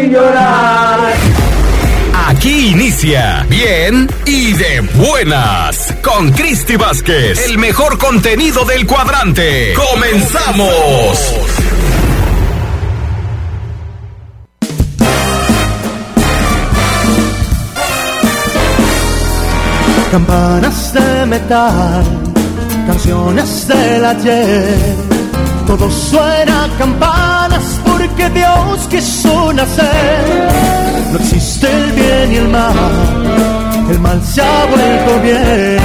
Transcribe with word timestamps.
y 0.00 0.08
llorar. 0.10 1.12
Aquí 2.28 2.68
inicia 2.68 3.44
Bien 3.48 4.08
y 4.26 4.52
de 4.52 4.80
buenas 4.94 5.94
con 6.02 6.30
Cristi 6.32 6.76
Vázquez, 6.76 7.46
el 7.48 7.58
mejor 7.58 7.98
contenido 7.98 8.64
del 8.64 8.86
cuadrante. 8.86 9.74
¡Comenzamos! 9.74 11.34
Campanas 20.10 20.92
de 20.92 21.26
metal, 21.26 22.04
canciones 22.86 23.66
del 23.68 24.04
ayer. 24.04 24.78
Todo 25.66 25.90
suena 25.90 26.64
a 26.64 26.68
campanas 26.76 27.81
porque 28.22 28.38
Dios 28.38 28.88
quiso 28.88 29.52
nacer. 29.52 30.50
No 31.12 31.18
existe 31.18 31.66
el 31.70 31.92
bien 31.92 32.32
y 32.32 32.36
el 32.36 32.48
mal, 32.48 32.74
el 33.90 34.00
mal 34.00 34.22
se 34.24 34.40
ha 34.42 34.64
vuelto 34.66 35.20
bien. 35.22 35.78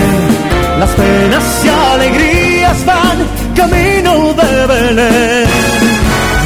Las 0.80 0.90
penas 0.92 1.44
y 1.66 1.70
alegrías 1.70 2.86
van 2.86 3.18
camino 3.56 4.34
de 4.34 4.68
Belén. 4.68 5.48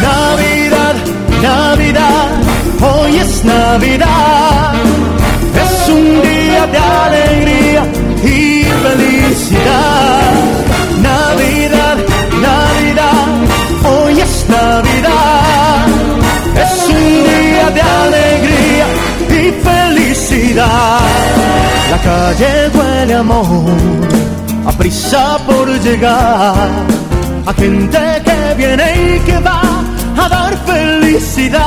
Navidad, 0.01 0.95
Navidad, 1.41 2.27
hoy 2.81 3.17
es 3.17 3.45
Navidad. 3.45 4.73
Es 5.63 5.89
un 5.89 6.21
día 6.21 6.67
de 6.67 6.77
alegría 6.77 7.83
y 8.23 8.63
felicidad. 8.83 10.31
Navidad, 11.01 11.60
de 17.73 17.81
alegría 17.81 18.87
y 19.29 19.51
felicidad. 19.67 20.99
La 21.91 21.97
calle 22.09 22.69
huele 22.73 23.13
amor, 23.15 23.77
a 24.65 24.71
prisa 24.71 25.37
por 25.45 25.67
llegar. 25.79 26.55
A 27.45 27.53
gente 27.53 27.99
que 28.23 28.53
viene 28.55 29.15
y 29.15 29.19
que 29.19 29.37
va 29.39 29.61
a 30.17 30.29
dar 30.29 30.53
felicidad. 30.65 31.65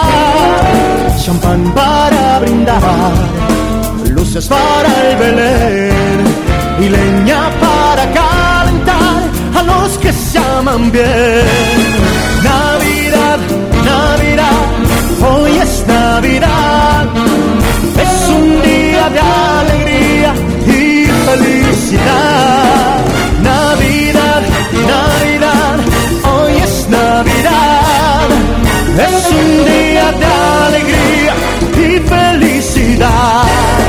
Champán 1.25 1.73
para 1.75 2.39
brindar 2.41 3.45
luces 4.15 4.47
para 4.47 5.11
el 5.11 5.17
Belén 5.17 6.25
y 6.81 6.89
leña 6.89 7.51
para 7.61 8.05
calentar 8.13 9.23
a 9.59 9.63
los 9.63 9.99
que 9.99 10.13
se 10.13 10.39
aman 10.39 10.91
bien. 10.91 11.45
Navidad, 12.43 13.39
Navidad, 13.85 14.61
hoy 15.29 15.53
es 15.59 15.85
Navidad, 15.87 15.94
es 18.05 18.29
un 18.29 18.63
día 18.63 19.09
de 19.09 19.21
alegría 19.21 20.35
y 20.67 21.07
felicidad. 21.27 23.01
Navidad, 23.43 24.43
Navidad, 24.93 25.79
hoy 26.35 26.53
es 26.63 26.89
Navidad, 26.91 28.29
es 29.09 29.33
un 29.33 29.65
día 29.65 30.13
de 30.21 30.27
alegría 30.67 31.35
y 31.73 32.01
felicidad. 32.01 33.84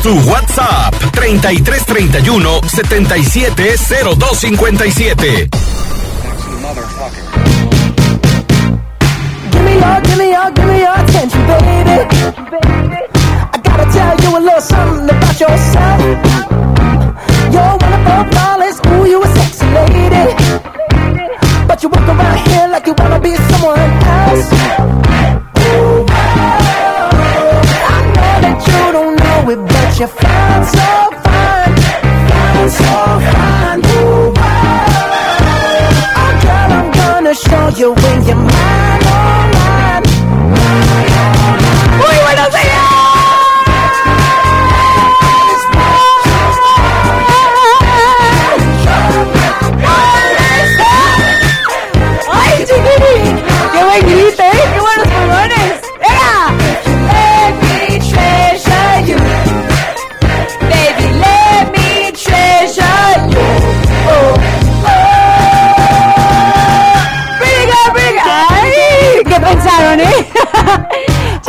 Mándanos 0.00 0.02
tu 0.02 0.14
WhatsApp 0.30 0.94
3331 1.12 2.60
770257. 2.68 5.48
Give 9.50 9.62
me 9.62 9.78
your, 9.78 10.00
give 10.00 10.16
me 10.18 10.30
your, 10.30 10.50
give 10.52 10.64
me 10.66 10.78
your 10.80 10.94
attention, 10.94 11.46
baby. 11.46 12.06
I 13.52 13.58
gotta 13.62 13.84
tell 13.92 14.16
you 14.20 14.36
a 14.36 14.38
little 14.40 14.60
something 14.60 15.08
about 15.10 15.40
yourself. 15.40 16.00
You're 17.52 17.78
the 17.78 18.26
flawless, 18.30 18.80
ooh, 18.86 19.06
you 19.06 19.22
a 19.22 19.26
sexy 19.26 19.66
lady. 19.66 20.34
But 21.66 21.82
you 21.82 21.88
walk 21.88 22.08
around 22.08 22.38
here 22.48 22.68
like 22.68 22.86
you 22.86 22.94
wanna 22.96 23.18
be 23.20 23.34
someone 23.36 23.78
else. 23.78 24.50
You're 30.00 30.08
fine, 30.08 30.64
so 30.64 31.10
fine, 31.24 31.76
fine, 31.76 32.70
so 32.70 32.84
fine. 33.32 33.80
Ooh, 33.84 34.32
wow. 34.32 34.96
Oh, 36.16 36.32
girl, 36.40 36.72
I'm 36.72 36.90
gonna 36.90 37.34
show 37.34 37.68
you 37.76 37.92
when 37.92 38.24
you're 38.24 38.36
mine. 38.36 39.09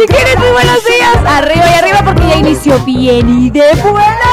Chiquines, 0.02 0.38
muy 0.40 0.50
buenos 0.50 0.84
días. 0.84 1.16
Arriba 1.28 1.64
y 1.70 1.74
arriba 1.78 2.02
porque 2.04 2.28
ya 2.28 2.38
inició 2.38 2.80
bien 2.80 3.30
y 3.30 3.50
de 3.52 3.72
buena. 3.84 4.32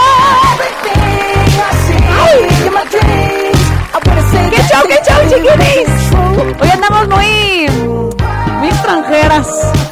¡Qué 4.49 4.62
show, 4.62 4.82
qué 4.88 4.99
show, 5.05 5.20
chiquinis! 5.29 6.59
Hoy 6.59 6.70
andamos 6.70 7.09
muy, 7.09 7.69
muy 8.56 8.69
extranjeras 8.69 9.47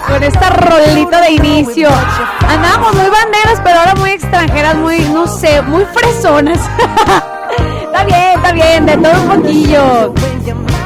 con 0.08 0.22
esta 0.22 0.48
rolita 0.48 1.20
de 1.20 1.32
inicio. 1.32 1.90
Andamos 2.48 2.94
muy 2.94 3.10
banderas, 3.10 3.60
pero 3.62 3.80
ahora 3.80 3.94
muy 3.96 4.12
extranjeras, 4.12 4.76
muy, 4.76 5.00
no 5.00 5.26
sé, 5.26 5.60
muy 5.60 5.84
fresonas. 5.92 6.58
está 7.82 8.04
bien, 8.04 8.32
está 8.36 8.52
bien, 8.52 8.86
de 8.86 8.96
todo 8.96 9.12
un 9.12 9.42
poquillo. 9.42 10.14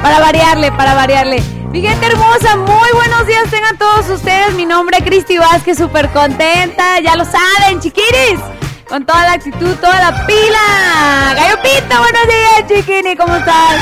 Para 0.02 0.18
variarle, 0.18 0.72
para 0.72 0.94
variarle. 0.94 1.40
Mi 1.70 1.82
gente 1.82 2.04
hermosa, 2.04 2.56
muy 2.56 2.88
buenos 2.94 3.28
días 3.28 3.48
tengan 3.48 3.78
todos 3.78 4.08
ustedes. 4.08 4.54
Mi 4.54 4.66
nombre 4.66 4.98
es 4.98 5.04
Cristi 5.04 5.38
Vázquez, 5.38 5.78
súper 5.78 6.10
contenta. 6.10 6.98
Ya 6.98 7.14
lo 7.14 7.24
saben, 7.24 7.78
chiquiris. 7.80 8.40
Con 8.88 9.06
toda 9.06 9.24
la 9.24 9.32
actitud, 9.34 9.76
toda 9.76 10.00
la 10.00 10.26
pila. 10.26 11.32
Gallo 11.36 11.58
buenos 11.62 12.26
días, 12.26 12.66
chiquini, 12.66 13.14
¿cómo 13.14 13.36
estás? 13.36 13.76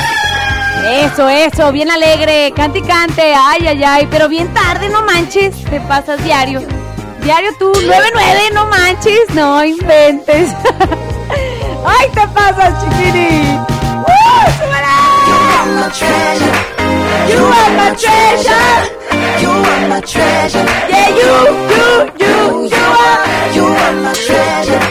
Eso, 0.85 1.27
eso, 1.27 1.71
bien 1.71 1.89
alegre, 1.89 2.53
cante 2.55 2.77
y 2.77 2.81
cante, 2.83 3.33
ay, 3.35 3.67
ay, 3.67 3.83
ay, 3.83 4.07
pero 4.11 4.29
bien 4.29 4.53
tarde, 4.53 4.87
no 4.89 5.01
manches, 5.01 5.55
te 5.65 5.81
pasas 5.81 6.23
diario. 6.23 6.61
Diario 7.23 7.49
tú, 7.57 7.71
9-9, 7.73 8.53
no 8.53 8.67
manches, 8.67 9.33
no 9.33 9.63
inventes. 9.65 10.51
ay, 11.85 12.07
te 12.13 12.27
pasas, 12.27 12.83
chiquini. 12.83 13.59
¡Uh! 14.05 14.39
You 17.29 17.43
are 17.45 17.71
my 17.77 17.89
treasure. 17.95 18.69
You 19.41 19.49
are 19.49 19.87
my 19.89 20.01
treasure. 20.01 20.65
Yeah, 20.89 21.09
you, 21.19 21.33
you, 21.73 21.85
you, 22.23 22.35
you 22.73 22.85
are. 23.05 23.19
You 23.55 23.65
are 23.65 23.95
my 24.03 24.13
treasure. 24.13 24.83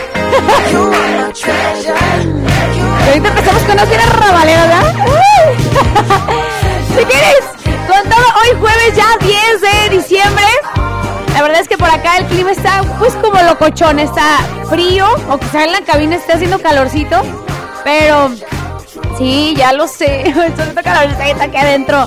You 0.73 0.83
are 1.01 1.13
my 1.19 1.33
treasure. 1.33 1.97
Ahorita 3.07 3.29
empezamos 3.29 3.63
con 3.63 3.77
las 3.77 3.89
bienes 3.89 4.09
rabaleras, 4.13 4.69
¿verdad? 4.69 4.95
Si 6.99 7.05
quieres, 7.05 7.45
con 7.87 8.11
todo, 8.11 8.25
hoy 8.43 8.59
jueves 8.59 8.97
ya 8.97 9.17
10 9.21 9.61
de 9.61 9.97
diciembre. 9.97 10.45
La 11.35 11.43
verdad 11.43 11.61
es 11.61 11.69
que 11.69 11.79
por 11.79 11.89
acá 11.89 12.19
el 12.19 12.27
clima 12.27 12.51
está 12.51 12.83
pues 12.99 13.15
como 13.15 13.41
locochón, 13.41 14.01
está 14.01 14.39
frío, 14.69 15.07
o 15.29 15.39
quizá 15.39 15.65
en 15.65 15.73
la 15.73 15.81
cabina 15.83 16.17
esté 16.17 16.33
haciendo 16.33 16.59
calorcito, 16.59 17.23
pero 17.85 18.31
sí, 19.19 19.55
ya 19.57 19.73
lo 19.73 19.87
sé, 19.87 20.23
haciendo 20.31 20.83
calorcito 20.83 21.43
aquí 21.43 21.57
adentro. 21.57 22.07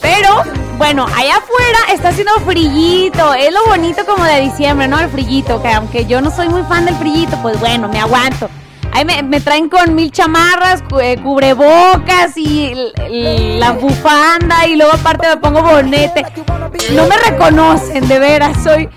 Pero 0.00 0.42
bueno, 0.78 1.06
allá 1.06 1.36
afuera 1.36 1.78
está 1.92 2.08
haciendo 2.08 2.32
frillito, 2.40 3.34
es 3.34 3.52
lo 3.52 3.66
bonito 3.66 4.04
como 4.04 4.24
de 4.24 4.40
diciembre, 4.40 4.88
¿no? 4.88 4.98
El 4.98 5.08
frillito, 5.08 5.62
que 5.62 5.68
aunque 5.68 6.06
yo 6.06 6.20
no 6.20 6.30
soy 6.30 6.48
muy 6.48 6.62
fan 6.64 6.84
del 6.84 6.96
frillito, 6.96 7.36
pues 7.42 7.58
bueno, 7.60 7.88
me 7.88 7.98
aguanto. 7.98 8.48
Ahí 8.92 9.04
me, 9.04 9.40
traen 9.40 9.68
con 9.68 9.94
mil 9.94 10.10
chamarras, 10.10 10.82
eh, 11.02 11.18
cubrebocas 11.22 12.36
y 12.36 12.72
la 13.58 13.72
bufanda 13.72 14.66
y 14.66 14.76
luego 14.76 14.94
aparte 14.94 15.28
me 15.28 15.36
pongo 15.36 15.62
bonete. 15.62 16.24
No 16.92 17.06
me 17.06 17.16
reconocen, 17.18 18.08
de 18.08 18.18
veras, 18.18 18.62
soy, 18.62 18.88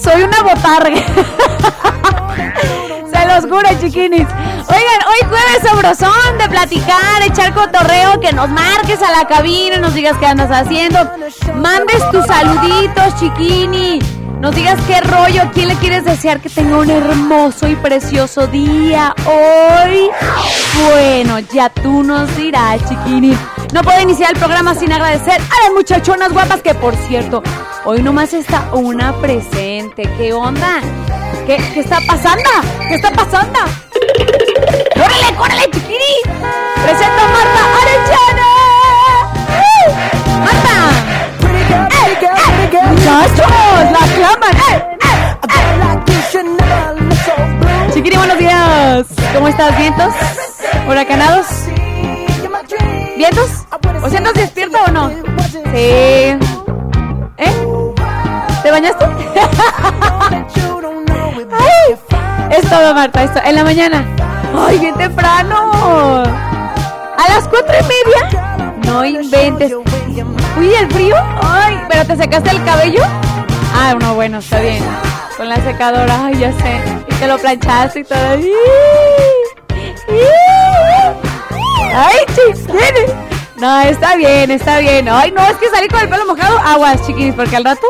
soy 0.00 0.22
una 0.22 0.42
botarga. 0.42 1.00
Juro, 3.40 3.66
chiquinis. 3.80 4.28
Oigan, 4.28 5.00
hoy 5.08 5.26
jueves 5.26 5.62
sabrosón 5.62 6.38
de 6.38 6.48
platicar, 6.50 7.22
echar 7.24 7.54
cotorreo, 7.54 8.20
que 8.20 8.30
nos 8.32 8.50
marques 8.50 9.00
a 9.02 9.10
la 9.10 9.26
cabina, 9.26 9.78
nos 9.78 9.94
digas 9.94 10.18
qué 10.18 10.26
andas 10.26 10.50
haciendo. 10.50 10.98
Mandes 11.54 12.02
tus 12.10 12.26
saluditos, 12.26 13.16
chiquini. 13.18 14.00
Nos 14.38 14.54
digas 14.54 14.78
qué 14.86 15.00
rollo, 15.00 15.50
quién 15.54 15.68
le 15.68 15.76
quieres 15.76 16.04
desear 16.04 16.40
que 16.40 16.50
tenga 16.50 16.76
un 16.76 16.90
hermoso 16.90 17.68
y 17.68 17.76
precioso 17.76 18.46
día 18.48 19.14
hoy. 19.24 20.10
Bueno, 20.90 21.38
ya 21.38 21.70
tú 21.70 22.02
nos 22.02 22.36
dirás, 22.36 22.86
chiquini. 22.86 23.34
No 23.72 23.82
puedo 23.82 23.98
iniciar 24.02 24.32
el 24.32 24.38
programa 24.38 24.74
sin 24.74 24.92
agradecer 24.92 25.40
a 25.40 25.62
las 25.62 25.72
muchachonas 25.74 26.32
guapas 26.32 26.60
que, 26.60 26.74
por 26.74 26.94
cierto, 26.96 27.42
hoy 27.84 28.02
nomás 28.02 28.34
está 28.34 28.74
una 28.74 29.14
presente. 29.14 30.02
¿Qué 30.18 30.34
onda? 30.34 30.80
¿Qué, 31.46 31.56
qué 31.74 31.80
está 31.80 31.98
pasando? 32.06 32.50
¿Qué 32.88 32.94
está 32.94 33.10
pasando? 33.10 33.58
¡Córrele, 34.94 35.34
córrele, 35.36 35.70
chiquini! 35.72 36.22
Presento 36.82 37.20
a 37.20 37.28
Marta 37.28 37.60
Arellana. 37.82 38.50
¡Marta! 40.44 40.74
Pretty 41.40 41.64
girl. 41.64 42.86
¡Muchachos! 42.88 43.52
¡La 43.92 44.00
aclaman! 44.04 44.56
¡Eh! 44.70 44.92
Chiquini, 47.92 48.16
buenos 48.16 48.38
días. 48.38 49.06
¿Cómo 49.34 49.48
estás? 49.48 49.76
¿Vientos? 49.76 50.14
¿Huracanados? 50.88 51.46
¿Vientos? 53.16 53.50
¿O 54.02 54.08
si 54.08 54.16
andas 54.16 54.34
despierto 54.34 54.78
o 54.86 54.90
no? 54.92 55.10
Sí. 55.10 56.38
¿Eh? 57.36 57.52
¿Te 58.62 58.70
bañaste? 58.70 59.06
es 62.50 62.68
todo, 62.68 62.94
Marta. 62.94 63.22
Esto, 63.22 63.40
en 63.44 63.54
la 63.54 63.64
mañana. 63.64 64.04
¡Ay, 64.54 64.78
bien 64.78 64.94
temprano! 64.94 66.22
¿A 66.22 67.28
las 67.28 67.48
cuatro 67.48 67.74
y 67.80 67.82
media? 67.82 68.56
No 68.84 69.04
inventes. 69.04 69.72
Uy, 70.58 70.74
el 70.74 70.90
frío. 70.92 71.16
Ay, 71.42 71.80
¿pero 71.88 72.04
te 72.06 72.16
secaste 72.16 72.50
el 72.50 72.64
cabello? 72.64 73.02
Ah, 73.74 73.94
no, 73.98 74.14
bueno, 74.14 74.38
está 74.38 74.60
bien. 74.60 74.84
Con 75.36 75.48
la 75.48 75.56
secadora, 75.56 76.26
ay, 76.26 76.38
ya 76.38 76.52
sé. 76.52 76.82
Y 77.08 77.14
te 77.14 77.26
lo 77.26 77.38
planchaste 77.38 78.00
y 78.00 78.04
todo. 78.04 78.18
¡Ay, 81.94 82.16
chiquini! 82.28 83.12
No, 83.56 83.80
está 83.82 84.16
bien, 84.16 84.50
está 84.50 84.78
bien. 84.78 85.08
Ay, 85.08 85.30
no, 85.30 85.42
es 85.46 85.56
que 85.56 85.68
salí 85.70 85.88
con 85.88 86.00
el 86.00 86.08
pelo 86.08 86.26
mojado. 86.26 86.58
Aguas, 86.58 87.06
chiquinis, 87.06 87.34
porque 87.34 87.56
al 87.56 87.64
rato 87.64 87.86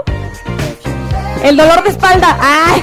el 1.43 1.57
dolor 1.57 1.83
de 1.83 1.91
espalda. 1.91 2.37
¡Ay! 2.41 2.83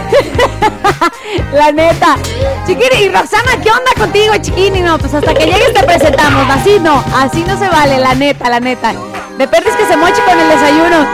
La 1.54 1.72
neta. 1.72 2.18
Chiquini, 2.66 3.04
y 3.04 3.10
Roxana, 3.10 3.60
¿qué 3.62 3.72
onda 3.72 3.92
contigo, 3.98 4.34
chiquini? 4.42 4.82
No, 4.82 4.98
pues 4.98 5.14
hasta 5.14 5.34
que 5.34 5.46
llegues 5.46 5.74
te 5.74 5.84
presentamos. 5.84 6.50
Así 6.50 6.80
no, 6.80 7.04
así 7.16 7.44
no 7.48 7.58
se 7.58 7.68
vale, 7.70 7.98
la 7.98 8.16
neta, 8.16 8.50
la 8.50 8.60
neta. 8.60 8.94
De 9.38 9.48
perdes 9.48 9.76
que 9.76 9.86
se 9.86 9.98
moche 9.98 10.22
con 10.26 10.40
el 10.40 10.50
desayuno. 10.50 11.08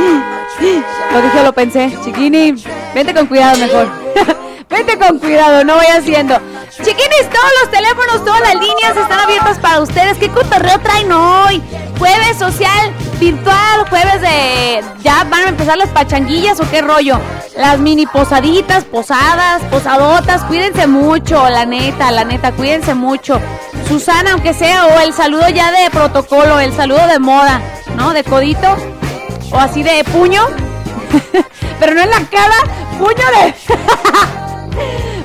Lo 1.12 1.22
dije, 1.22 1.44
lo 1.44 1.54
pensé. 1.54 1.94
Chiquini, 2.04 2.56
vente 2.94 3.14
con 3.14 3.28
cuidado 3.28 3.58
mejor. 3.58 3.90
Vente 4.70 4.98
con 4.98 5.20
cuidado, 5.20 5.64
no 5.64 5.76
voy 5.76 5.86
haciendo. 5.86 6.36
Chiquinis, 6.72 7.30
todos 7.30 7.52
los 7.62 7.72
teléfonos, 7.72 8.26
todas 8.26 8.42
las 8.42 8.56
líneas 8.56 8.98
están 8.98 9.20
abiertas 9.20 9.60
para 9.60 9.80
ustedes. 9.80 10.18
¿Qué 10.18 10.30
cotorreo 10.30 10.80
traen 10.80 11.12
hoy? 11.12 11.62
Jueves 12.00 12.38
social, 12.38 12.92
virtual, 13.20 13.88
jueves 13.90 14.22
de... 14.22 14.84
¿Ya 15.04 15.24
van 15.26 15.46
a 15.46 15.50
empezar 15.50 15.78
las 15.78 15.90
pachanguillas 15.90 16.60
o 16.60 16.70
qué 16.70 16.82
rollo? 16.82 17.20
Las 17.56 17.80
mini 17.80 18.06
posaditas, 18.08 18.84
posadas, 18.86 19.62
posadotas, 19.70 20.44
cuídense 20.46 20.88
mucho, 20.88 21.48
la 21.48 21.66
neta, 21.66 22.12
la 22.12 22.26
neta, 22.26 22.52
cuídense 22.52 22.96
mucho. 22.96 23.40
Susana, 23.88 24.34
aunque 24.34 24.54
sea, 24.54 24.88
o 24.88 25.00
el 25.00 25.14
saludo 25.14 25.48
ya 25.50 25.72
de 25.72 25.90
protocolo, 25.92 26.60
el 26.60 26.74
saludo 26.76 27.08
de 27.08 27.20
moda, 27.20 27.62
¿no? 27.96 28.14
De 28.14 28.24
codito, 28.24 28.76
o 29.52 29.58
así 29.58 29.84
de 29.84 30.04
puño, 30.06 30.46
pero 31.80 31.94
no 31.94 32.02
en 32.02 32.10
la 32.10 32.20
cara, 32.30 32.58
puño 32.98 33.26
de... 33.42 33.56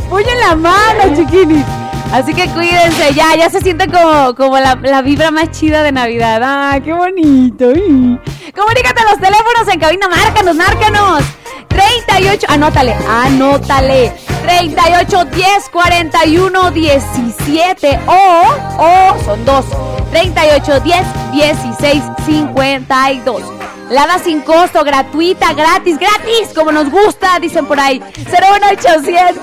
puño 0.08 0.28
en 0.28 0.40
la 0.40 0.56
mano, 0.56 1.14
chiquinis. 1.14 1.64
Así 2.12 2.34
que 2.34 2.48
cuídense, 2.48 3.14
ya, 3.14 3.36
ya 3.36 3.48
se 3.48 3.60
siente 3.60 3.86
como, 3.86 4.34
como 4.34 4.58
la, 4.58 4.74
la 4.82 5.00
vibra 5.00 5.30
más 5.30 5.52
chida 5.52 5.84
de 5.84 5.92
Navidad. 5.92 6.40
¡Ah, 6.42 6.80
qué 6.84 6.92
bonito! 6.92 7.66
Comunícate 7.66 9.00
a 9.00 9.10
los 9.10 9.20
teléfonos 9.20 9.68
en 9.72 9.78
cabina, 9.78 10.08
márcanos, 10.08 10.56
márcanos. 10.56 11.22
38, 11.68 12.46
anótale, 12.50 12.96
anótale. 13.08 14.12
38 14.42 15.24
10 15.26 15.68
41 15.70 16.70
17 16.72 18.00
o, 18.06 18.44
o, 18.78 19.24
son 19.24 19.44
dos. 19.44 19.66
38 20.10 20.80
10 20.80 21.06
16 21.32 22.02
52. 22.26 23.59
Lada 23.90 24.18
sin 24.20 24.40
costo, 24.42 24.84
gratuita, 24.84 25.52
gratis, 25.52 25.98
gratis, 25.98 26.50
como 26.54 26.70
nos 26.70 26.88
gusta, 26.90 27.40
dicen 27.40 27.66
por 27.66 27.80
ahí. 27.80 27.98
01800 27.98 29.42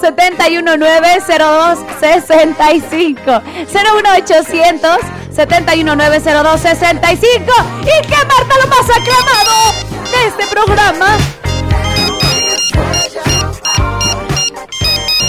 719 0.00 1.18
0265. 1.26 3.42
01800 3.66 4.98
719 5.34 6.20
0265. 6.20 7.52
Y 7.82 8.00
que 8.06 8.14
Marta 8.14 8.54
lo 8.62 8.68
más 8.68 8.88
aclamado 8.90 9.74
de 10.12 10.28
este 10.28 10.46
programa. 10.46 11.16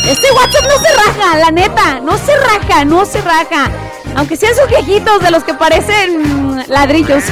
Este 0.07 0.31
WhatsApp 0.33 0.67
no 0.67 0.77
se 0.77 0.93
raja, 0.93 1.39
la 1.39 1.49
neta, 1.49 1.99
no 1.99 2.15
se 2.15 2.37
raja, 2.37 2.85
no 2.85 3.05
se 3.05 3.21
raja. 3.21 3.71
Aunque 4.15 4.35
sean 4.35 4.55
sus 4.55 4.67
viejitos 4.67 5.21
de 5.21 5.31
los 5.31 5.43
que 5.43 5.53
parecen 5.53 6.63
ladrillos. 6.67 7.23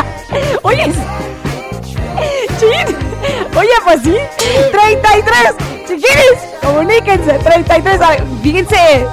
Oye, 0.62 0.92
chin. 2.58 2.96
Oye, 3.56 3.70
pues 3.84 4.02
sí. 4.02 4.16
33. 4.70 5.54
Chiquiris, 5.86 6.38
comuníquense. 6.62 7.38
33. 7.38 8.00
a 8.00 8.10
ver, 8.10 8.24
Fíjense. 8.42 9.06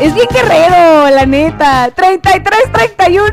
es 0.00 0.14
bien 0.14 0.28
guerrero, 0.32 1.10
la 1.10 1.26
neta. 1.26 1.90
33, 1.94 2.72
31. 2.72 3.32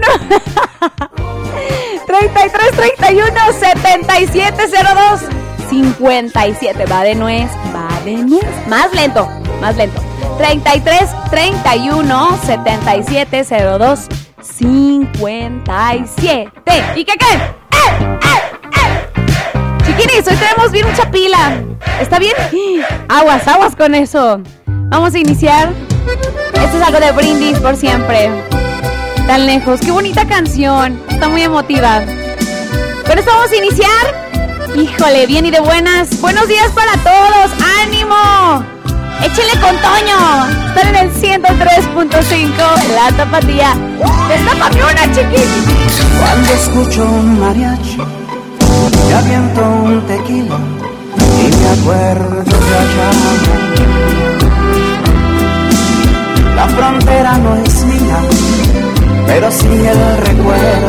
33, 2.08 2.72
31, 2.76 3.40
77, 3.60 4.64
02. 4.68 5.22
57. 5.70 6.86
Va 6.86 7.04
de 7.04 7.16
nuez, 7.16 7.50
va 7.74 7.88
de 8.04 8.18
nuez. 8.18 8.68
Más 8.68 8.94
lento, 8.94 9.28
más 9.62 9.76
lento. 9.78 10.02
33, 10.38 11.10
31, 11.30 12.40
77, 12.46 13.46
02. 13.80 14.08
57. 14.42 16.52
¿Y 16.96 17.06
qué 17.06 17.14
qué? 17.14 17.34
¡Eh, 17.34 17.40
eh, 18.02 18.18
eh! 18.74 19.10
Chiquinis, 19.86 20.28
hoy 20.28 20.36
tenemos 20.36 20.72
bien 20.72 20.88
mucha 20.88 21.10
pila. 21.12 21.62
¿Está 22.00 22.18
bien? 22.20 22.34
Aguas, 23.10 23.48
aguas 23.48 23.76
con 23.76 23.94
eso. 23.96 24.42
Vamos 24.66 25.14
a 25.14 25.20
iniciar. 25.20 25.72
Esto 26.54 26.78
es 26.78 26.84
algo 26.84 27.00
de 27.00 27.12
brindis 27.12 27.60
por 27.60 27.76
siempre. 27.76 28.30
Tan 29.28 29.46
lejos. 29.46 29.80
Qué 29.80 29.92
bonita 29.92 30.28
canción. 30.28 31.00
Está 31.10 31.30
muy 31.30 31.44
emotiva. 31.44 32.02
Con 33.06 33.18
esto 33.18 33.32
vamos 33.32 33.52
a 33.52 33.56
iniciar. 33.56 34.30
Híjole, 34.76 35.28
bien 35.28 35.46
y 35.46 35.52
de 35.52 35.60
buenas. 35.60 36.20
Buenos 36.22 36.48
días 36.48 36.72
para 36.72 36.94
todos. 36.98 37.52
¡Ánimo! 37.84 38.64
Échele 39.24 39.54
con 39.62 39.76
Toño. 39.78 40.18
Están 40.68 40.88
en 40.90 40.96
el 40.96 41.14
103.5. 41.14 42.52
La 42.96 43.16
tapatía. 43.16 43.74
Destápame 44.28 44.84
una, 44.84 45.04
chiquis. 45.14 45.48
Cuando 46.20 46.54
escucho 46.54 47.04
un 47.06 47.40
mariachi, 47.40 47.98
me 49.08 49.14
aviento 49.14 49.62
un 49.62 50.02
tequila 50.08 50.58
y 51.40 51.56
me 51.56 51.70
acuerdo 51.70 52.44
de 52.44 52.78
allá. 52.84 53.10
La 56.56 56.68
frontera 56.68 57.38
no 57.38 57.56
es 57.58 57.84
mía, 57.86 58.18
pero 59.28 59.52
sí 59.52 59.68
el 59.68 60.18
recuerdo 60.18 60.88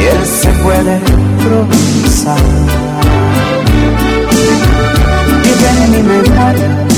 y 0.00 0.04
él 0.04 0.26
se 0.26 0.48
puede 0.62 1.00
improvisar. 1.08 2.38
Vive 5.42 5.68
en 5.70 5.90
mi 5.90 6.02
memoria 6.02 6.93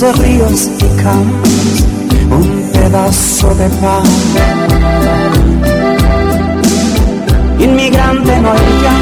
esos 0.00 0.18
ríos 0.18 0.70
y 0.78 1.02
campos, 1.02 1.84
un 2.30 2.70
pedazo 2.72 3.54
de 3.54 3.68
pan. 3.80 4.02
Inmigrante 7.58 8.40
no 8.40 8.54
ya 8.82 8.96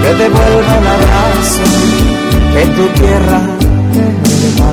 que 0.00 0.14
devuelva 0.22 0.78
el 0.78 0.86
abrazo 0.96 1.64
que 2.54 2.62
tu 2.76 2.86
tierra 2.98 3.40
te 3.92 4.48
da. 4.58 4.70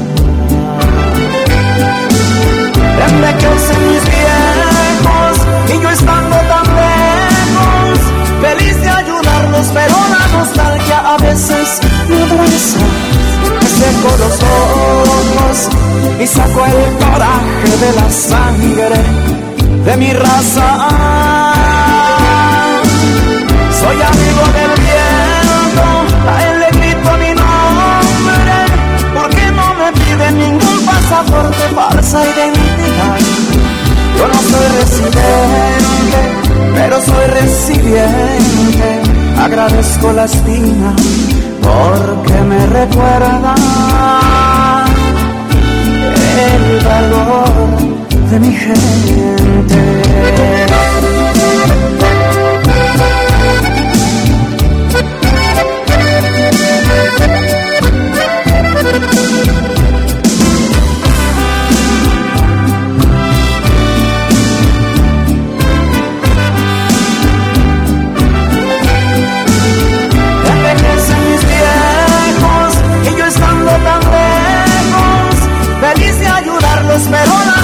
Envejecen 3.10 3.82
mis 3.92 4.04
viejos 4.16 5.36
y 5.68 5.84
yo 5.84 5.90
estando 5.90 6.38
tan 6.52 6.68
lejos, 6.80 8.00
feliz 8.42 8.82
de 8.82 8.90
ayudarlos, 8.90 9.68
pero 9.74 9.96
la 10.10 10.38
nostalgia 10.38 11.00
a 11.00 11.18
veces 11.18 11.82
me 12.08 12.26
abraza. 12.28 12.80
Seco 13.82 14.16
los 14.16 14.38
ojos 14.44 15.70
y 16.22 16.28
saco 16.28 16.66
el 16.68 16.98
coraje 17.04 17.72
de 17.84 17.92
la 18.00 18.12
sangre 18.12 19.00
de 19.86 19.98
mi 19.98 20.14
raza. 20.14 20.68
Soy 23.80 23.98
amigo 24.12 24.44
del 24.58 24.74
viento, 24.86 25.86
a 26.30 26.34
él 26.46 26.60
le 26.60 26.70
grito 26.80 27.12
mi 27.24 27.32
nombre, 27.42 28.56
porque 29.16 29.46
no 29.58 29.68
me 29.74 29.92
pide 29.94 30.32
ningún 30.32 30.86
pasaporte, 30.86 31.64
falsa 31.74 32.20
identidad. 32.24 33.18
Yo 34.16 34.28
no 34.28 34.40
soy 34.52 34.68
residente, 34.80 36.20
pero 36.76 37.02
soy 37.02 37.26
resiliente. 37.42 39.02
Agradezco 39.40 40.12
la 40.12 40.26
estima 40.26 40.94
porque 41.62 42.34
me 42.42 42.66
recuerda 42.68 43.56
el 46.50 46.86
valor 46.86 47.54
de 48.30 48.40
mi 48.40 48.54
gente. 48.54 49.42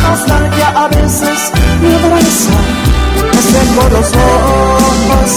Nostalgia 0.10 0.70
a 0.76 0.88
veces 0.88 1.52
me 1.82 1.96
abraza. 1.96 2.58
Me 3.34 3.42
seco 3.52 3.84
los 3.96 4.10
ojos 4.34 5.30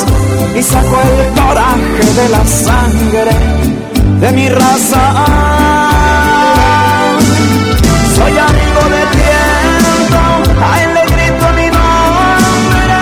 y 0.54 0.62
saco 0.62 0.96
el 1.10 1.18
coraje 1.40 2.06
de 2.20 2.28
la 2.28 2.44
sangre 2.46 3.34
de 4.20 4.32
mi 4.32 4.48
raza. 4.48 5.02
Soy 8.16 8.32
amigo 8.50 8.82
del 8.94 9.08
viento, 9.20 10.22
a 10.64 10.82
él 10.82 10.90
le 10.94 11.04
grito 11.14 11.46
mi 11.58 11.68
nombre, 11.78 12.96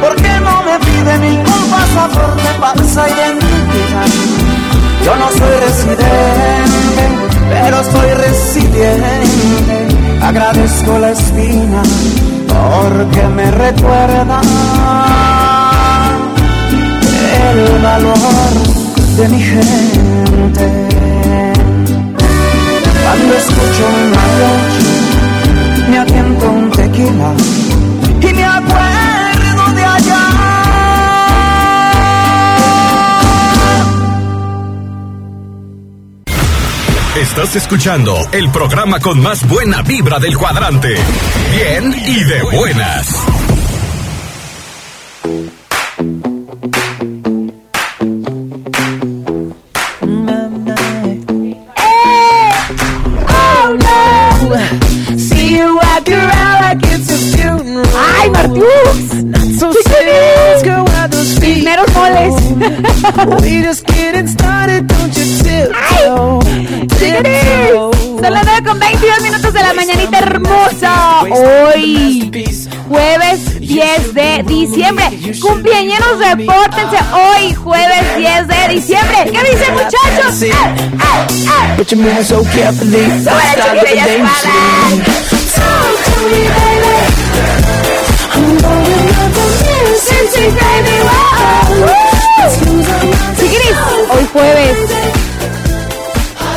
porque 0.00 0.30
no 0.46 0.62
me 0.62 0.78
pide 0.86 1.18
ningún 1.18 1.62
pasaporte, 1.70 2.48
falsa 2.60 3.08
identidad. 3.08 4.10
Yo 5.04 5.16
no 5.16 5.28
soy 5.38 5.54
residente, 5.66 7.04
pero 7.50 7.82
soy 7.84 8.10
resiliente. 8.14 9.89
Agradezco 10.22 10.98
la 10.98 11.10
espina 11.10 11.82
porque 12.46 13.22
me 13.34 13.50
recuerda 13.50 14.40
el 17.50 17.82
valor 17.82 18.52
de 19.16 19.28
mi 19.28 19.40
gente. 19.40 20.88
Cuando 23.02 23.34
escucho 23.34 23.82
un 23.96 24.10
mariachi, 24.10 25.90
me 25.90 25.98
atiento 25.98 26.50
un 26.50 26.70
tequila 26.70 27.32
Estás 37.20 37.54
escuchando 37.54 38.16
el 38.32 38.50
programa 38.50 38.98
con 38.98 39.20
más 39.20 39.46
buena 39.46 39.82
vibra 39.82 40.18
del 40.18 40.38
cuadrante. 40.38 40.94
Bien 41.52 41.94
y 42.06 42.24
de 42.24 42.42
buenas. 42.56 43.39
Hoy, 71.72 72.30
jueves 72.88 73.60
10 73.60 74.14
de 74.14 74.42
diciembre. 74.44 75.04
Cumpleaños, 75.40 76.00
repórtense. 76.18 76.96
Hoy, 77.12 77.54
jueves 77.54 78.16
10 78.16 78.48
de 78.48 78.68
diciembre. 78.74 79.16
¿Qué 79.24 79.50
dicen, 79.50 79.74
muchachos? 79.74 80.34
Music, 90.10 90.50
baby. 90.58 90.96
Whoa. 91.06 92.48
Chiquiris, 93.38 93.76
hoy 94.10 94.26
jueves. 94.32 94.76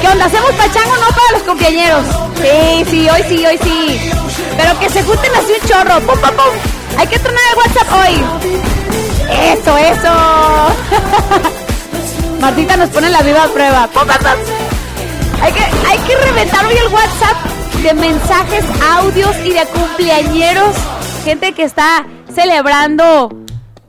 ¿Qué 0.01 0.07
onda? 0.07 0.25
¿Hacemos 0.25 0.51
pachango 0.53 0.95
no 0.95 1.07
para 1.09 1.31
los 1.33 1.43
cumpleañeros? 1.43 2.03
Sí, 2.41 2.85
sí, 2.89 3.09
hoy 3.09 3.23
sí, 3.29 3.45
hoy 3.45 3.59
sí. 3.63 4.32
Pero 4.57 4.79
que 4.79 4.89
se 4.89 5.03
junten 5.03 5.31
así 5.35 5.53
un 5.61 5.67
chorro. 5.67 5.99
¡Pum, 6.01 6.19
pum, 6.19 6.35
pum! 6.35 6.97
Hay 6.97 7.07
que 7.07 7.19
tronar 7.19 7.41
el 7.51 7.57
WhatsApp 7.57 7.93
hoy. 7.93 8.23
Eso, 9.51 9.77
eso. 9.77 10.13
Martita 12.41 12.77
nos 12.77 12.89
pone 12.89 13.09
la 13.09 13.21
viva 13.21 13.47
prueba. 13.53 13.87
¡Pum, 13.87 14.07
pum, 14.07 14.17
pum! 14.17 15.41
Hay 15.41 15.51
que, 15.51 15.63
hay 15.87 15.97
que 15.99 16.15
reventar 16.17 16.65
hoy 16.65 16.75
el 16.75 16.93
WhatsApp 16.93 17.37
de 17.81 17.93
mensajes, 17.93 18.63
audios 18.97 19.35
y 19.43 19.53
de 19.53 19.65
cumpleañeros. 19.65 20.75
Gente 21.25 21.53
que 21.53 21.63
está 21.63 22.05
celebrando 22.33 23.29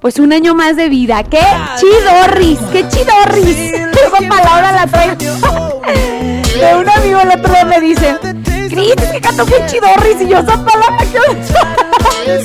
pues 0.04 0.18
un 0.18 0.34
año 0.34 0.54
más 0.54 0.76
de 0.76 0.90
vida. 0.90 1.22
¡Qué 1.22 1.40
chidorris! 1.78 2.58
¡Qué 2.72 2.86
chidorris! 2.88 3.56
Esa 4.06 4.28
palabra 4.28 4.72
la 4.72 4.86
traigo. 4.86 5.14
De 6.60 6.74
un 6.76 6.88
amigo 6.88 7.20
el 7.20 7.30
otro 7.30 7.52
me 7.66 7.80
dice, 7.80 8.14
Cris, 8.68 8.94
que 8.94 9.44
bien 9.44 9.66
chidorris. 9.66 10.20
Y 10.20 10.28
yo, 10.28 10.38
esa 10.38 10.64
palabra 10.64 10.98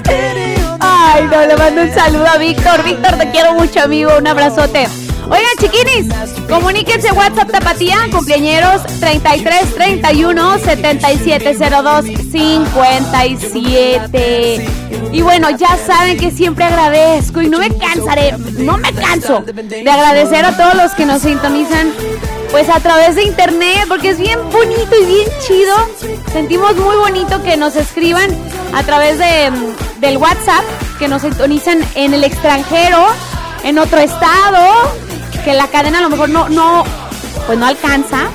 que... 0.03 0.55
Ay, 0.79 1.27
no, 1.31 1.45
le 1.45 1.55
mando 1.57 1.81
un 1.81 1.93
saludo 1.93 2.27
a 2.27 2.37
Víctor. 2.37 2.83
Víctor, 2.83 3.17
te 3.17 3.31
quiero 3.31 3.53
mucho, 3.53 3.81
amigo. 3.81 4.11
Un 4.17 4.27
abrazote. 4.27 4.87
Oigan, 5.31 5.55
chiquinis, 5.59 6.07
comuníquense 6.47 7.11
WhatsApp 7.11 7.51
Tapatía, 7.51 7.97
cumpleañeros 8.11 8.81
33 8.99 9.75
31 9.75 10.57
7702 10.57 12.05
57. 12.31 14.69
Y 15.11 15.21
bueno, 15.21 15.51
ya 15.51 15.77
saben 15.85 16.17
que 16.17 16.31
siempre 16.31 16.65
agradezco 16.65 17.43
y 17.43 17.47
no 17.47 17.59
me 17.59 17.69
cansaré, 17.77 18.33
no 18.57 18.79
me 18.79 18.91
canso 18.91 19.41
de 19.41 19.87
agradecer 19.87 20.45
a 20.45 20.57
todos 20.57 20.73
los 20.73 20.93
que 20.93 21.05
nos 21.05 21.21
sintonizan 21.21 21.93
pues 22.51 22.69
a 22.69 22.79
través 22.79 23.15
de 23.15 23.23
internet, 23.23 23.85
porque 23.87 24.09
es 24.09 24.17
bien 24.17 24.39
bonito 24.51 24.95
y 25.01 25.05
bien 25.05 25.29
chido. 25.45 25.75
Sentimos 26.31 26.75
muy 26.75 26.95
bonito 26.95 27.41
que 27.43 27.57
nos 27.57 27.75
escriban 27.75 28.29
a 28.73 28.83
través 28.83 29.19
de, 29.19 29.51
mm, 29.51 29.99
del 29.99 30.17
WhatsApp, 30.17 30.63
que 30.97 31.07
nos 31.07 31.21
sintonizan 31.21 31.83
en 31.95 32.13
el 32.13 32.23
extranjero, 32.23 33.05
en 33.63 33.77
otro 33.77 33.99
estado, 33.99 34.91
que 35.43 35.53
la 35.53 35.67
cadena 35.67 35.99
a 35.99 36.01
lo 36.01 36.09
mejor 36.09 36.29
no, 36.29 36.49
no, 36.49 36.83
pues 37.45 37.57
no 37.57 37.67
alcanza. 37.67 38.29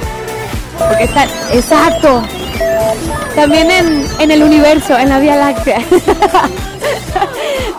Porque 0.79 1.05
está, 1.05 1.25
exacto. 1.53 2.23
También 3.35 3.71
en, 3.71 4.07
en 4.19 4.31
el 4.31 4.43
universo, 4.43 4.97
en 4.97 5.09
la 5.09 5.19
Vía 5.19 5.37
Láctea. 5.37 5.79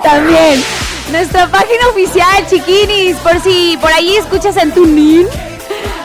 También. 0.04 0.64
Nuestra 1.12 1.48
página 1.48 1.88
oficial, 1.92 2.48
chiquinis, 2.50 3.16
por 3.18 3.40
si 3.40 3.78
por 3.80 3.92
ahí 3.92 4.16
escuchas 4.16 4.58
en 4.58 4.72
tu 4.72 4.86
NIN 4.86 5.28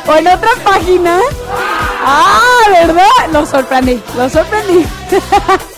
o 0.07 0.17
en 0.17 0.29
otra 0.29 0.51
página. 0.65 1.21
Ah, 2.05 2.61
¿verdad? 2.71 3.07
Lo 3.33 3.47
sorprendí, 3.47 4.03
lo 4.17 4.29
sorprendí. 4.29 4.85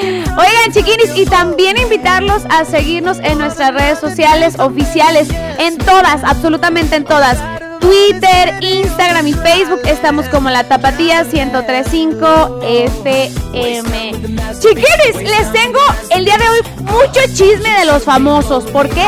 Oigan, 0.00 0.72
chiquinis, 0.72 1.10
y 1.16 1.26
también 1.26 1.76
invitarlos 1.76 2.44
a 2.50 2.64
seguirnos 2.64 3.18
en 3.18 3.38
nuestras 3.38 3.74
redes 3.74 3.98
sociales 3.98 4.60
oficiales, 4.60 5.26
en 5.58 5.76
todas, 5.78 6.22
absolutamente 6.22 6.94
en 6.94 7.04
todas. 7.04 7.38
Twitter, 7.84 8.54
Instagram 8.62 9.26
y 9.26 9.34
Facebook 9.34 9.82
estamos 9.84 10.26
como 10.30 10.48
la 10.48 10.64
Tapatía 10.64 11.22
1035 11.22 12.60
FM. 12.62 14.12
Chiquinis, 14.58 15.16
les 15.16 15.52
tengo 15.52 15.78
el 16.08 16.24
día 16.24 16.38
de 16.38 16.48
hoy 16.48 16.60
mucho 16.80 17.20
chisme 17.34 17.78
de 17.78 17.84
los 17.84 18.02
famosos. 18.04 18.64
¿Por 18.64 18.88
qué? 18.88 19.06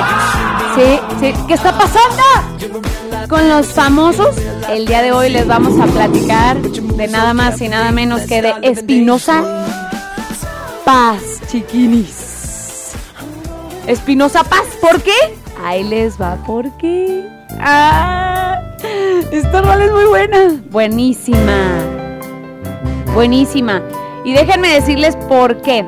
Sí, 0.74 1.00
sí. 1.20 1.34
¿Qué 1.48 1.54
está 1.54 1.72
pasando? 1.72 2.22
Con 3.30 3.48
los 3.48 3.68
famosos, 3.68 4.36
el 4.68 4.84
día 4.84 5.00
de 5.00 5.12
hoy 5.12 5.30
les 5.30 5.46
vamos 5.46 5.80
a 5.80 5.86
platicar 5.86 6.60
de 6.60 7.08
nada 7.08 7.32
más 7.32 7.58
y 7.62 7.68
nada 7.68 7.92
menos 7.92 8.22
que 8.22 8.42
de 8.42 8.52
Espinosa 8.60 9.42
Paz, 10.84 11.22
chiquinis. 11.50 12.92
Espinosa 13.86 14.44
Paz, 14.44 14.66
¿por 14.82 15.00
qué? 15.00 15.16
Ahí 15.64 15.82
les 15.82 16.20
va, 16.20 16.36
¿por 16.44 16.70
qué? 16.76 17.35
Ah, 17.60 18.60
esta 19.30 19.62
rola 19.62 19.84
es 19.84 19.92
muy 19.92 20.04
buena. 20.04 20.60
Buenísima. 20.70 21.80
Buenísima. 23.14 23.82
Y 24.24 24.32
déjenme 24.32 24.68
decirles 24.68 25.16
por 25.28 25.60
qué. 25.62 25.84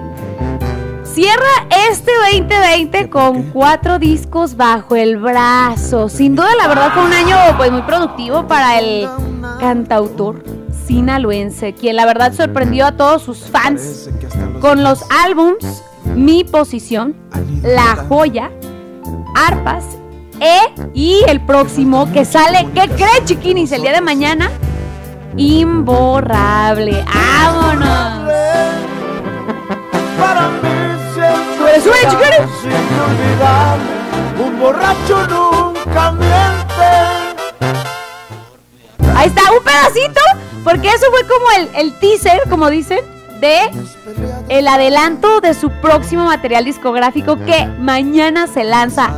Cierra 1.04 1.66
este 1.90 2.12
2020 2.33 3.11
con 3.11 3.42
cuatro 3.50 3.98
discos 3.98 4.57
bajo 4.57 4.94
el 4.94 5.16
brazo. 5.16 6.09
Sin 6.09 6.37
duda, 6.37 6.50
la 6.57 6.68
verdad 6.68 6.92
fue 6.94 7.04
un 7.04 7.12
año 7.12 7.37
pues 7.57 7.72
muy 7.72 7.83
productivo 7.83 8.46
para 8.46 8.78
el 8.78 9.09
cantautor 9.59 10.44
sinaloense, 10.87 11.74
quien 11.74 11.96
la 11.96 12.07
verdad 12.07 12.33
sorprendió 12.33 12.87
a 12.87 12.92
todos 12.92 13.22
sus 13.22 13.40
fans 13.40 14.09
con 14.61 14.83
los 14.83 15.04
álbums 15.24 15.83
Mi 16.14 16.44
Posición, 16.44 17.14
La 17.62 17.96
Joya, 18.09 18.50
Arpas 19.35 19.85
e 20.40 20.74
y 20.94 21.22
el 21.29 21.40
próximo 21.40 22.11
que 22.12 22.24
sale, 22.24 22.68
¿qué 22.74 22.88
cree 22.88 23.24
chiquinis? 23.24 23.72
El 23.72 23.83
día 23.83 23.92
de 23.92 24.01
mañana, 24.01 24.51
imborrable. 25.37 27.05
¡Vámonos! 27.14 28.31
Para 30.18 30.48
mí 30.48 30.68
¡Sube, 31.57 31.81
sube, 31.81 32.01
chiquinis! 32.11 32.48
inolvidable, 32.64 33.85
un 34.44 34.61
borracho 34.61 35.27
nunca 35.27 36.12
miente. 36.12 36.88
Ahí 39.14 39.29
está, 39.29 39.53
un 39.53 39.64
pedacito, 39.64 40.20
porque 40.62 40.88
eso 40.88 41.07
fue 41.11 41.27
como 41.27 41.51
el, 41.57 41.68
el 41.74 41.98
teaser, 41.98 42.42
como 42.48 42.70
dicen, 42.70 43.01
de 43.40 43.70
el 44.48 44.66
adelanto 44.66 45.40
de 45.40 45.55
su 45.55 45.70
próximo 45.70 46.24
material 46.24 46.64
discográfico 46.64 47.37
que 47.44 47.66
mañana 47.79 48.46
se 48.46 48.64
lanza 48.64 49.12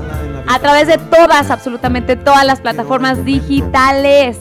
a 0.52 0.58
través 0.58 0.88
de 0.88 0.98
todas, 0.98 1.48
absolutamente 1.52 2.16
todas 2.16 2.44
las 2.44 2.60
plataformas 2.60 3.24
digitales. 3.24 4.36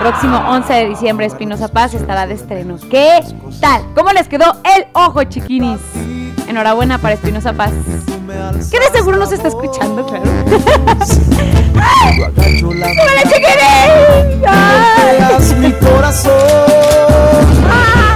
Próximo 0.00 0.38
11 0.38 0.72
de 0.72 0.88
diciembre, 0.88 1.26
Espinosa 1.26 1.68
Paz 1.68 1.94
estará 1.94 2.26
de 2.26 2.34
estreno. 2.34 2.76
¿Qué 2.90 3.20
tal? 3.60 3.82
¿Cómo 3.94 4.10
les 4.10 4.26
quedó 4.26 4.44
el 4.76 4.86
ojo, 4.92 5.22
chiquinis? 5.22 5.78
Enhorabuena 6.48 6.98
para 6.98 7.14
Espinosa 7.14 7.52
Paz. 7.52 7.70
Que 8.72 8.80
de 8.80 8.86
seguro 8.92 9.18
nos 9.18 9.30
está 9.30 9.46
escuchando, 9.46 10.04
claro. 10.04 10.24
¡Hola, 12.18 13.22
chiquinis! 13.22 13.94
Mi 15.58 15.70
corazón. 15.74 16.32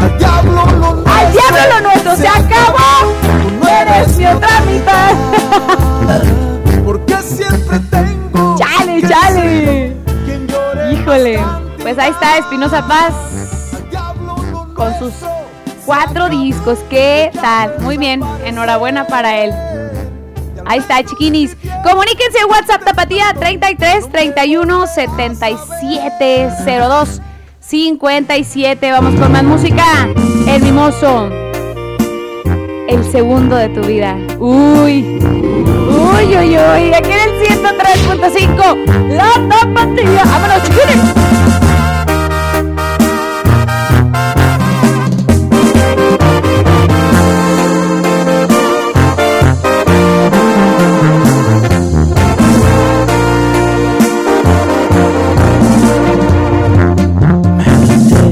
Al 0.03 0.19
diablo 0.19 0.67
lo 0.67 0.95
nuestro. 0.95 1.13
¡Al 1.15 1.33
diablo 1.33 1.61
lo 1.75 1.81
nuestro! 1.83 2.17
¡Se 2.17 2.27
acabó! 2.27 3.15
¡No 3.63 3.69
eres 3.69 4.17
mi 4.17 4.27
otra 4.27 4.61
mitad! 4.63 6.50
¡Chale, 8.59 9.03
chale! 9.03 9.97
Híjole. 10.93 11.41
Pues 11.83 11.99
ahí 11.99 12.11
está 12.11 12.39
Espinosa 12.39 12.87
Paz 12.87 13.15
con 14.75 14.99
sus 14.99 15.13
cuatro 15.87 16.29
discos. 16.29 16.79
¿Qué 16.89 17.31
tal? 17.41 17.79
Muy 17.81 17.97
bien. 17.97 18.23
Enhorabuena 18.45 19.07
para 19.07 19.39
él. 19.39 19.53
Ahí 20.67 20.79
está, 20.79 21.03
chiquinis. 21.03 21.57
Comuníquense 21.83 22.39
en 22.39 22.51
WhatsApp 22.51 22.85
Tapatía 22.85 23.35
33 23.39 24.11
31 24.11 24.87
77 24.87 26.49
02 26.67 27.21
57. 27.61 28.91
Vamos 28.91 29.19
con 29.19 29.33
más 29.33 29.45
música. 29.45 30.09
El 30.47 30.63
mimoso. 30.63 31.50
El 32.91 33.05
segundo 33.05 33.55
de 33.55 33.69
tu 33.69 33.83
vida. 33.83 34.19
Uy. 34.41 35.21
Uy, 35.23 36.27
uy, 36.27 36.59
uy. 36.59 36.93
Aquí 36.93 37.13
en 37.13 37.21
el 37.21 37.41
103.5. 37.47 39.11
La 39.11 39.31
Tapatía. 39.49 40.25
¡Vámonos, 40.25 40.63
chiquinis! 40.65 41.15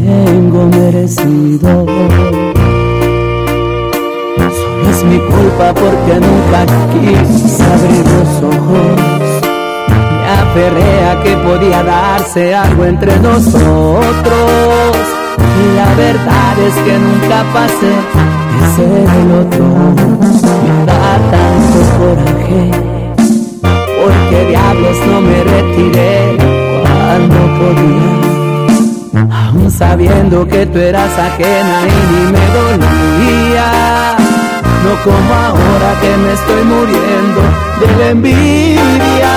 tengo 0.05 0.67
merecido. 0.67 2.28
Mi 5.09 5.19
culpa 5.21 5.73
porque 5.73 6.21
nunca 6.21 6.67
quise 6.93 7.63
abrir 7.63 8.05
los 8.15 8.31
ojos. 8.55 8.97
Me 10.11 10.29
aferré 10.43 10.93
a 11.07 11.23
que 11.23 11.37
podía 11.39 11.83
darse 11.83 12.55
algo 12.55 12.85
entre 12.85 13.19
nosotros. 13.21 14.97
Y 15.39 15.77
la 15.77 15.95
verdad 15.95 16.59
es 16.67 16.75
que 16.75 16.99
nunca 16.99 17.45
pasé 17.55 17.95
de 18.53 18.61
ser 18.77 19.09
el 19.21 19.33
otro. 19.33 19.65
Me 20.63 20.73
da 20.85 21.07
tanto 21.33 21.79
coraje. 21.99 22.65
Porque 24.01 24.37
diablos 24.51 24.97
no 25.07 25.21
me 25.23 25.39
retiré 25.45 26.37
cuando 26.83 27.39
podía. 27.59 28.19
Aún 29.31 29.71
sabiendo 29.71 30.47
que 30.47 30.67
tú 30.67 30.79
eras 30.79 31.19
ajena 31.19 31.81
y 31.87 31.91
ni 32.13 32.33
me 32.33 32.47
dolía. 32.59 34.08
No 34.85 34.95
como 35.05 35.35
ahora 35.35 36.01
que 36.01 36.17
me 36.17 36.33
estoy 36.33 36.65
muriendo 36.65 37.41
de 37.81 37.97
la 37.99 38.11
envidia. 38.11 39.35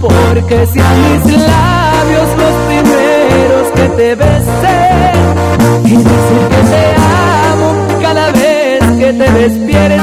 Porque 0.00 0.66
si 0.66 0.78
a 0.78 0.90
mis 0.90 1.24
labios 1.48 2.28
los 2.42 2.54
primeros 2.68 3.64
que 3.74 3.88
te 3.96 4.14
besé 4.14 4.80
y 5.84 5.96
decir 5.96 6.42
que 6.50 6.60
te 6.72 6.84
amo 7.50 7.68
cada 8.02 8.30
vez 8.32 8.80
que 8.98 9.12
te 9.12 9.32
despiertes, 9.32 10.02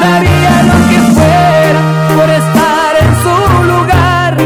daría 0.00 0.54
lo 0.70 0.76
que 0.90 0.98
fuera 1.14 1.80
por 2.16 2.28
estar 2.30 2.92
en 3.04 3.12
su 3.22 3.36
lugar 3.72 4.36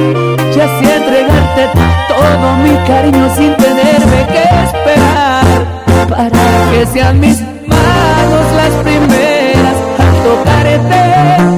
y 0.55 0.61
así 0.61 0.85
entregarte 0.99 1.63
todo 2.09 2.57
mi 2.63 2.75
cariño 2.87 3.35
sin 3.35 3.57
tenerme 3.57 4.27
que 4.27 4.43
esperar 4.65 5.18
para 6.19 6.71
que 6.73 6.85
sean 6.87 7.21
mis 7.21 7.41
manos 7.69 8.47
las 8.57 8.73
primeras 8.83 9.77
a 10.01 10.09
tocarte, 10.25 11.58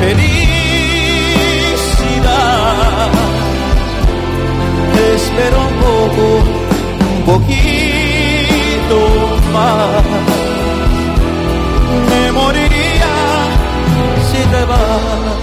felicidad. 0.00 0.36
Espero 5.14 5.56
un 5.68 5.74
poco, 5.84 6.26
un 7.14 7.22
poquito 7.30 8.98
más. 9.52 10.04
Me 12.10 12.24
moriría 12.32 13.14
si 14.28 14.40
te 14.52 14.62
vas. 14.64 15.36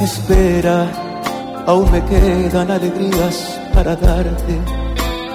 Espera 0.00 0.78
aún 1.66 1.90
me 1.90 2.02
quedan 2.04 2.70
alegrías 2.70 3.60
para 3.74 3.94
darte. 3.94 4.87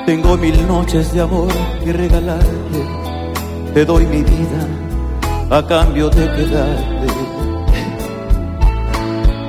Tengo 0.06 0.36
mil 0.38 0.68
noches 0.68 1.14
de 1.14 1.22
amor 1.22 1.48
que 1.82 1.94
regalarte. 1.94 2.84
Te 3.74 3.86
doy 3.86 4.06
mi 4.06 4.22
vida, 4.22 4.68
a 5.50 5.66
cambio 5.66 6.10
de 6.10 6.26
quedarte. 6.36 7.08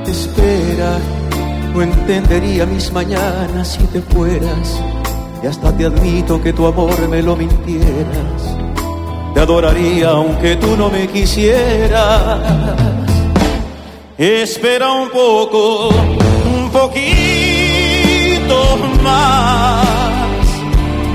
Espera, 0.06 0.98
no 1.74 1.82
entendería 1.82 2.66
mis 2.66 2.92
mañanas 2.92 3.66
si 3.66 3.84
te 3.88 4.00
fueras. 4.00 4.80
Y 5.42 5.46
hasta 5.48 5.76
te 5.76 5.86
admito 5.86 6.40
que 6.40 6.52
tu 6.52 6.66
amor 6.66 7.08
me 7.08 7.20
lo 7.20 7.34
mintieras. 7.34 8.56
Te 9.34 9.40
adoraría 9.40 10.10
aunque 10.10 10.54
tú 10.54 10.76
no 10.76 10.88
me 10.88 11.08
quisieras. 11.08 12.38
Espera 14.16 14.92
un 14.92 15.10
poco, 15.10 15.88
un 15.88 16.70
poquito 16.70 17.02
más 19.02 20.13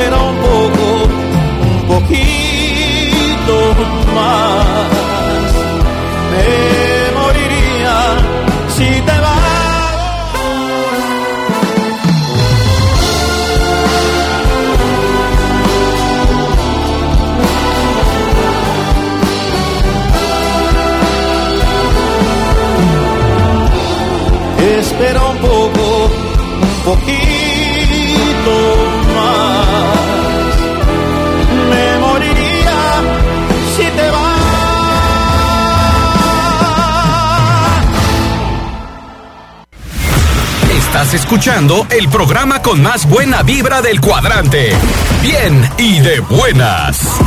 Espera 0.00 0.16
un 0.16 0.36
poco, 0.36 0.84
un 1.62 1.86
poquito 1.86 3.56
más. 4.14 4.90
Estás 40.90 41.14
escuchando 41.14 41.86
el 41.88 42.08
programa 42.08 42.62
con 42.62 42.82
más 42.82 43.08
buena 43.08 43.44
vibra 43.44 43.80
del 43.80 44.00
cuadrante. 44.00 44.72
Bien 45.22 45.70
y 45.78 46.00
de 46.00 46.18
buenas. 46.18 47.20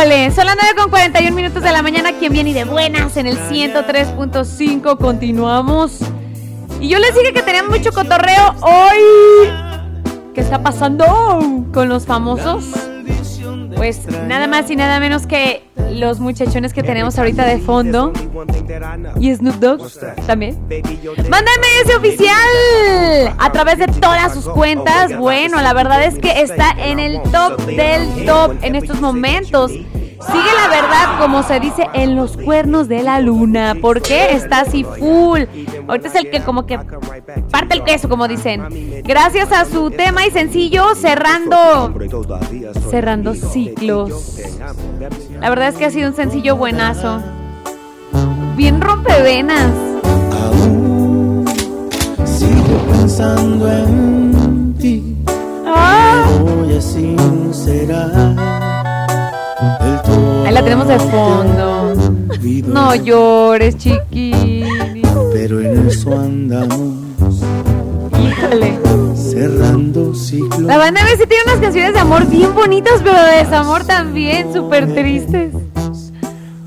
Híjole, 0.00 0.30
son 0.30 0.46
las 0.46 0.56
9 0.58 0.74
con 0.78 0.88
41 0.88 1.36
minutos 1.36 1.62
de 1.62 1.70
la 1.72 1.82
mañana. 1.82 2.12
¿Quién 2.18 2.32
viene 2.32 2.50
y 2.50 2.52
de 2.54 2.64
buenas 2.64 3.18
en 3.18 3.26
el 3.26 3.36
103.5? 3.36 4.96
Continuamos. 4.96 5.98
Y 6.80 6.88
yo 6.88 6.98
les 6.98 7.14
dije 7.14 7.34
que 7.34 7.42
teníamos 7.42 7.76
mucho 7.76 7.92
cotorreo 7.92 8.54
hoy. 8.62 9.50
¿Qué 10.32 10.40
está 10.40 10.62
pasando 10.62 11.04
con 11.74 11.90
los 11.90 12.06
famosos? 12.06 12.64
Pues 13.76 14.06
nada 14.26 14.46
más 14.46 14.70
y 14.70 14.76
nada 14.76 15.00
menos 15.00 15.26
que 15.26 15.64
los 15.90 16.20
muchachones 16.20 16.72
que 16.72 16.82
tenemos 16.82 17.18
ahorita 17.18 17.44
de 17.44 17.58
fondo. 17.58 18.12
Y 19.18 19.34
Snoop 19.34 19.56
Dogg 19.56 19.82
también. 20.26 20.58
Mándame 21.28 21.66
ese 21.84 21.94
oficial 21.96 23.34
a 23.38 23.52
través 23.52 23.78
de 23.78 23.86
todas 23.86 24.32
sus 24.32 24.48
cuentas. 24.48 25.16
Bueno, 25.16 25.60
la 25.60 25.72
verdad 25.72 26.02
es 26.04 26.18
que 26.18 26.40
está 26.40 26.70
en 26.78 26.98
el 26.98 27.20
top 27.24 27.60
del 27.66 28.24
top 28.24 28.54
en 28.62 28.76
estos 28.76 29.00
momentos. 29.00 29.72
Sigue 30.26 30.50
la 30.54 30.68
verdad, 30.68 31.18
como 31.18 31.42
se 31.42 31.60
dice, 31.60 31.88
en 31.94 32.14
los 32.14 32.36
cuernos 32.36 32.88
de 32.88 33.02
la 33.02 33.20
luna. 33.20 33.74
porque 33.80 34.32
Está 34.34 34.60
así 34.60 34.84
full. 34.84 35.40
Ahorita 35.88 36.08
es 36.08 36.14
el 36.14 36.30
que 36.30 36.40
como 36.42 36.66
que 36.66 36.78
parte 37.50 37.74
el 37.74 37.84
queso, 37.84 38.08
como 38.08 38.28
dicen. 38.28 39.02
Gracias 39.04 39.50
a 39.52 39.64
su 39.64 39.90
tema 39.90 40.26
y 40.26 40.30
sencillo, 40.30 40.94
cerrando, 40.94 41.94
cerrando 42.90 43.34
ciclos. 43.34 44.38
La 45.40 45.48
verdad 45.48 45.68
es 45.68 45.76
que 45.76 45.86
ha 45.86 45.90
sido 45.90 46.08
un 46.10 46.14
sencillo 46.16 46.56
buenazo. 46.56 47.22
Bien 48.56 48.80
rompevenas. 48.80 49.72
Aún 50.32 51.44
sigo 52.26 52.78
pensando 52.90 53.72
en 53.72 54.74
ti. 54.78 55.16
Ah, 55.66 56.24
Voy 56.40 56.76
a 56.76 56.80
sincerar. 56.80 58.49
Ahí 60.50 60.54
la 60.54 60.62
tenemos 60.64 60.88
de 60.88 60.98
fondo. 60.98 61.94
No 62.66 62.94
llores, 62.94 63.76
chiquini. 63.76 64.64
Pero 65.32 65.60
en 65.60 65.88
eso 65.88 66.12
andamos, 66.18 66.96
Híjole. 68.20 68.78
cerrando 69.14 70.14
ciclos. 70.14 70.60
La 70.60 70.76
banda 70.76 71.02
sí 71.06 71.24
tiene 71.26 71.44
unas 71.46 71.60
canciones 71.60 71.94
de 71.94 72.00
amor 72.00 72.26
bien 72.26 72.52
bonitas, 72.54 73.00
pero 73.02 73.22
de 73.22 73.44
desamor 73.44 73.84
también, 73.84 74.52
súper 74.52 74.92
tristes. 74.92 75.54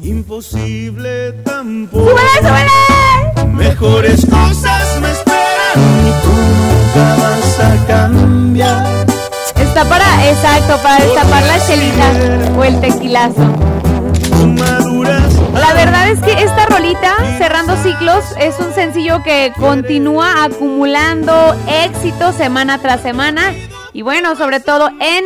Imposible 0.01 1.33
tampoco. 1.43 2.09
¡Súbele, 2.09 2.39
súbele! 2.39 3.53
Mejores 3.53 4.25
cosas 4.25 4.99
me 5.01 5.11
esperan 5.11 6.07
y 6.07 6.11
tú 6.23 6.31
nunca 6.31 7.15
vas 7.21 7.59
a 7.59 7.85
cambiar. 7.87 9.05
Está 9.57 9.85
para, 9.85 10.29
exacto, 10.29 10.77
para 10.81 11.03
destapar 11.03 11.43
la 11.43 11.65
chelita 11.65 12.57
o 12.57 12.63
el 12.63 12.79
tequilazo. 12.79 13.72
La 15.53 15.73
verdad 15.73 16.09
es 16.09 16.19
que 16.19 16.31
esta 16.43 16.65
rolita, 16.65 17.15
Cerrando 17.37 17.75
Ciclos, 17.77 18.23
es 18.39 18.59
un 18.59 18.73
sencillo 18.73 19.21
que 19.23 19.53
continúa 19.59 20.43
acumulando 20.43 21.55
éxito 21.67 22.33
semana 22.33 22.79
tras 22.79 23.01
semana. 23.01 23.53
Y 23.93 24.01
bueno, 24.01 24.35
sobre 24.35 24.59
todo 24.59 24.89
en 24.99 25.25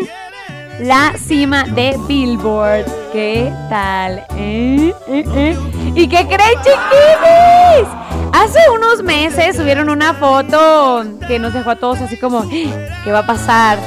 la 0.85 1.13
cima 1.17 1.63
de 1.63 1.97
Billboard. 2.07 2.85
¿Qué 3.13 3.51
tal? 3.69 4.25
¿Eh? 4.35 4.93
¿Eh? 5.07 5.23
¿Eh? 5.33 5.57
¿Y 5.95 6.07
qué 6.07 6.27
creen, 6.27 6.59
chiquinis? 6.61 7.87
Hace 8.33 8.59
unos 8.69 9.01
meses 9.03 9.55
subieron 9.55 9.89
una 9.89 10.13
foto 10.13 11.05
que 11.27 11.39
nos 11.39 11.53
dejó 11.53 11.71
a 11.71 11.75
todos 11.77 12.01
así 12.01 12.17
como, 12.17 12.47
¿qué 12.49 13.11
va 13.11 13.19
a 13.19 13.25
pasar? 13.25 13.79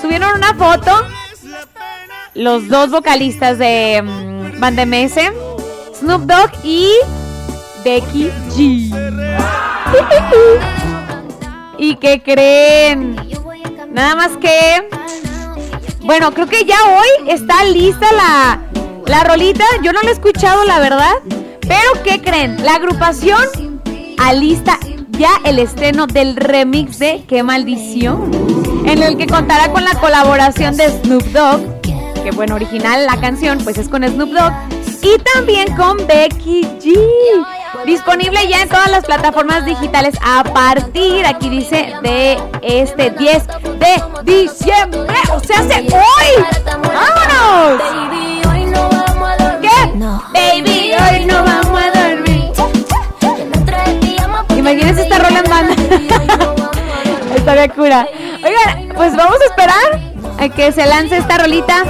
Subieron 0.00 0.34
una 0.34 0.54
foto 0.54 0.90
los 2.34 2.68
dos 2.68 2.90
vocalistas 2.90 3.58
de 3.58 4.02
mm, 4.02 4.58
Banda 4.58 4.86
MS, 4.86 5.18
Snoop 6.04 6.24
Dogg 6.24 6.50
y 6.62 6.90
Becky 7.82 8.30
G. 8.50 8.90
¿Y 11.78 11.96
qué 11.96 12.22
creen? 12.22 13.16
Nada 13.90 14.14
más 14.14 14.36
que, 14.36 14.86
bueno, 16.02 16.34
creo 16.34 16.46
que 16.46 16.66
ya 16.66 16.76
hoy 16.90 17.30
está 17.30 17.64
lista 17.64 18.06
la, 18.12 18.60
la 19.06 19.24
rolita. 19.24 19.64
Yo 19.82 19.94
no 19.94 20.02
la 20.02 20.10
he 20.10 20.12
escuchado, 20.12 20.64
la 20.64 20.78
verdad. 20.78 21.14
Pero 21.62 22.02
¿qué 22.04 22.20
creen? 22.20 22.62
La 22.62 22.74
agrupación 22.74 23.80
alista 24.18 24.78
ya 25.12 25.30
el 25.46 25.58
estreno 25.58 26.06
del 26.06 26.36
remix 26.36 26.98
de 26.98 27.24
Qué 27.26 27.42
maldición, 27.42 28.30
en 28.84 29.02
el 29.02 29.16
que 29.16 29.26
contará 29.26 29.72
con 29.72 29.82
la 29.84 29.94
colaboración 29.94 30.76
de 30.76 30.90
Snoop 30.90 31.24
Dogg, 31.28 31.80
que 32.22 32.30
bueno, 32.32 32.56
original 32.56 33.06
la 33.06 33.18
canción 33.18 33.56
pues 33.64 33.78
es 33.78 33.88
con 33.88 34.04
Snoop 34.06 34.32
Dogg, 34.32 34.52
y 35.04 35.18
también 35.34 35.76
con 35.76 36.06
Becky 36.06 36.62
G. 36.80 36.94
Disponible 37.84 38.48
ya 38.48 38.62
en 38.62 38.68
todas 38.68 38.90
las 38.90 39.04
plataformas 39.04 39.66
digitales 39.66 40.14
a 40.24 40.42
partir, 40.42 41.26
aquí 41.26 41.50
dice, 41.50 41.92
de 42.02 42.38
este 42.62 43.10
10 43.10 43.46
de 43.78 44.02
diciembre. 44.24 45.14
O 45.34 45.40
sea, 45.40 45.58
hace 45.58 45.80
hoy. 45.80 46.44
¡Vámonos! 46.64 47.82
¿Qué? 49.60 49.68
Baby, 50.32 50.92
hoy 50.92 51.26
no 51.26 51.44
vamos 51.44 51.82
a 51.82 51.90
dormir. 52.00 52.52
Imagínense 54.56 55.02
esta 55.02 55.18
rola 55.18 55.40
en 55.40 55.50
banda. 55.50 55.74
Estaría 57.36 57.68
cura. 57.68 58.08
Oigan, 58.42 58.88
pues 58.96 59.14
vamos 59.14 59.36
a 59.40 59.44
esperar 59.44 60.00
a 60.38 60.48
que 60.48 60.72
se 60.72 60.86
lance 60.86 61.18
esta 61.18 61.36
rolita 61.36 61.84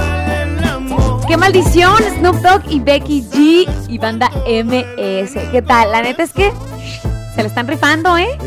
¡Qué 1.27 1.37
maldición! 1.37 1.95
Snoop 2.19 2.35
Dogg 2.37 2.61
y 2.69 2.79
Becky 2.79 3.23
G 3.23 3.67
y 3.89 3.97
banda 3.97 4.29
MS. 4.45 5.33
¿Qué 5.51 5.61
tal? 5.65 5.91
La 5.91 6.01
neta 6.01 6.23
es 6.23 6.31
que 6.31 6.51
se 7.35 7.41
le 7.41 7.47
están 7.47 7.67
rifando, 7.67 8.17
¿eh? 8.17 8.37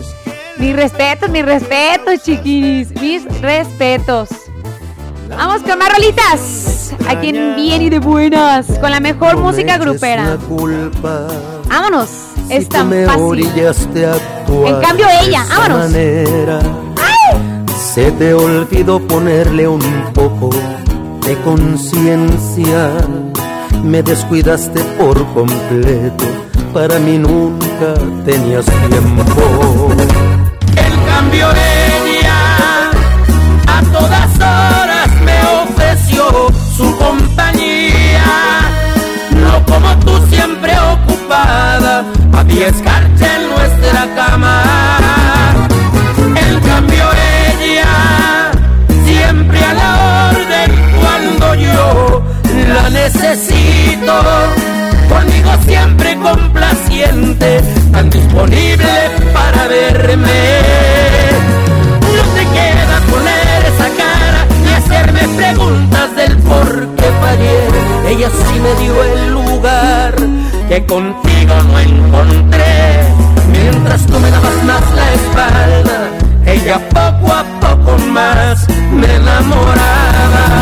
Mis 0.58 0.74
respetos, 0.74 1.28
mis 1.30 1.44
respetos, 1.44 2.22
chiquis. 2.24 2.88
Mis 3.00 3.24
respetos. 3.40 4.28
Vamos 5.28 5.62
con 5.62 5.78
más 5.78 5.92
rolitas. 5.94 6.92
Aquí 7.08 7.28
en 7.30 7.56
Bien 7.56 7.82
y 7.82 7.90
de 7.90 7.98
Buenas. 7.98 8.66
Con 8.80 8.90
la 8.90 9.00
mejor 9.00 9.34
No 9.36 9.42
música 9.42 9.76
grupera. 9.78 10.24
la 10.24 10.36
culpa 10.36 11.26
Vámonos. 11.68 12.08
si 12.48 12.54
Es 12.54 12.68
tan 12.68 12.88
me 12.88 13.04
fácil. 13.04 13.50
En 14.66 14.80
cambio 14.80 15.06
ella, 15.22 15.44
vámonos. 15.48 15.90
manera. 15.90 16.60
Se 17.76 18.10
te 18.12 18.34
olvidó 18.34 19.00
ponerle 19.00 19.66
un 19.68 19.80
poco 20.14 20.50
de 21.28 21.36
conciencia. 21.42 22.90
Me 23.84 24.02
descuidaste 24.02 24.80
por 24.98 25.16
completo. 25.34 26.24
Para 26.72 26.98
mí 26.98 27.18
nunca 27.18 27.92
tenías 28.24 28.64
tiempo. 28.64 29.92
En 30.86 30.94
cambio 31.10 31.46
ella 31.50 32.90
a 33.66 33.82
todas 33.96 34.30
horas 34.36 35.10
me 35.26 35.38
ofreció 35.64 36.24
su 36.76 36.96
compañía. 36.96 38.30
No 39.42 39.54
como 39.66 39.90
tú 40.04 40.12
siempre 40.30 40.72
ocupada, 40.94 42.04
había 42.32 42.68
escarcha 42.68 43.07
necesito. 52.90 54.22
Conmigo 55.08 55.50
siempre 55.66 56.16
complaciente, 56.18 57.60
tan 57.92 58.10
disponible 58.10 59.10
para 59.32 59.68
verme. 59.68 60.60
No 62.00 62.22
te 62.34 62.44
queda 62.56 63.00
poner 63.10 63.64
esa 63.72 63.88
cara 63.96 64.46
y 64.64 64.68
hacerme 64.74 65.28
preguntas 65.36 66.14
del 66.16 66.36
por 66.38 66.86
qué 66.96 67.10
fallé. 67.20 67.68
Ella 68.08 68.28
sí 68.30 68.60
me 68.60 68.74
dio 68.82 69.02
el 69.04 69.32
lugar 69.32 70.14
que 70.68 70.84
contigo 70.84 71.54
no 71.70 71.78
encontré. 71.78 73.02
Mientras 73.50 74.06
tú 74.06 74.18
me 74.20 74.30
dabas 74.30 74.64
más 74.64 74.82
la 74.94 75.12
espalda, 75.14 76.10
ella 76.44 76.78
poco 76.90 77.32
a 77.32 77.44
poco 77.60 77.98
más 77.98 78.66
me 78.92 79.14
enamoraba. 79.14 80.58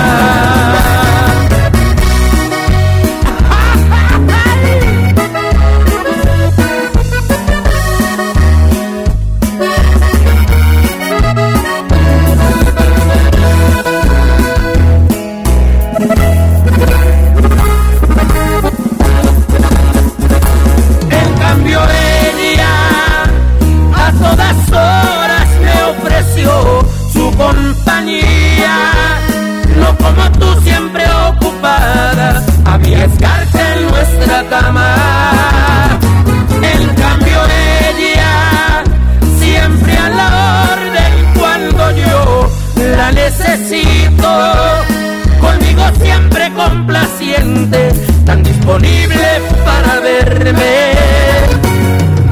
Tan 48.24 48.42
disponible 48.42 49.40
para 49.64 50.00
verme. 50.00 50.92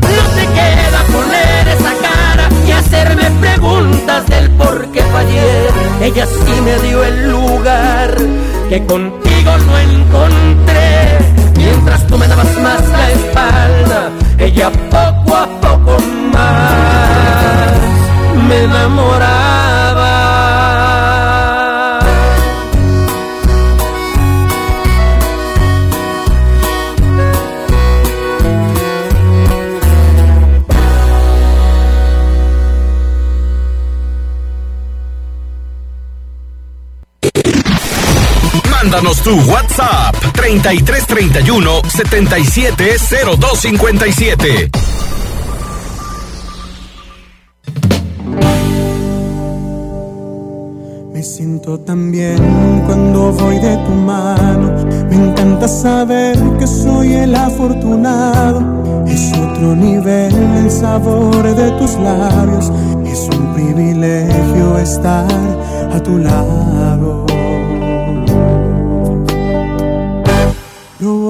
No 0.01 0.25
te 0.37 0.47
queda 0.47 1.01
poner 1.13 1.69
esa 1.69 1.93
cara 2.03 2.49
y 2.67 2.71
hacerme 2.73 3.31
preguntas 3.41 4.27
del 4.27 4.51
por 4.51 4.87
qué 4.93 5.03
fallé. 5.03 5.69
Ella 6.03 6.27
sí 6.27 6.61
me 6.61 6.79
dio 6.87 7.05
el 7.05 7.31
lugar 7.31 8.15
que 8.69 8.85
contigo 8.87 9.59
no 9.67 9.79
encontré. 9.79 11.19
Mientras 11.57 12.07
tú 12.07 12.19
me 12.19 12.29
dabas 12.29 12.57
más 12.59 12.89
la 12.89 13.11
espalda, 13.11 14.11
ella 14.39 14.71
poco 14.91 15.37
a 15.37 15.47
poco 15.61 15.99
más 16.33 17.73
me 18.49 18.65
enamoraba. 18.65 19.64
Mándanos 39.05 39.23
tu 39.23 39.37
WhatsApp 39.53 40.17
3331 40.33 41.83
770257. 41.89 44.71
Me 51.13 51.23
siento 51.23 51.79
tan 51.81 52.11
bien 52.11 52.39
cuando 52.87 53.31
voy 53.33 53.59
de 53.59 53.77
tu 53.77 53.91
mano. 53.91 54.73
Me 55.11 55.17
encanta 55.17 55.69
saber 55.69 56.39
que 56.59 56.67
soy 56.67 57.13
el 57.13 57.35
afortunado. 57.35 59.05
Es 59.07 59.35
otro 59.35 59.77
nivel 59.77 60.35
el 60.35 60.71
sabor 60.71 61.55
de 61.55 61.71
tus 61.73 61.93
labios. 61.99 62.73
Es 63.05 63.29
un 63.37 63.53
privilegio 63.53 64.79
estar 64.79 65.29
a 65.93 66.01
tu 66.03 66.17
lado. 66.17 67.24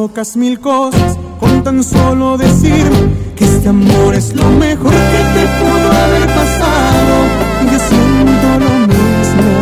Provocas 0.05 0.37
mil 0.37 0.61
cosas 0.61 1.17
con 1.41 1.63
tan 1.63 1.83
solo 1.83 2.37
decirme 2.37 3.09
que 3.35 3.47
este 3.47 3.71
amor 3.71 4.15
es 4.15 4.35
lo 4.35 4.45
mejor 4.51 4.93
que 4.93 5.21
te 5.35 5.47
pudo 5.59 5.93
haber 6.05 6.27
pasado. 6.27 7.15
Yo 7.73 7.79
siento 7.89 8.49
lo 8.67 8.87
mismo 8.87 9.53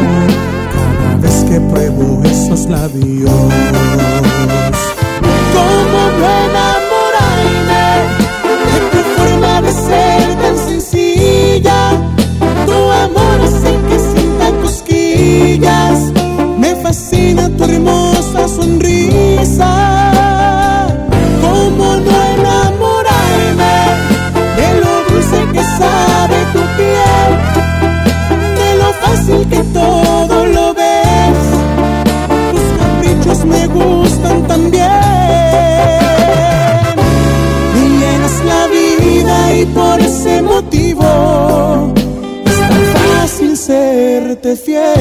cada 0.74 1.16
vez 1.18 1.44
que 1.48 1.60
pruebo 1.60 2.24
esos 2.24 2.68
labios. 2.68 3.30
¿Cómo 5.54 6.00
no 6.18 6.26
enamorarme 6.48 7.86
de 8.72 8.78
tu 8.90 8.98
forma 9.14 9.62
de 9.62 9.70
ser 9.70 10.34
tan 10.42 10.58
sencilla? 10.58 11.78
Tu 12.66 12.72
amor 12.72 13.38
hace 13.44 13.72
que 13.88 13.96
sienta 14.12 14.50
cosquillas. 14.60 16.12
Me 16.58 16.74
fascina 16.82 17.48
tu 17.48 17.62
hermosa 17.62 18.48
sonrisa. 18.48 19.91
Que 29.52 29.62
todo 29.64 30.46
lo 30.46 30.74
ves. 30.74 31.40
Tus 32.52 32.66
caprichos 32.80 33.44
me 33.44 33.66
gustan 33.66 34.46
también. 34.46 34.88
Me 37.74 37.84
llenas 38.00 38.36
la 38.52 38.62
vida 38.78 39.36
y 39.60 39.66
por 39.66 40.00
ese 40.00 40.42
motivo 40.42 41.92
es 42.46 42.58
tan 42.70 42.84
fácil 42.96 43.56
serte 43.56 44.56
fiel. 44.56 44.92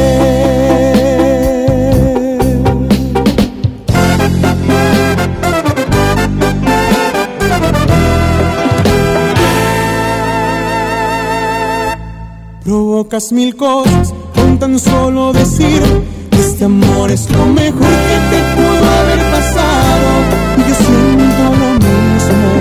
Provocas 12.64 13.32
mil 13.32 13.56
cosas 13.56 14.14
tan 14.62 14.78
solo 14.78 15.34
decir 15.34 15.82
que 16.30 16.40
este 16.40 16.66
amor 16.66 17.10
es 17.12 17.28
lo 17.32 17.48
mejor 17.48 17.94
que 18.10 18.18
te 18.32 18.40
pudo 18.56 18.86
haber 19.00 19.22
pasado. 19.32 20.10
y 20.56 20.62
Yo 20.70 20.76
siento 20.86 21.44
lo 21.62 21.72
mismo 21.88 22.52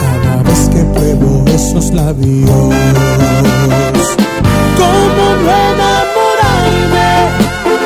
cada 0.00 0.42
vez 0.42 0.70
que 0.70 0.82
pruebo 0.84 1.44
esos 1.48 1.92
labios. 1.92 2.48
¿Cómo 4.80 5.24
no 5.44 5.52
enamorarme 5.74 7.10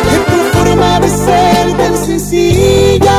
de 0.06 0.16
tu 0.30 0.38
forma 0.56 1.00
de 1.00 1.08
ser 1.08 1.76
tan 1.78 1.96
sencilla? 2.06 3.18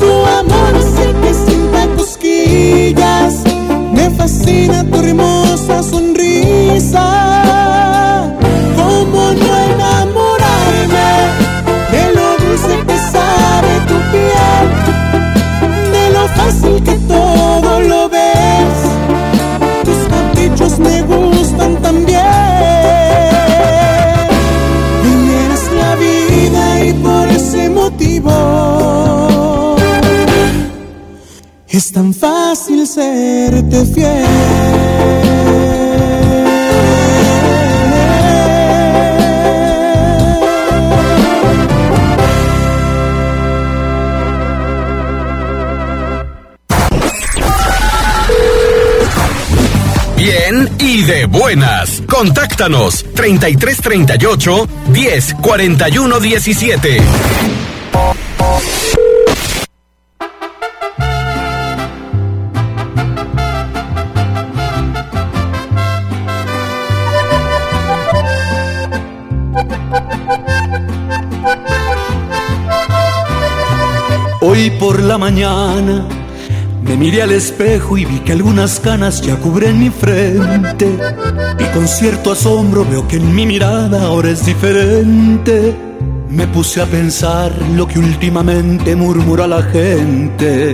Tu 0.00 0.10
amor 0.40 0.72
hace 0.80 1.06
que 1.22 1.32
sienta 1.32 1.86
cosquillas, 1.96 3.34
me 3.92 4.10
fascina 4.10 4.82
tu 4.82 4.96
hermosa 4.96 5.80
sonrisa 5.84 7.37
extraño 9.28 9.52
enamorarme 9.74 11.10
de 11.92 12.02
lo 12.14 12.36
dulce 12.38 12.74
que 12.86 12.96
sabe 13.12 13.72
tu 13.86 13.96
piel, 14.12 14.66
de 15.92 16.04
lo 16.12 16.28
fácil 16.28 16.82
que 16.82 16.94
todo 17.06 17.80
lo 17.80 18.08
ves. 18.08 18.78
Tus 19.84 20.08
caprichos 20.08 20.78
me 20.78 21.02
gustan 21.02 21.76
también. 21.76 22.24
Y 25.04 25.30
eres 25.44 25.72
la 25.72 25.96
vida 25.96 26.84
y 26.84 26.92
por 26.94 27.28
ese 27.28 27.68
motivo 27.68 28.32
es 31.68 31.92
tan 31.92 32.14
fácil 32.14 32.86
serte 32.86 33.84
fiel. 33.84 35.27
Buenas. 51.38 52.02
Contáctanos 52.08 53.04
3338 53.14 54.68
10 54.88 55.34
41 55.34 56.20
17. 56.20 56.98
Hoy 74.40 74.70
por 74.78 75.00
la 75.02 75.18
mañana 75.18 76.17
me 76.88 76.96
miré 76.96 77.20
al 77.20 77.32
espejo 77.32 77.98
y 77.98 78.06
vi 78.06 78.20
que 78.20 78.32
algunas 78.32 78.80
canas 78.80 79.20
ya 79.20 79.36
cubren 79.36 79.78
mi 79.78 79.90
frente. 79.90 80.98
Y 81.58 81.64
con 81.74 81.86
cierto 81.86 82.32
asombro 82.32 82.86
veo 82.86 83.06
que 83.06 83.16
en 83.16 83.34
mi 83.34 83.44
mirada 83.44 84.04
ahora 84.04 84.30
es 84.30 84.46
diferente. 84.46 85.76
Me 86.30 86.46
puse 86.46 86.80
a 86.80 86.86
pensar 86.86 87.52
lo 87.76 87.86
que 87.86 87.98
últimamente 87.98 88.96
murmura 88.96 89.46
la 89.46 89.62
gente. 89.64 90.72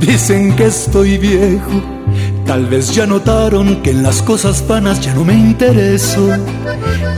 Dicen 0.00 0.54
que 0.54 0.66
estoy 0.66 1.18
viejo. 1.18 1.82
Tal 2.46 2.66
vez 2.66 2.94
ya 2.94 3.06
notaron 3.06 3.82
que 3.82 3.90
en 3.90 4.04
las 4.04 4.22
cosas 4.22 4.64
vanas 4.68 5.00
ya 5.00 5.14
no 5.14 5.24
me 5.24 5.34
intereso. 5.34 6.28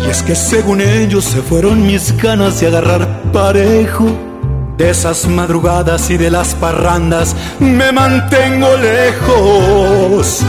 Y 0.07 0.11
es 0.11 0.23
que 0.23 0.35
según 0.35 0.81
ellos 0.81 1.25
se 1.25 1.43
fueron 1.43 1.87
mis 1.87 2.17
ganas 2.17 2.61
de 2.61 2.69
agarrar 2.69 3.31
parejo. 3.31 4.34
De 4.77 4.91
esas 4.91 5.27
madrugadas 5.29 6.11
y 6.11 6.17
de 6.17 6.31
las 6.31 6.55
parrandas 6.55 7.37
me 7.61 7.93
mantengo 7.93 8.77
lejos. 8.77 10.41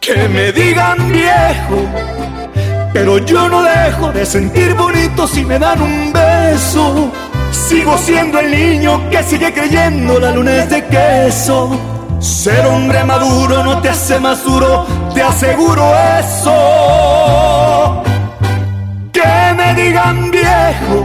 Que 0.00 0.28
me 0.28 0.52
digan 0.52 1.10
viejo, 1.10 1.82
pero 2.92 3.18
yo 3.18 3.48
no 3.48 3.62
dejo 3.62 4.12
de 4.12 4.24
sentir 4.24 4.74
bonito 4.74 5.26
si 5.26 5.44
me 5.44 5.58
dan 5.58 5.82
un 5.82 6.12
beso. 6.12 7.10
Sigo 7.50 7.98
siendo 7.98 8.38
el 8.38 8.50
niño 8.50 9.08
que 9.10 9.22
sigue 9.22 9.52
creyendo 9.52 10.20
la 10.20 10.30
luna 10.30 10.56
es 10.62 10.70
de 10.70 10.84
queso. 10.86 11.76
Ser 12.20 12.64
hombre 12.66 13.02
maduro 13.04 13.64
no 13.64 13.80
te 13.80 13.88
hace 13.88 14.18
más 14.18 14.44
duro, 14.44 14.86
te 15.12 15.22
aseguro 15.22 15.92
eso. 16.20 18.02
Que 19.12 19.54
me 19.56 19.74
digan 19.74 20.30
viejo, 20.30 21.04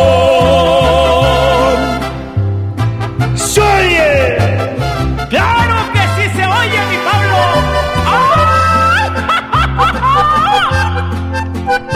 ¡Se 3.35 3.61
oye! 3.61 4.37
¡Claro 5.29 5.75
que 5.93 5.99
sí 5.99 6.29
se 6.35 6.45
oye, 6.45 6.79
mi 6.89 6.97
Pablo! 7.07 7.37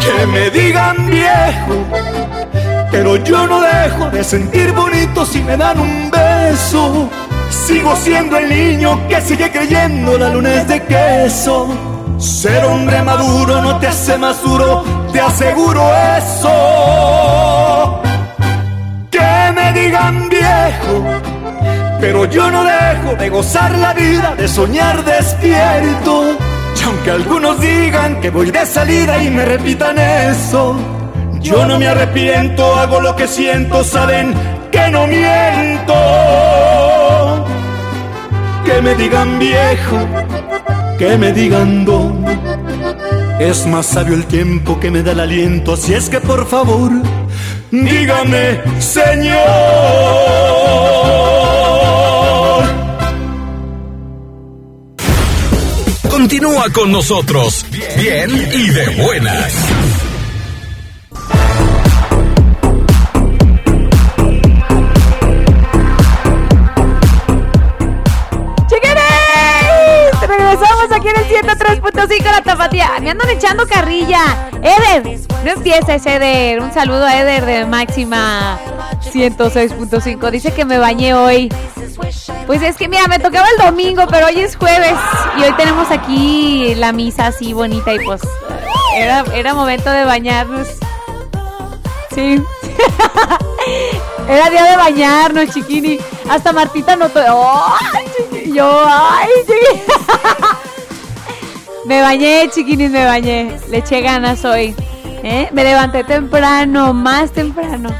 Que 0.00 0.26
me 0.26 0.50
digan 0.50 1.10
viejo, 1.10 1.84
pero 2.90 3.16
yo 3.16 3.46
no 3.46 3.60
dejo 3.60 4.08
de 4.10 4.22
sentir 4.22 4.72
bonito 4.72 5.26
si 5.26 5.42
me 5.42 5.56
dan 5.56 5.80
un 5.80 6.10
beso. 6.10 7.08
Sigo 7.50 7.96
siendo 7.96 8.36
el 8.38 8.48
niño 8.48 9.06
que 9.08 9.20
sigue 9.20 9.50
creyendo 9.50 10.16
la 10.16 10.28
luna 10.28 10.54
es 10.54 10.68
de 10.68 10.82
queso. 10.84 11.68
Ser 12.18 12.64
hombre 12.64 13.02
maduro 13.02 13.60
no 13.60 13.78
te 13.78 13.88
hace 13.88 14.16
más 14.16 14.40
duro, 14.42 14.84
te 15.12 15.20
aseguro 15.20 15.82
eso. 16.16 17.45
Digan 19.86 20.28
viejo, 20.28 21.04
pero 22.00 22.24
yo 22.24 22.50
no 22.50 22.64
dejo 22.64 23.14
de 23.14 23.28
gozar 23.28 23.70
la 23.78 23.94
vida, 23.94 24.34
de 24.36 24.48
soñar 24.48 25.04
despierto. 25.04 26.36
Y 26.76 26.82
aunque 26.82 27.10
algunos 27.12 27.60
digan 27.60 28.20
que 28.20 28.30
voy 28.30 28.50
de 28.50 28.66
salida 28.66 29.22
y 29.22 29.30
me 29.30 29.44
repitan 29.44 29.96
eso, 29.96 30.76
yo 31.40 31.64
no 31.66 31.78
me 31.78 31.86
arrepiento, 31.86 32.74
hago 32.74 33.00
lo 33.00 33.14
que 33.14 33.28
siento, 33.28 33.84
saben 33.84 34.34
que 34.72 34.90
no 34.90 35.06
miento. 35.06 35.94
Que 38.64 38.82
me 38.82 38.92
digan 38.96 39.38
viejo, 39.38 39.98
que 40.98 41.16
me 41.16 41.32
digan 41.32 41.84
don. 41.84 42.24
Es 43.38 43.64
más 43.68 43.86
sabio 43.86 44.14
el 44.14 44.26
tiempo 44.26 44.80
que 44.80 44.90
me 44.90 45.04
da 45.04 45.12
el 45.12 45.20
aliento, 45.20 45.74
así 45.74 45.94
es 45.94 46.10
que 46.10 46.20
por 46.20 46.44
favor, 46.44 46.90
dígame, 47.70 48.60
Señor. 48.80 49.36
Continúa 56.10 56.70
con 56.72 56.92
nosotros. 56.92 57.66
Bien 57.96 58.30
y 58.30 58.70
de 58.70 59.02
buenas. 59.02 60.05
Aquí 71.08 71.34
en 71.34 71.48
el 71.48 71.58
103.5 71.58 72.24
La 72.24 72.42
Tapatía. 72.42 72.90
Me 73.00 73.10
andan 73.10 73.28
echando 73.28 73.66
carrilla. 73.66 74.50
Eder, 74.62 75.18
no 75.44 75.50
empieces, 75.50 76.04
Eder. 76.06 76.60
Un 76.60 76.72
saludo 76.72 77.04
a 77.04 77.16
Eder 77.16 77.44
de 77.44 77.66
Máxima 77.66 78.58
106.5. 79.12 80.30
Dice 80.30 80.52
que 80.52 80.64
me 80.64 80.78
bañé 80.78 81.14
hoy. 81.14 81.52
Pues 82.46 82.62
es 82.62 82.76
que, 82.76 82.88
mira, 82.88 83.06
me 83.08 83.18
tocaba 83.18 83.46
el 83.50 83.64
domingo, 83.64 84.04
pero 84.08 84.26
hoy 84.26 84.40
es 84.40 84.56
jueves. 84.56 84.94
Y 85.38 85.42
hoy 85.42 85.52
tenemos 85.56 85.90
aquí 85.90 86.74
la 86.76 86.92
misa 86.92 87.26
así 87.26 87.52
bonita. 87.52 87.94
Y 87.94 88.04
pues, 88.04 88.22
era, 88.96 89.24
era 89.34 89.54
momento 89.54 89.90
de 89.90 90.04
bañarnos. 90.04 90.68
Sí. 92.14 92.42
Era 94.28 94.50
día 94.50 94.64
de 94.64 94.76
bañarnos, 94.76 95.50
chiquini. 95.54 95.98
Hasta 96.28 96.52
Martita 96.52 96.96
notó. 96.96 97.20
¡Ay, 97.20 98.06
chiqui! 98.16 98.52
Yo, 98.52 98.84
¡ay, 98.88 99.28
chiqui! 99.46 99.82
Me 101.86 102.00
bañé, 102.00 102.50
chiquinis, 102.50 102.90
me 102.90 103.04
bañé. 103.04 103.56
Le 103.68 103.78
eché 103.78 104.00
ganas 104.00 104.44
hoy. 104.44 104.74
¿eh? 105.22 105.48
Me 105.52 105.62
levanté 105.62 106.02
temprano, 106.02 106.92
más 106.92 107.30
temprano. 107.30 107.90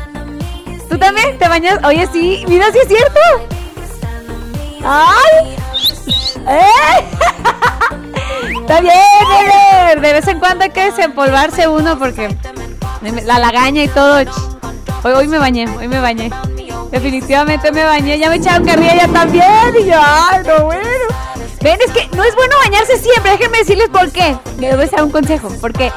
¿Tú 0.91 0.99
también 0.99 1.39
te 1.39 1.49
bañas? 1.49 1.79
Oye, 1.85 2.09
sí, 2.13 2.45
mira 2.49 2.67
si 2.73 2.79
es 2.79 2.89
cierto. 2.89 3.21
¡Ay! 4.85 5.57
¡Eh! 6.49 7.05
Está 8.61 8.81
bien. 8.81 10.03
De 10.03 10.13
vez 10.13 10.27
en 10.27 10.41
cuando 10.41 10.65
hay 10.65 10.71
que 10.71 10.87
desempolvarse 10.87 11.69
uno 11.69 11.97
porque 11.97 12.37
la 13.25 13.39
lagaña 13.39 13.85
y 13.85 13.89
todo. 13.89 14.19
Hoy, 15.05 15.13
hoy 15.13 15.29
me 15.29 15.39
bañé, 15.39 15.69
hoy 15.79 15.87
me 15.87 16.01
bañé. 16.01 16.31
Definitivamente 16.91 17.71
me 17.71 17.85
bañé. 17.85 18.19
Ya 18.19 18.31
me 18.31 18.37
echaron 18.37 18.67
carrilla 18.67 18.97
ya 18.97 19.09
también. 19.09 19.77
Y 19.81 19.87
yo, 19.87 19.97
ay, 19.97 20.43
no, 20.45 20.65
bueno. 20.65 20.83
Ven, 21.61 21.79
es 21.81 21.91
que 21.91 22.09
no 22.17 22.25
es 22.25 22.35
bueno 22.35 22.57
bañarse 22.65 22.99
siempre. 22.99 23.33
Déjenme 23.33 23.59
decirles 23.59 23.89
por 23.89 24.11
qué. 24.11 24.37
Les 24.59 24.77
voy 24.77 24.85
a 24.85 24.89
dar 24.89 25.05
un 25.05 25.11
consejo. 25.11 25.49
Porque, 25.61 25.93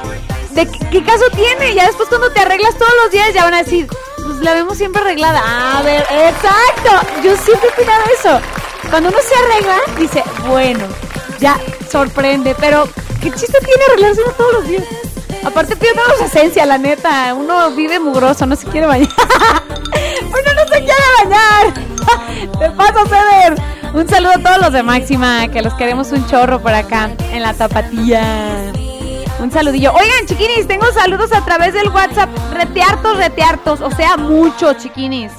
¿de 0.51 0.66
qué, 0.66 0.80
qué 0.91 1.03
caso 1.03 1.26
tiene? 1.36 1.74
Ya 1.74 1.86
después 1.88 2.10
cuando 2.10 2.32
te 2.32 2.39
arreglas 2.39 2.76
todos 2.78 2.93
los 3.03 3.12
días 3.12 3.34
ya 3.34 3.43
van 3.43 3.53
a 3.53 3.64
decir, 3.64 3.88
pues 4.16 4.39
la 4.39 4.53
vemos 4.53 4.78
siempre 4.78 5.01
arreglada. 5.01 5.41
A 5.78 5.82
ver, 5.84 6.01
exacto. 6.01 7.07
Yo 7.24 7.36
siempre 7.38 7.70
he 7.70 7.74
opinado 7.74 8.03
eso. 8.20 8.39
Cuando 8.89 9.10
uno 9.10 9.18
se 9.22 9.36
arregla, 9.36 9.78
dice, 9.97 10.24
bueno, 10.47 10.86
ya 11.39 11.60
sorprende. 11.91 12.55
Pero, 12.60 12.88
¿qué 13.22 13.32
chiste 13.32 13.57
tiene 13.60 13.84
arreglarse 13.89 14.22
uno 14.24 14.34
todos 14.34 14.53
los 14.53 14.68
días? 14.68 14.84
Aparte 15.43 15.76
pierdes 15.76 16.22
esencia, 16.22 16.66
la 16.66 16.78
neta. 16.78 17.34
Uno 17.34 17.72
vive 17.72 17.99
mugroso, 17.99 18.45
no 18.45 18.55
se 18.55 18.68
quiere 18.68 18.88
bañar. 18.88 19.10
Uno 20.22 20.53
no 20.53 20.62
se 20.64 20.84
quiere 20.84 21.03
bañar. 21.24 21.74
Te 22.60 22.70
paso, 22.72 23.05
Ceder. 23.05 23.78
Un 23.93 24.07
saludo 24.07 24.31
a 24.31 24.37
todos 24.37 24.61
los 24.61 24.73
de 24.73 24.83
Máxima, 24.83 25.47
que 25.47 25.63
los 25.63 25.73
queremos 25.73 26.11
un 26.11 26.25
chorro 26.27 26.61
por 26.61 26.73
acá, 26.73 27.09
en 27.31 27.41
la 27.41 27.53
tapatilla. 27.53 28.71
Un 29.39 29.51
saludillo. 29.51 29.93
Oigan, 29.93 30.25
chiquinis, 30.27 30.67
tengo 30.67 30.85
saludos 30.93 31.33
a 31.33 31.43
través 31.43 31.73
del 31.73 31.89
WhatsApp. 31.89 32.29
Reteartos, 32.53 33.17
reteartos. 33.17 33.81
O 33.81 33.89
sea, 33.89 34.15
muchos, 34.17 34.77
chiquinis. 34.77 35.31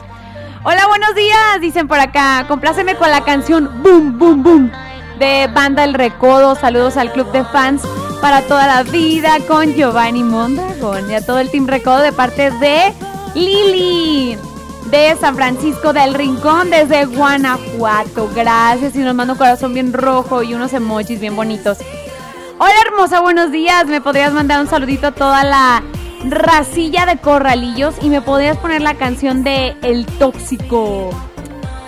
Hola, 0.65 0.87
buenos 0.89 1.15
días, 1.15 1.61
dicen 1.61 1.87
por 1.87 2.01
acá. 2.01 2.45
Compláceme 2.49 2.97
con 2.97 3.11
la 3.11 3.23
canción 3.23 3.83
Boom, 3.83 4.19
Boom, 4.19 4.43
Boom 4.43 4.73
de 5.19 5.49
Banda 5.55 5.85
El 5.85 5.95
Recodo. 5.95 6.57
Saludos 6.57 6.97
al 6.97 7.13
club 7.13 7.31
de 7.31 7.45
fans 7.45 7.83
para 8.21 8.43
toda 8.43 8.67
la 8.67 8.83
vida 8.83 9.37
con 9.47 9.75
Giovanni 9.75 10.25
Mondragón 10.25 11.09
y 11.09 11.15
a 11.15 11.25
todo 11.25 11.39
el 11.39 11.51
Team 11.51 11.67
Recodo 11.67 11.99
de 11.99 12.13
parte 12.13 12.51
de 12.51 12.93
Lili 13.35 14.37
de 14.91 15.17
San 15.21 15.37
Francisco 15.37 15.93
del 15.93 16.15
Rincón 16.15 16.71
desde 16.71 17.05
Guanajuato. 17.05 18.29
Gracias 18.35 18.97
y 18.97 18.99
nos 18.99 19.15
manda 19.15 19.35
un 19.35 19.39
corazón 19.39 19.73
bien 19.73 19.93
rojo 19.93 20.43
y 20.43 20.55
unos 20.55 20.73
emojis 20.73 21.21
bien 21.21 21.37
bonitos. 21.37 21.79
Hola 22.59 22.75
hermosa, 22.87 23.21
buenos 23.21 23.53
días. 23.53 23.87
¿Me 23.87 24.01
podrías 24.01 24.33
mandar 24.33 24.61
un 24.61 24.67
saludito 24.67 25.09
a 25.09 25.13
toda 25.13 25.45
la 25.45 25.83
racilla 26.25 27.07
de 27.07 27.19
corralillos 27.19 27.95
y 28.03 28.09
me 28.09 28.21
podrías 28.21 28.57
poner 28.57 28.83
la 28.83 28.95
canción 28.95 29.45
de 29.45 29.77
El 29.83 30.07
Tóxico? 30.07 31.11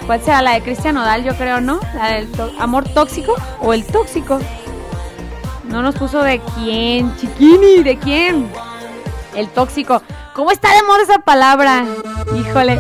¿Cuál 0.06 0.20
será 0.22 0.42
la 0.42 0.52
de 0.52 0.62
Cristian 0.62 0.96
Odal? 0.96 1.24
Yo 1.24 1.34
creo, 1.36 1.60
¿no? 1.60 1.80
La 1.94 2.08
del 2.12 2.28
amor 2.58 2.88
tóxico 2.88 3.34
o 3.60 3.72
el 3.72 3.84
tóxico. 3.84 4.38
No 5.64 5.82
nos 5.82 5.94
puso 5.96 6.22
de 6.22 6.40
quién, 6.54 7.16
chiquini, 7.16 7.82
¿de 7.82 7.98
quién? 7.98 8.48
El 9.34 9.48
tóxico. 9.48 10.02
¿Cómo 10.34 10.50
está 10.50 10.72
de 10.74 10.82
moda 10.84 11.02
esa 11.02 11.18
palabra? 11.18 11.84
Híjole. 12.34 12.78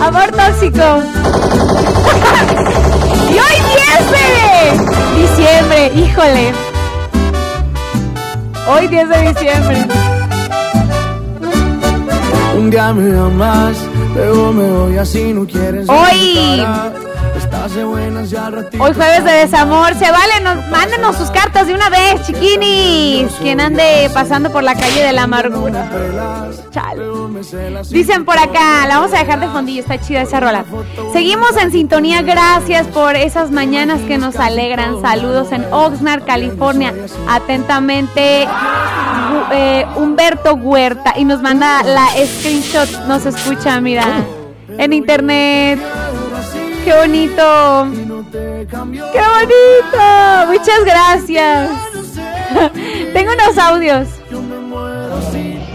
Amor 0.00 0.30
tóxico. 0.30 0.78
y 3.28 3.32
hoy 3.32 3.56
10 3.98 4.10
de 4.14 4.28
diciembre, 5.20 5.92
híjole. 5.96 6.52
Hoy 8.68 8.86
10 8.86 9.08
de 9.08 9.32
diciembre. 9.32 9.86
Un 12.56 12.70
día 12.70 12.92
me 12.92 13.18
amas, 13.18 13.76
luego 14.14 14.52
me 14.52 14.70
voy 14.70 14.98
así, 14.98 15.32
no 15.32 15.44
quieres. 15.46 15.88
Hoy. 15.88 16.64
Hoy 17.76 18.94
jueves 18.94 19.24
de 19.24 19.30
desamor, 19.30 19.94
se 19.94 20.10
vale, 20.10 20.40
nos, 20.42 20.66
mándenos 20.68 21.16
sus 21.16 21.30
cartas 21.30 21.66
de 21.66 21.74
una 21.74 21.90
vez, 21.90 22.22
chiquinis. 22.26 23.30
Quien 23.42 23.60
ande 23.60 24.10
pasando 24.14 24.50
por 24.50 24.62
la 24.62 24.74
calle 24.74 25.02
de 25.02 25.12
la 25.12 25.24
amargura. 25.24 25.86
Chale. 26.70 27.04
Dicen 27.90 28.24
por 28.24 28.38
acá, 28.38 28.86
la 28.88 28.98
vamos 28.98 29.12
a 29.12 29.18
dejar 29.18 29.40
de 29.40 29.48
fondillo, 29.48 29.82
está 29.82 30.00
chida 30.00 30.22
esa 30.22 30.40
rola. 30.40 30.64
Seguimos 31.12 31.56
en 31.58 31.70
sintonía, 31.70 32.22
gracias 32.22 32.86
por 32.86 33.16
esas 33.16 33.50
mañanas 33.50 34.00
que 34.00 34.16
nos 34.16 34.36
alegran. 34.36 35.02
Saludos 35.02 35.52
en 35.52 35.66
Oxnard, 35.70 36.24
California. 36.24 36.94
Atentamente, 37.28 38.48
eh, 39.52 39.86
Humberto 39.94 40.54
Huerta. 40.54 41.14
Y 41.18 41.26
nos 41.26 41.42
manda 41.42 41.82
la 41.82 42.08
screenshot, 42.08 43.06
nos 43.06 43.26
escucha, 43.26 43.78
mira, 43.80 44.06
en 44.78 44.92
internet. 44.94 45.78
¡Qué 46.88 46.94
bonito! 46.94 47.42
¡Qué 48.32 49.20
bonito! 49.20 50.46
Muchas 50.46 50.84
gracias. 50.86 51.70
Tengo 53.12 53.30
unos 53.30 53.58
audios. 53.58 54.08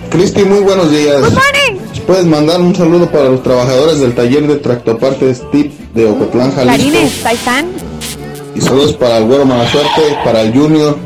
Cristi, 0.10 0.44
muy 0.44 0.62
buenos 0.62 0.90
días. 0.90 1.22
Good 1.22 1.34
morning. 1.34 1.86
Puedes 2.08 2.26
mandar 2.26 2.60
un 2.60 2.76
saludo 2.76 3.12
para 3.12 3.26
los 3.26 3.44
trabajadores 3.44 4.00
del 4.00 4.16
taller 4.16 4.48
de 4.48 4.56
tractopartes 4.56 5.44
TIP 5.52 5.72
de 5.94 6.10
Ocotlán, 6.10 6.52
Jalisco. 6.52 6.78
Clarines, 6.78 7.26
ahí 7.28 7.36
están. 7.36 7.68
Y 8.56 8.62
saludos 8.62 8.94
para 8.94 9.20
el 9.20 9.26
Güero 9.26 9.46
Mala 9.46 9.70
Suerte, 9.70 10.18
para 10.26 10.42
el 10.42 10.52
Junior, 10.52 10.98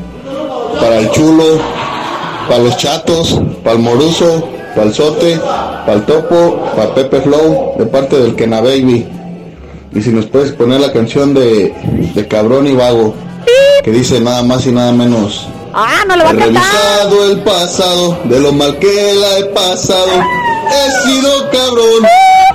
para 0.80 1.00
el 1.00 1.12
Chulo, 1.12 1.60
para 2.48 2.60
los 2.64 2.78
Chatos, 2.78 3.42
para 3.62 3.76
el 3.76 3.82
Moruso, 3.82 4.48
para 4.74 4.88
el 4.88 4.94
Sote, 4.94 5.38
para 5.38 5.94
el 5.96 6.06
Topo, 6.06 6.62
para 6.78 6.96
Pepe 6.96 7.20
Flow, 7.20 7.74
de 7.78 7.86
parte 7.88 8.18
del 8.18 8.38
Kena 8.38 8.62
Baby. 8.62 9.18
Y 9.94 10.02
si 10.02 10.10
nos 10.12 10.26
puedes 10.26 10.52
poner 10.52 10.80
la 10.82 10.92
canción 10.94 11.34
de, 11.34 11.74
de 12.14 12.28
Cabrón 12.28 12.68
y 12.68 12.74
Vago, 12.76 13.16
que 13.84 13.92
dice 13.92 14.20
nada 14.20 14.44
más 14.44 14.66
y 14.66 14.72
nada 14.72 14.92
menos. 14.92 15.48
Ah, 15.74 16.04
no 16.08 16.16
lo 16.16 16.24
va 16.24 16.30
a 16.32 16.34
He 16.34 16.38
cantar. 16.38 16.64
revisado 16.64 17.32
el 17.32 17.40
pasado, 17.42 18.20
de 18.26 18.40
lo 18.40 18.52
mal 18.52 18.78
que 18.80 19.14
la 19.16 19.40
he 19.40 19.44
pasado. 19.46 20.08
He 20.70 21.08
sido 21.10 21.50
cabrón, 21.52 22.08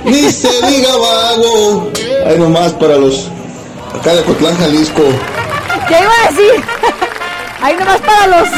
ni 0.05 0.31
se 0.31 0.49
diga 0.67 0.89
vago. 0.95 1.89
Ahí 2.27 2.37
nomás 2.37 2.71
para 2.73 2.97
los 2.97 3.27
acá 3.99 4.13
de 4.13 4.21
Cotlán, 4.23 4.55
Jalisco. 4.57 5.01
¿Qué 5.87 5.95
iba 5.99 6.11
a 6.23 6.31
decir? 6.31 6.63
Ahí 7.61 7.75
nomás 7.77 7.99
para 8.01 8.27
los 8.27 8.49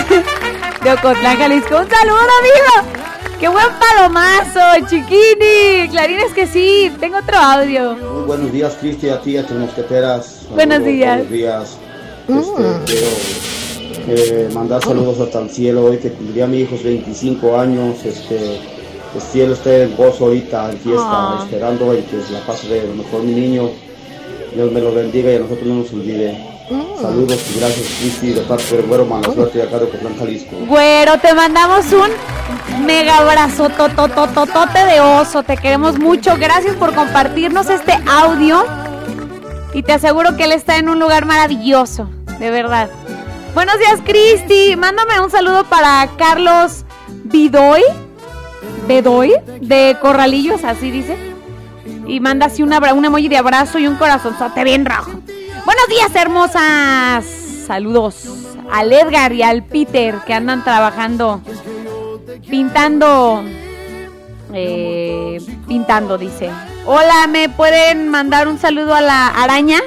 de 0.84 0.92
Ocotlán, 0.94 1.38
Jalisco. 1.38 1.78
Un 1.78 1.90
saludo, 1.90 2.18
amigo. 2.40 2.95
¡Qué 3.40 3.50
buen 3.50 3.66
palomazo, 3.80 4.88
chiquini! 4.90 5.90
Clarines 5.90 6.34
que 6.34 6.48
sí. 6.48 6.92
Tengo 7.00 7.18
otro 7.18 7.38
audio. 7.38 7.96
Muy 7.96 8.24
buenos 8.24 8.52
días, 8.52 8.78
Cristi, 8.80 9.10
a 9.10 9.20
ti, 9.22 9.38
a 9.38 9.46
tus 9.46 9.58
mosqueteras. 9.58 10.46
Buenos 10.54 10.76
Saludos, 10.78 10.94
días. 10.94 11.18
Buenos 11.18 11.32
días. 11.32 11.78
Mm. 12.28 12.40
Este, 12.40 14.04
quiero 14.06 14.22
eh, 14.22 14.50
mandar 14.54 14.82
saludos 14.84 15.20
hasta 15.20 15.40
el 15.42 15.50
cielo 15.50 15.86
hoy 15.86 15.98
que 15.98 16.12
cumplía 16.12 16.48
mi 16.48 16.62
hijo 16.62 16.76
25 16.82 17.60
años. 17.60 18.04
Este, 18.06 18.56
el 19.16 19.22
cielo 19.22 19.54
esté 19.54 19.84
en 19.84 19.96
gozo 19.98 20.26
ahorita, 20.26 20.72
en 20.72 20.78
fiesta, 20.78 21.04
Ah. 21.06 21.40
esperando 21.44 21.94
y 21.94 22.02
que 22.04 22.18
la 22.32 22.40
pase 22.46 22.68
de 22.70 22.88
lo 22.88 22.96
mejor 22.96 23.22
mi 23.24 23.34
niño. 23.34 23.70
Dios 24.54 24.72
me 24.72 24.80
lo 24.80 24.94
bendiga 24.94 25.32
y 25.32 25.36
a 25.36 25.40
nosotros 25.40 25.68
no 25.68 25.76
nos 25.76 25.92
olvide. 25.92 26.55
Mm. 26.70 27.02
Saludos 27.02 27.40
y 27.56 27.60
gracias, 27.60 27.88
Cristi, 28.00 28.28
de 28.32 28.42
parte 28.42 28.78
del 28.78 28.86
güero 28.88 29.06
de 29.06 29.64
acá 29.64 29.78
de 29.78 29.86
Ocotlán, 29.86 30.18
Jalisco. 30.18 30.56
Güero, 30.68 31.18
te 31.20 31.34
mandamos 31.34 31.86
un 31.94 32.86
mega 32.86 33.18
abrazo 33.18 33.70
tototototote 33.70 34.86
de 34.86 35.00
oso. 35.00 35.44
Te 35.44 35.58
queremos 35.58 36.00
mucho. 36.00 36.36
Gracias 36.38 36.76
por 36.76 36.94
compartirnos 36.96 37.70
este 37.70 37.94
audio. 38.10 38.66
Y 39.74 39.84
te 39.84 39.94
aseguro 39.94 40.36
que 40.38 40.46
él 40.46 40.54
está 40.54 40.78
en 40.78 40.90
un 40.90 41.00
lugar 41.00 41.26
maravilloso. 41.26 42.10
De 42.40 42.50
verdad. 42.50 42.90
Buenos 43.54 43.78
días, 43.78 44.00
Cristi. 44.04 44.76
Mándame 44.76 45.20
un 45.22 45.30
saludo 45.30 45.66
para 45.66 46.08
Carlos 46.18 46.84
Bidoy. 47.26 47.82
Bedoy 48.88 49.34
de 49.62 49.98
Corralillos, 50.02 50.64
así 50.64 50.90
dice. 50.92 51.18
Y 52.08 52.20
manda 52.20 52.48
así 52.48 52.64
un, 52.64 52.72
abra- 52.74 52.94
un 52.94 53.04
emoji 53.06 53.28
de 53.30 53.38
abrazo 53.38 53.80
y 53.80 53.88
un 53.88 53.96
corazonzote 53.96 54.64
bien 54.64 54.86
rojo. 54.86 55.15
Buenos 55.66 55.88
días, 55.90 56.16
hermosas. 56.16 57.26
Saludos 57.66 58.28
al 58.72 58.94
Edgar 58.94 59.34
y 59.34 59.42
al 59.42 59.64
Peter 59.64 60.16
que 60.26 60.34
andan 60.36 60.64
trabajando, 60.64 61.42
pintando, 62.48 63.44
eh, 64.54 65.40
pintando, 65.68 66.20
dice. 66.20 66.52
Hola, 66.86 67.26
¿me 67.28 67.50
pueden 67.50 68.10
mandar 68.10 68.48
un 68.48 68.60
saludo 68.60 68.94
a 68.94 69.02
la 69.02 69.28
araña? 69.28 69.80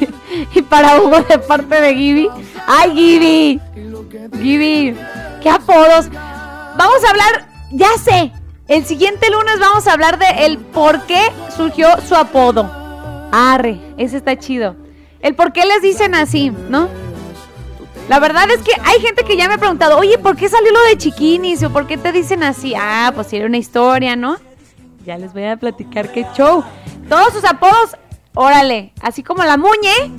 y 0.54 0.60
para 0.60 1.00
Hugo 1.00 1.22
de 1.22 1.38
parte 1.38 1.80
de 1.80 1.94
Gibi. 1.94 2.28
¡Ay, 2.66 2.90
Gibi! 2.92 3.60
Gibi, 4.38 4.94
¿qué 5.42 5.48
apodos? 5.48 6.10
Vamos 6.76 7.02
a 7.06 7.10
hablar, 7.10 7.48
ya 7.70 7.90
sé, 8.04 8.32
el 8.68 8.84
siguiente 8.84 9.30
lunes 9.30 9.58
vamos 9.58 9.86
a 9.86 9.92
hablar 9.94 10.18
de 10.18 10.44
el 10.44 10.58
por 10.58 11.06
qué 11.06 11.20
surgió 11.56 11.88
su 12.06 12.14
apodo. 12.14 12.70
Arre, 13.32 13.80
ese 13.96 14.18
está 14.18 14.38
chido. 14.38 14.81
El 15.22 15.34
por 15.36 15.52
qué 15.52 15.64
les 15.64 15.80
dicen 15.80 16.16
así, 16.16 16.50
¿no? 16.50 16.88
La 18.08 18.18
verdad 18.18 18.50
es 18.50 18.60
que 18.62 18.72
hay 18.84 19.00
gente 19.00 19.22
que 19.22 19.36
ya 19.36 19.46
me 19.46 19.54
ha 19.54 19.58
preguntado, 19.58 19.96
oye, 19.96 20.18
¿por 20.18 20.34
qué 20.36 20.48
salió 20.48 20.72
lo 20.72 20.82
de 20.84 20.98
chiquinis? 20.98 21.62
¿O 21.62 21.70
por 21.70 21.86
qué 21.86 21.96
te 21.96 22.10
dicen 22.10 22.42
así? 22.42 22.74
Ah, 22.76 23.12
pues 23.14 23.32
era 23.32 23.46
una 23.46 23.58
historia, 23.58 24.16
¿no? 24.16 24.38
Ya 25.06 25.16
les 25.16 25.32
voy 25.32 25.44
a 25.44 25.56
platicar 25.56 26.10
qué 26.10 26.26
show. 26.34 26.64
Todos 27.08 27.32
sus 27.32 27.44
apodos, 27.44 27.96
órale, 28.34 28.92
así 29.00 29.22
como 29.22 29.44
la 29.44 29.56
muñe. 29.56 29.94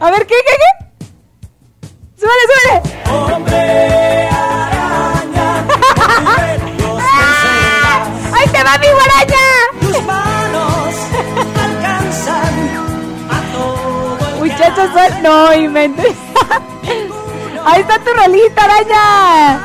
a 0.00 0.10
ver, 0.10 0.26
¿qué, 0.26 0.36
qué, 0.46 0.54
qué? 0.56 0.86
¡Súbele, 2.16 2.44
súbele! 2.48 2.82
¡Ahí 8.32 8.48
te 8.50 8.64
va 8.64 8.78
mi 8.78 8.86
guaraña! 8.86 9.27
No 15.22 15.54
inventes. 15.54 16.06
Ahí 17.64 17.80
está 17.80 17.98
tu 17.98 18.10
rolita, 18.12 18.64
araña. 18.64 19.60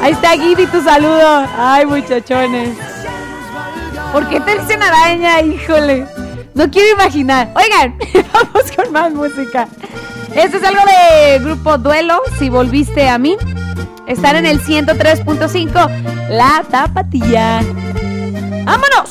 Ahí 0.00 0.12
está 0.12 0.32
Gibi, 0.32 0.66
tu 0.66 0.82
saludo. 0.82 1.46
Ay, 1.56 1.86
muchachones. 1.86 2.76
¿Por 4.12 4.28
qué 4.28 4.40
te 4.40 4.58
dicen 4.58 4.82
araña? 4.82 5.40
Híjole. 5.40 6.06
No 6.54 6.70
quiero 6.70 6.92
imaginar. 6.92 7.52
Oigan, 7.54 7.96
vamos 8.32 8.72
con 8.76 8.92
más 8.92 9.12
música. 9.12 9.68
Este 10.34 10.58
es 10.58 10.64
algo 10.64 10.80
de 10.84 11.38
Grupo 11.40 11.78
Duelo, 11.78 12.20
si 12.38 12.48
volviste 12.48 13.08
a 13.08 13.18
mí. 13.18 13.36
Están 14.06 14.36
en 14.36 14.46
el 14.46 14.62
103.5, 14.62 16.28
La 16.28 16.64
Tapatilla. 16.70 17.62
¡Vámonos! 18.64 19.10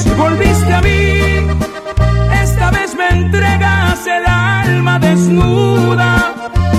Si 0.00 0.10
volviste 0.10 0.72
a 0.72 0.80
mí, 0.80 1.46
esta 2.42 2.70
vez 2.70 2.94
me 2.96 3.08
entregas 3.08 4.06
el 4.06 4.24
alma 4.26 4.98
desnuda. 4.98 6.34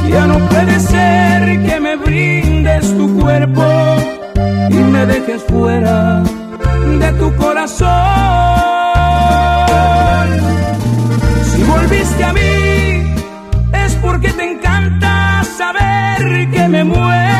Ya 0.09 0.25
no 0.27 0.37
puede 0.49 0.79
ser 0.79 1.63
que 1.65 1.79
me 1.79 1.95
brindes 1.95 2.97
tu 2.97 3.19
cuerpo 3.19 3.63
y 4.69 4.75
me 4.75 5.05
dejes 5.05 5.43
fuera 5.43 6.23
de 6.99 7.11
tu 7.13 7.35
corazón. 7.35 7.89
Si 11.51 11.63
volviste 11.63 12.23
a 12.23 12.33
mí, 12.33 13.15
es 13.85 13.95
porque 13.95 14.29
te 14.33 14.51
encanta 14.51 15.43
saber 15.57 16.49
que 16.51 16.67
me 16.67 16.83
muero 16.83 17.32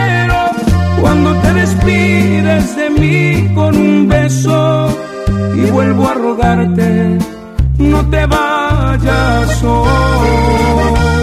cuando 1.04 1.36
te 1.42 1.54
despides 1.54 2.78
de 2.78 2.90
mí 2.90 3.54
con 3.54 3.76
un 3.76 4.08
beso 4.08 4.88
y 5.54 5.70
vuelvo 5.70 6.08
a 6.08 6.14
rogarte, 6.14 7.18
no 7.78 8.10
te 8.10 8.26
vayas 8.26 9.64
hoy. 9.66 11.23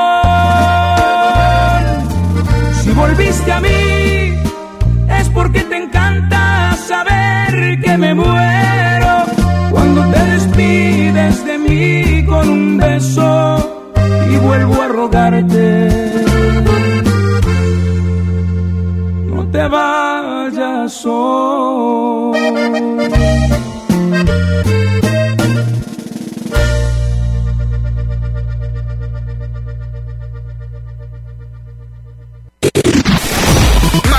Volviste 3.11 3.51
a 3.51 3.59
mí, 3.59 4.33
es 5.19 5.29
porque 5.33 5.61
te 5.61 5.77
encanta 5.83 6.75
saber 6.87 7.81
que 7.81 7.97
me 7.97 8.15
muero 8.15 9.25
cuando 9.69 10.01
te 10.11 10.19
despides 10.27 11.45
de 11.45 11.57
mí 11.57 12.25
con 12.25 12.49
un 12.49 12.77
beso 12.77 13.81
y 14.31 14.37
vuelvo 14.37 14.81
a 14.81 14.87
rogarte. 14.87 15.89
No 19.27 19.45
te 19.47 19.67
vayas 19.67 21.05
hoy. 21.05 22.39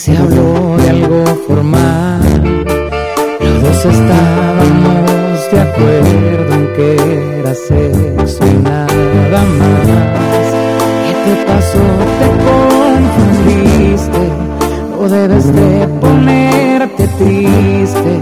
Se 0.00 0.16
habló 0.16 0.78
de 0.78 0.88
algo 0.88 1.24
formal. 1.46 2.22
Los 3.38 3.62
dos 3.62 3.84
estábamos 3.84 5.50
de 5.52 5.60
acuerdo 5.60 6.54
en 6.54 6.72
que 6.74 7.40
era 7.40 7.54
sexo 7.54 8.46
y 8.46 8.62
nada 8.62 9.40
más. 9.58 10.46
¿Qué 11.04 11.12
te 11.24 11.34
pasó? 11.44 11.84
Te 12.18 12.28
confundiste. 12.48 14.22
O 14.98 15.06
debes 15.06 15.46
de 15.52 15.86
ponerte 16.00 17.06
triste. 17.18 18.12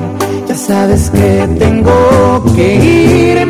Ya 0.49 0.57
sabes 0.57 1.11
que 1.11 1.49
tengo 1.61 2.43
que 2.57 2.75
irme 2.75 3.48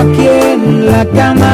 aquí 0.00 0.26
en 0.26 0.86
la 0.86 1.04
cama. 1.06 1.53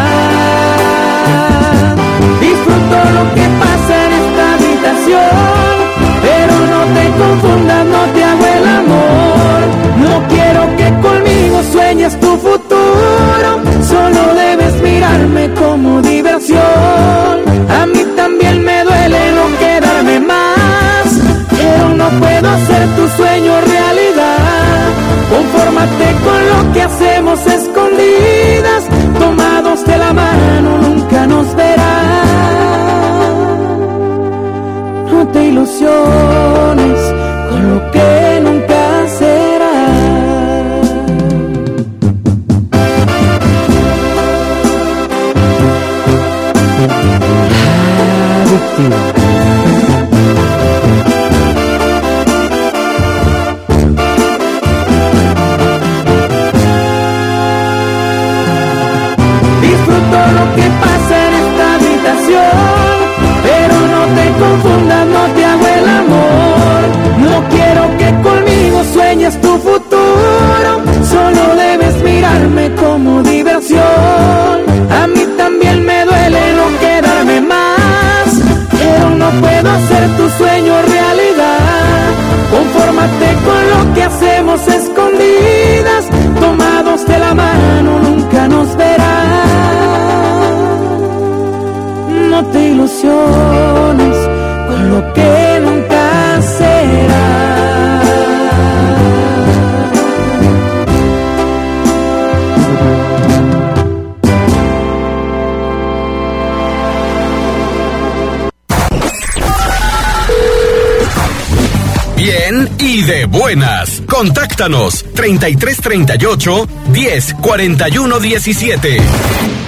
Contáctanos 114.20 115.02
3338 115.14 116.68
10 116.92 117.34
41 117.40 118.20
17. 118.20 119.59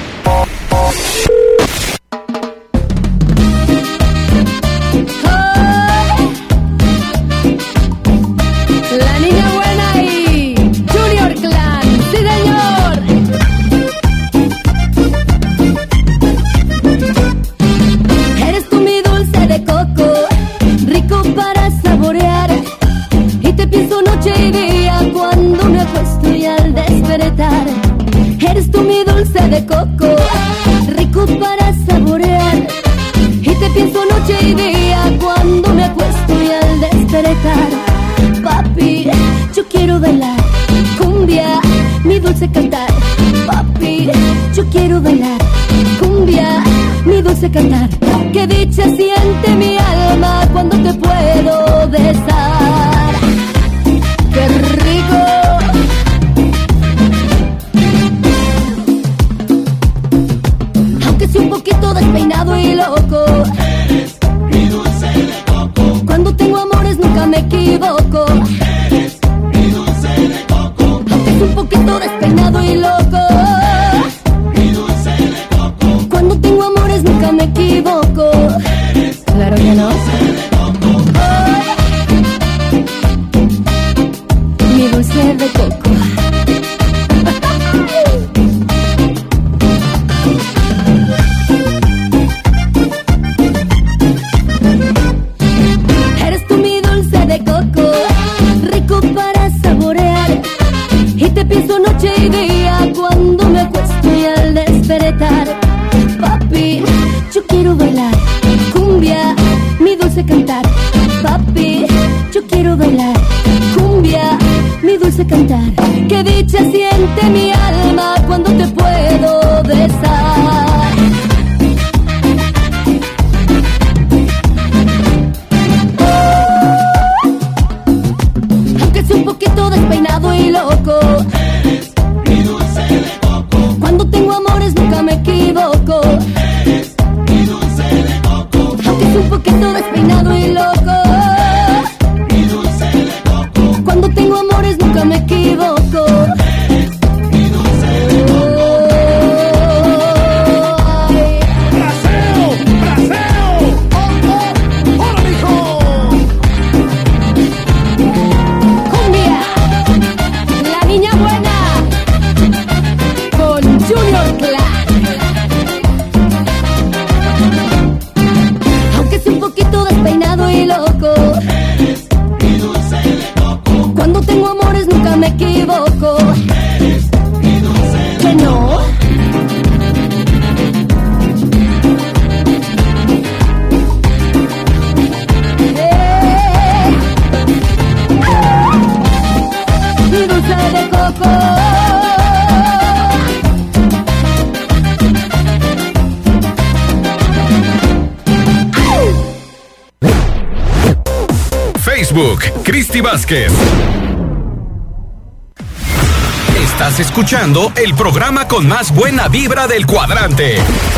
Estás 206.57 206.99
escuchando 206.99 207.73
el 207.77 207.95
programa 207.95 208.49
con 208.49 208.67
más 208.67 208.93
buena 208.93 209.29
vibra 209.29 209.69
del 209.69 209.87
cuadrante. 209.87 210.57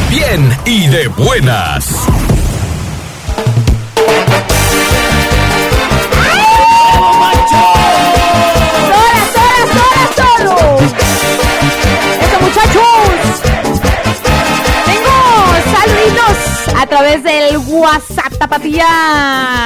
Bien 0.09 0.57
y 0.64 0.87
de 0.87 1.09
buenas. 1.09 1.85
¡Sola, 1.85 2.09
sola, 9.35 10.09
solo! 10.16 10.57
¡Eso, 12.22 12.37
muchachos! 12.41 13.43
Tengo 14.87 15.16
saluditos 15.77 16.37
a 16.75 16.87
través 16.87 17.22
del 17.22 17.59
WhatsApp 17.59 18.24
tapatía. 18.45 18.86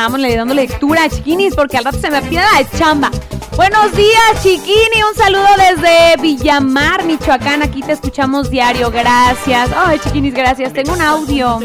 Vámonle 0.04 0.36
dando 0.36 0.54
lectura, 0.54 1.08
chiquinis, 1.08 1.54
porque 1.54 1.76
al 1.76 1.84
rato 1.84 1.98
se 1.98 2.10
me 2.10 2.22
pierde 2.22 2.46
la 2.54 2.78
chamba. 2.78 3.10
Buenos 3.56 3.90
días, 3.96 4.42
chiquini. 4.42 5.02
Un 5.08 5.16
saludo 5.16 5.48
desde 5.56 6.22
Villamar, 6.22 7.04
Michoacán. 7.04 7.62
Aquí 7.62 7.82
te 7.82 7.92
escuchamos 7.92 8.50
diario. 8.50 8.90
Gracias. 8.90 9.70
Ay, 9.76 9.98
chiquinis, 9.98 10.32
gracias. 10.32 10.72
Tengo 10.72 10.92
un 10.92 11.02
audio. 11.02 11.58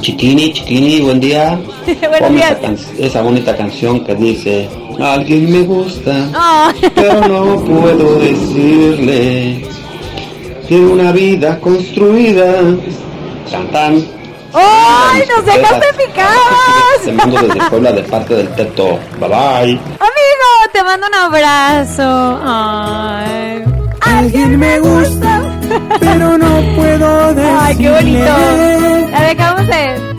Chiquini, 0.00 0.52
chiquini, 0.52 1.00
buen 1.00 1.18
día. 1.18 1.58
Buenos 2.08 2.30
días. 2.30 2.58
Esa, 2.96 3.22
bonita 3.22 3.56
canción 3.56 4.04
que 4.04 4.14
dice, 4.14 4.68
alguien 5.00 5.50
me 5.50 5.62
gusta, 5.62 6.72
pero 6.94 7.26
no 7.26 7.64
puedo 7.64 8.20
decirle. 8.20 9.66
Tiene 10.68 10.86
una 10.86 11.10
vida 11.10 11.58
construida. 11.58 12.62
Tan. 13.72 14.15
¡Ay, 14.58 15.22
nos 15.28 15.44
dejaste 15.44 15.86
picados! 15.94 17.02
Te 17.04 17.12
mando 17.12 17.42
desde 17.42 17.70
Puebla 17.70 17.92
de 17.92 18.02
parte 18.04 18.34
del 18.34 18.54
Teto. 18.54 18.98
Bye 19.18 19.28
bye. 19.28 19.80
Amigo, 20.00 20.50
te 20.72 20.82
mando 20.82 21.06
un 21.06 21.14
abrazo. 21.14 22.40
Ay. 22.42 23.64
Alguien 24.00 24.58
me 24.58 24.80
gusta, 24.80 25.42
pero 26.00 26.38
no 26.38 26.60
puedo 26.74 27.34
decirle. 27.34 27.58
Ay, 27.60 27.76
qué 27.76 27.90
bonito. 27.90 29.10
La 29.10 29.20
dejamos 29.22 29.66
de... 29.66 30.16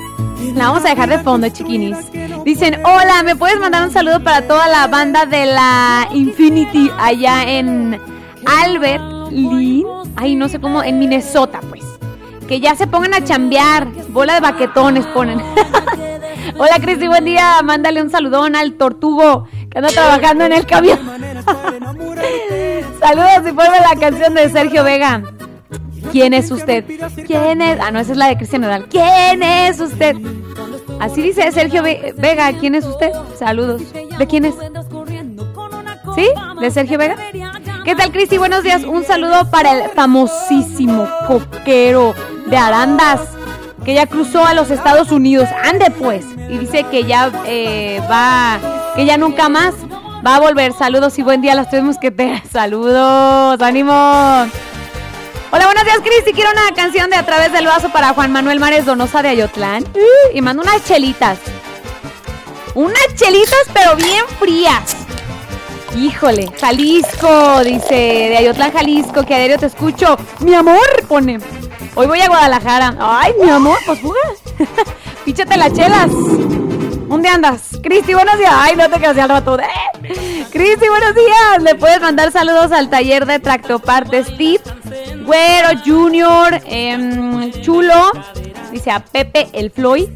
La 0.55 0.69
vamos 0.69 0.85
a 0.85 0.89
dejar 0.89 1.09
de 1.09 1.19
fondo, 1.19 1.49
chiquinis. 1.49 1.97
Dicen, 2.43 2.79
hola, 2.83 3.23
¿me 3.23 3.35
puedes 3.35 3.59
mandar 3.59 3.83
un 3.83 3.91
saludo 3.91 4.23
para 4.23 4.47
toda 4.47 4.67
la 4.67 4.87
banda 4.87 5.25
de 5.25 5.45
la 5.45 6.07
Infinity 6.13 6.91
allá 6.97 7.43
en 7.43 7.99
Albert 8.45 9.03
Lynn? 9.31 9.85
Ay, 10.15 10.35
no 10.35 10.49
sé 10.49 10.59
cómo, 10.59 10.83
en 10.83 10.99
Minnesota, 10.99 11.59
pues. 11.69 11.83
Que 12.47 12.59
ya 12.59 12.75
se 12.75 12.87
pongan 12.87 13.13
a 13.13 13.23
chambear. 13.23 13.87
Bola 14.17 14.33
de 14.33 14.39
baquetones 14.39 15.05
ponen. 15.05 15.39
hola, 16.57 16.79
Cristi, 16.81 17.07
buen 17.07 17.23
día. 17.23 17.61
Mándale 17.63 18.01
un 18.01 18.09
saludón 18.09 18.55
al 18.55 18.73
tortugo 18.73 19.47
que 19.69 19.77
anda 19.77 19.89
trabajando 19.89 20.43
en 20.45 20.53
el 20.53 20.65
camión. 20.65 20.97
Saludos 22.99 23.47
y 23.47 23.51
vuelve 23.51 23.77
la 23.79 23.95
canción 23.99 24.33
de 24.33 24.49
Sergio 24.49 24.83
Vega. 24.83 25.21
¿Quién 26.11 26.33
es 26.33 26.49
usted? 26.49 26.83
¿Quién 27.27 27.61
es? 27.61 27.79
Ah, 27.79 27.91
no, 27.91 27.99
esa 27.99 28.13
es 28.13 28.17
la 28.17 28.29
de 28.29 28.37
Cristian 28.37 28.63
Nodal. 28.63 28.87
¿Quién 28.89 29.43
es 29.43 29.79
usted? 29.79 30.15
Así 30.99 31.21
dice 31.21 31.51
Sergio 31.51 31.83
Ve- 31.83 32.15
Vega. 32.17 32.51
¿Quién 32.53 32.73
es 32.73 32.85
usted? 32.85 33.11
Saludos. 33.37 33.83
¿De 34.17 34.25
quién 34.25 34.45
es? 34.45 34.55
¿Sí? 36.15 36.27
¿De 36.59 36.71
Sergio 36.71 36.97
Vega? 36.97 37.17
¿Qué 37.85 37.93
tal, 37.95 38.11
Cristi? 38.11 38.39
Buenos 38.39 38.63
días. 38.63 38.83
Un 38.83 39.03
saludo 39.03 39.51
para 39.51 39.73
el 39.77 39.89
famosísimo 39.91 41.07
coquero 41.27 42.15
de 42.47 42.57
Arandas, 42.57 43.19
que 43.87 43.93
ya 43.93 44.05
cruzó 44.05 44.45
a 44.45 44.53
los 44.53 44.69
Estados 44.69 45.13
Unidos. 45.13 45.47
Ande, 45.63 45.89
pues. 45.91 46.25
Y 46.49 46.57
dice 46.57 46.83
que 46.91 47.05
ya 47.05 47.31
eh, 47.45 48.01
va, 48.11 48.59
que 48.97 49.05
ya 49.05 49.15
nunca 49.15 49.47
más 49.47 49.75
va 50.25 50.35
a 50.35 50.39
volver. 50.41 50.73
Saludos 50.73 51.17
y 51.17 51.23
buen 51.23 51.39
día 51.39 51.53
a 51.53 51.55
las 51.55 51.69
tres 51.69 51.83
mosqueteras. 51.83 52.41
Saludos, 52.51 53.61
ánimo. 53.61 53.93
Hola, 53.93 55.65
buenos 55.67 55.85
días, 55.85 55.99
Cristi. 56.03 56.33
Quiero 56.33 56.51
una 56.51 56.75
canción 56.75 57.09
de 57.09 57.15
A 57.15 57.25
través 57.25 57.53
del 57.53 57.65
vaso 57.65 57.87
para 57.87 58.09
Juan 58.09 58.33
Manuel 58.33 58.59
Mares 58.59 58.85
Donosa 58.85 59.21
de 59.21 59.29
Ayotlán. 59.29 59.85
Y 60.33 60.41
mando 60.41 60.63
unas 60.63 60.83
chelitas. 60.83 61.39
Unas 62.75 63.15
chelitas, 63.15 63.67
pero 63.73 63.95
bien 63.95 64.25
frías. 64.37 64.97
Híjole, 65.95 66.51
Jalisco, 66.59 67.63
dice, 67.63 67.95
de 67.95 68.37
Ayotlán, 68.37 68.73
Jalisco, 68.73 69.25
que 69.25 69.33
a 69.33 69.37
diario 69.37 69.57
te 69.57 69.67
escucho. 69.67 70.17
Mi 70.41 70.53
amor, 70.55 71.07
pone. 71.07 71.39
Hoy 71.99 72.05
voy 72.05 72.21
a 72.21 72.27
Guadalajara. 72.27 72.95
Ay, 72.99 73.33
mi 73.41 73.49
amor, 73.49 73.79
pues 73.83 73.99
fuga. 73.99 74.19
Píchate 75.25 75.57
las 75.57 75.73
chelas. 75.73 76.11
¿Dónde 76.11 77.27
andas? 77.27 77.71
Cristi, 77.81 78.13
buenos 78.13 78.37
días. 78.37 78.53
Ay, 78.53 78.75
no 78.75 78.87
te 78.87 78.99
quedas 78.99 79.17
al 79.17 79.29
rato. 79.29 79.57
Cristi, 80.51 80.87
buenos 80.89 81.15
días. 81.15 81.63
Le 81.63 81.73
puedes 81.73 81.99
mandar 81.99 82.31
saludos 82.31 82.71
al 82.71 82.91
taller 82.91 83.25
de 83.25 83.39
Tractopartes 83.39 84.27
Steve, 84.27 84.61
Güero 85.25 85.69
Junior, 85.83 86.61
em, 86.65 87.51
Chulo, 87.63 88.11
dice 88.71 88.91
a 88.91 88.99
Pepe 88.99 89.47
el 89.53 89.71
Floyd, 89.71 90.09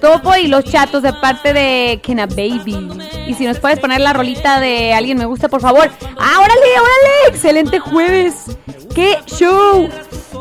Topo 0.00 0.34
y 0.36 0.46
los 0.46 0.64
chatos 0.64 1.02
de 1.02 1.12
parte 1.12 1.52
de 1.52 2.00
Kena 2.02 2.26
Baby. 2.26 2.88
Y 3.26 3.34
si 3.34 3.46
nos 3.46 3.58
puedes 3.58 3.78
poner 3.78 4.00
la 4.00 4.12
rolita 4.12 4.58
de 4.60 4.94
alguien 4.94 5.18
me 5.18 5.26
gusta, 5.26 5.48
por 5.48 5.60
favor. 5.60 5.90
¡Ah, 6.18 6.40
órale, 6.40 6.80
órale! 6.80 7.28
¡Excelente 7.28 7.78
jueves! 7.78 8.56
¡Qué 8.94 9.18
show! 9.26 9.88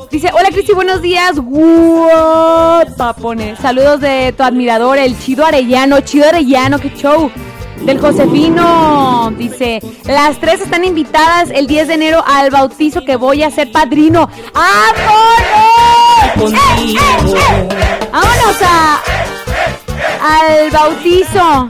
Dice, 0.09 0.31
hola 0.33 0.49
Cristi, 0.49 0.73
buenos 0.73 1.01
días. 1.01 1.39
Guapa, 1.39 3.13
pone. 3.13 3.55
Saludos 3.57 3.99
de 3.99 4.33
tu 4.35 4.43
admirador, 4.43 4.97
el 4.97 5.19
Chido 5.19 5.45
Arellano. 5.45 5.99
Chido 6.01 6.27
Arellano, 6.27 6.79
qué 6.79 6.89
show. 6.89 7.29
Del 7.85 7.99
Josefino. 7.99 9.31
Dice, 9.37 9.81
las 10.05 10.39
tres 10.39 10.61
están 10.61 10.85
invitadas 10.85 11.49
el 11.51 11.67
10 11.67 11.87
de 11.87 11.93
enero 11.93 12.23
al 12.25 12.49
bautizo 12.49 13.03
que 13.03 13.15
voy 13.15 13.43
a 13.43 13.51
ser 13.51 13.71
padrino. 13.71 14.29
¡Vámonos! 14.53 16.51
¡Eh, 16.51 16.93
eh, 16.93 16.95
eh! 17.35 18.09
¡Vámonos 18.11 18.61
a, 18.61 19.01
al 20.21 20.71
bautizo! 20.71 21.69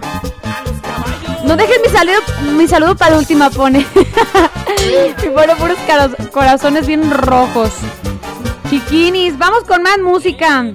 No 1.46 1.56
dejes 1.56 1.80
mi 1.84 1.90
saludo, 1.90 2.18
mi 2.58 2.68
saludo 2.68 2.96
para 2.96 3.12
la 3.12 3.18
última, 3.18 3.50
pone. 3.50 3.80
y 5.24 5.30
pone 5.30 5.56
puros 5.56 5.78
corazones 6.32 6.86
bien 6.86 7.10
rojos. 7.10 7.72
Chiquinis, 8.70 9.38
vamos 9.38 9.64
con 9.64 9.82
más 9.82 9.98
música. 10.00 10.66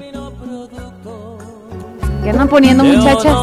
¿Qué 2.23 2.31
andan 2.31 2.49
poniendo, 2.49 2.83
muchachas? 2.83 3.37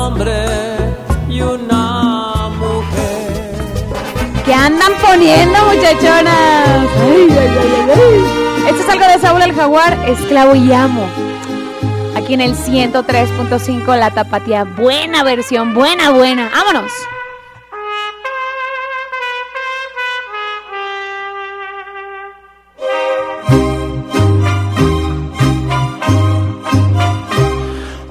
¿Qué 4.61 4.67
andan 4.67 4.93
poniendo, 5.01 5.57
muchachonas? 5.65 6.87
Ay, 7.01 7.27
ay, 7.31 7.37
ay, 7.39 7.73
ay, 7.73 7.95
ay. 7.95 8.69
Esto 8.69 8.81
es 8.83 8.89
algo 8.89 9.05
de 9.07 9.17
Saúl 9.19 9.41
el 9.41 9.55
Jaguar, 9.55 9.97
esclavo 10.07 10.53
y 10.53 10.71
amo. 10.71 11.07
Aquí 12.15 12.35
en 12.35 12.41
el 12.41 12.55
103.5 12.55 13.97
La 13.97 14.11
Tapatía. 14.11 14.63
Buena 14.63 15.23
versión, 15.23 15.73
buena, 15.73 16.11
buena. 16.11 16.51
¡Vámonos! 16.53 16.91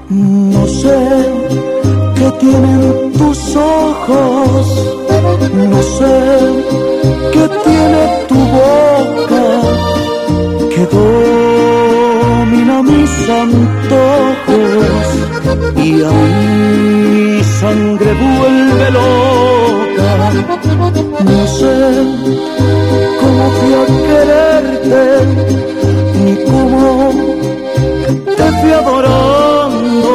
No 0.09 0.67
sé 0.67 0.99
qué 2.17 2.31
tienen 2.41 3.13
tus 3.13 3.55
ojos, 3.55 5.00
no 5.55 5.83
sé 5.83 6.15
qué 7.33 7.45
tiene 7.65 8.03
tu 8.29 8.39
boca, 8.59 9.45
que 10.73 10.83
domina 10.97 12.77
mis 12.83 13.13
antojos 13.45 15.07
y 15.77 15.89
a 16.03 16.11
mi 16.11 17.43
sangre 17.61 18.11
vuelve 18.15 18.87
loca. 18.91 20.11
No 21.25 21.41
sé 21.59 21.77
cómo 23.21 23.45
fui 23.57 23.73
a 23.75 23.85
quererte, 24.07 25.03
ni 26.25 26.35
cómo 26.45 26.87
te 28.37 28.47
fui 28.61 28.73
adorando. 28.73 30.13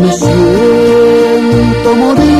Me 0.00 0.10
siento 0.12 1.88
morir 1.96 2.37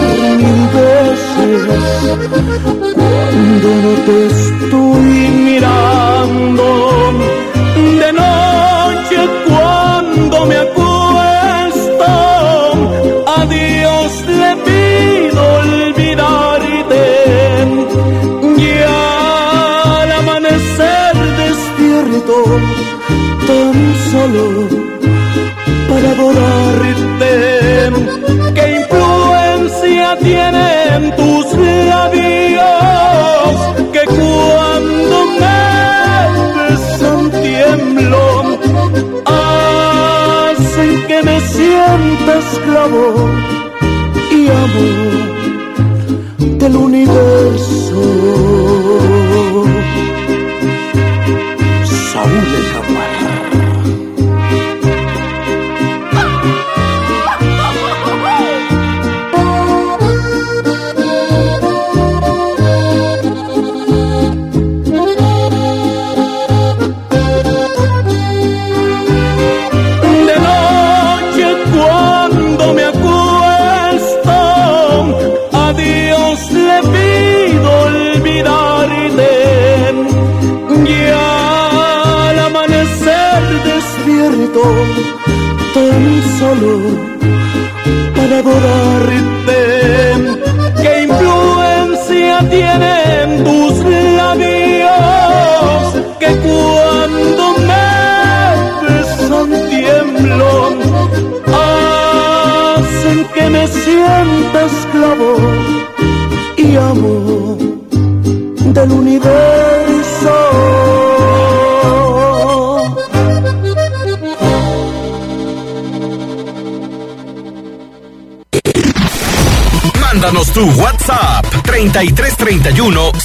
cuando 2.94 3.68
no 3.84 3.92
te 4.06 4.16
estoy 4.26 5.10
mirando. 5.48 6.66
De 8.00 8.10
noche 8.12 9.18
cuando 9.48 10.36
me 10.46 10.56
acuesto, 10.56 12.06
a 13.36 13.38
Dios 13.46 14.08
le 14.26 14.50
pido 14.66 15.40
olvidarte. 15.62 17.04
Y 18.56 18.70
al 18.82 20.12
amanecer 20.12 21.14
despierto, 21.42 22.36
tan 23.46 23.74
solo 24.10 24.46
para 25.88 26.08
adorarte. 26.10 26.57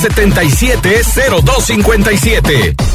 3331 0.10 2.93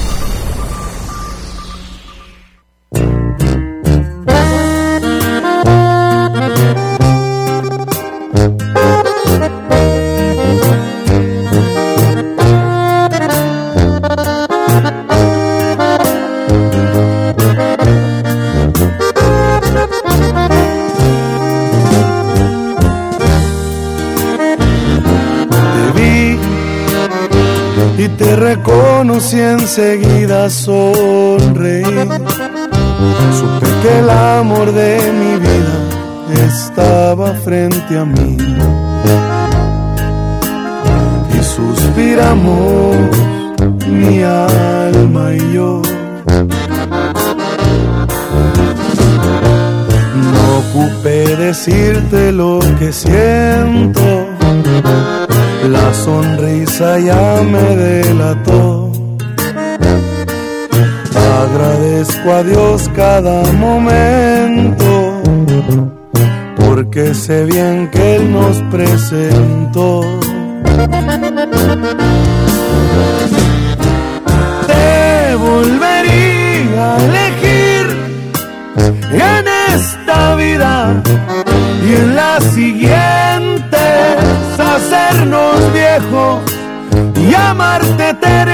enseguida 29.79 30.51
sonreí. 30.51 31.85
Supe 33.39 33.66
que 33.83 33.99
el 34.01 34.11
amor 34.11 34.72
de 34.72 34.99
mi 35.12 35.37
vida 35.47 35.76
estaba 36.47 37.33
frente 37.35 37.97
a 37.97 38.05
mí. 38.05 38.37
Y 41.33 41.45
suspiramos 41.45 42.97
mi 43.87 44.22
alma 44.22 45.35
y 45.35 45.53
yo. 45.55 45.83
No 50.33 50.59
ocupé 50.59 51.37
decirte 51.37 52.33
lo 52.33 52.59
que 52.81 52.93
siento. 52.93 54.26
La 55.70 55.95
sonrisa 55.95 56.99
ya 56.99 57.43
me 57.43 57.76
delató. 57.76 58.78
Agradezco 61.39 62.32
a 62.32 62.43
Dios 62.43 62.91
cada 62.97 63.45
momento, 63.53 65.22
porque 66.57 67.14
sé 67.14 67.45
bien 67.45 67.89
que 67.93 68.16
Él 68.16 68.32
nos 68.32 68.61
presentó. 68.72 70.01
Te 74.66 75.36
volvería 75.36 76.95
a 76.95 76.99
elegir 77.09 77.84
en 79.12 79.45
esta 79.72 80.34
vida 80.34 81.03
y 81.86 81.95
en 81.95 82.16
la 82.16 82.41
siguiente 82.41 83.84
hacernos 84.59 85.72
viejos 85.72 86.41
y 87.14 87.32
amarte 87.32 88.11
eternamente. 88.11 88.47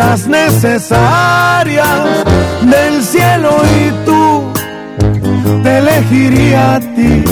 Las 0.00 0.26
necesarias 0.26 2.00
del 2.62 3.04
cielo 3.04 3.50
y 3.78 3.90
tú 4.06 4.50
te 5.62 5.78
elegiría 5.78 6.76
a 6.76 6.80
ti 6.80 7.24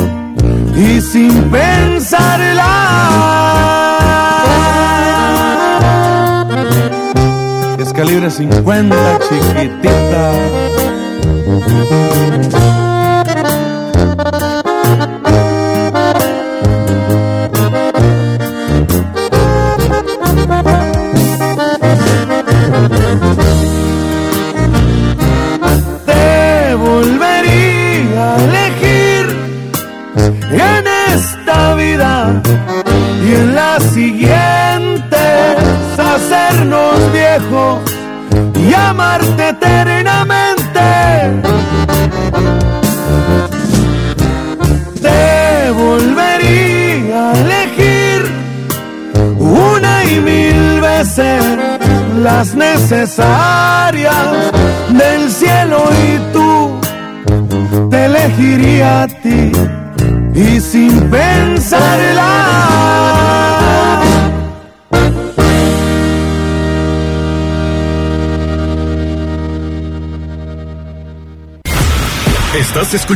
y 0.76 1.00
sin 1.00 1.32
pensarla. 1.50 2.74
Es 7.78 7.90
calibre 7.94 8.30
50, 8.30 8.96
chiquitita. 9.28 10.32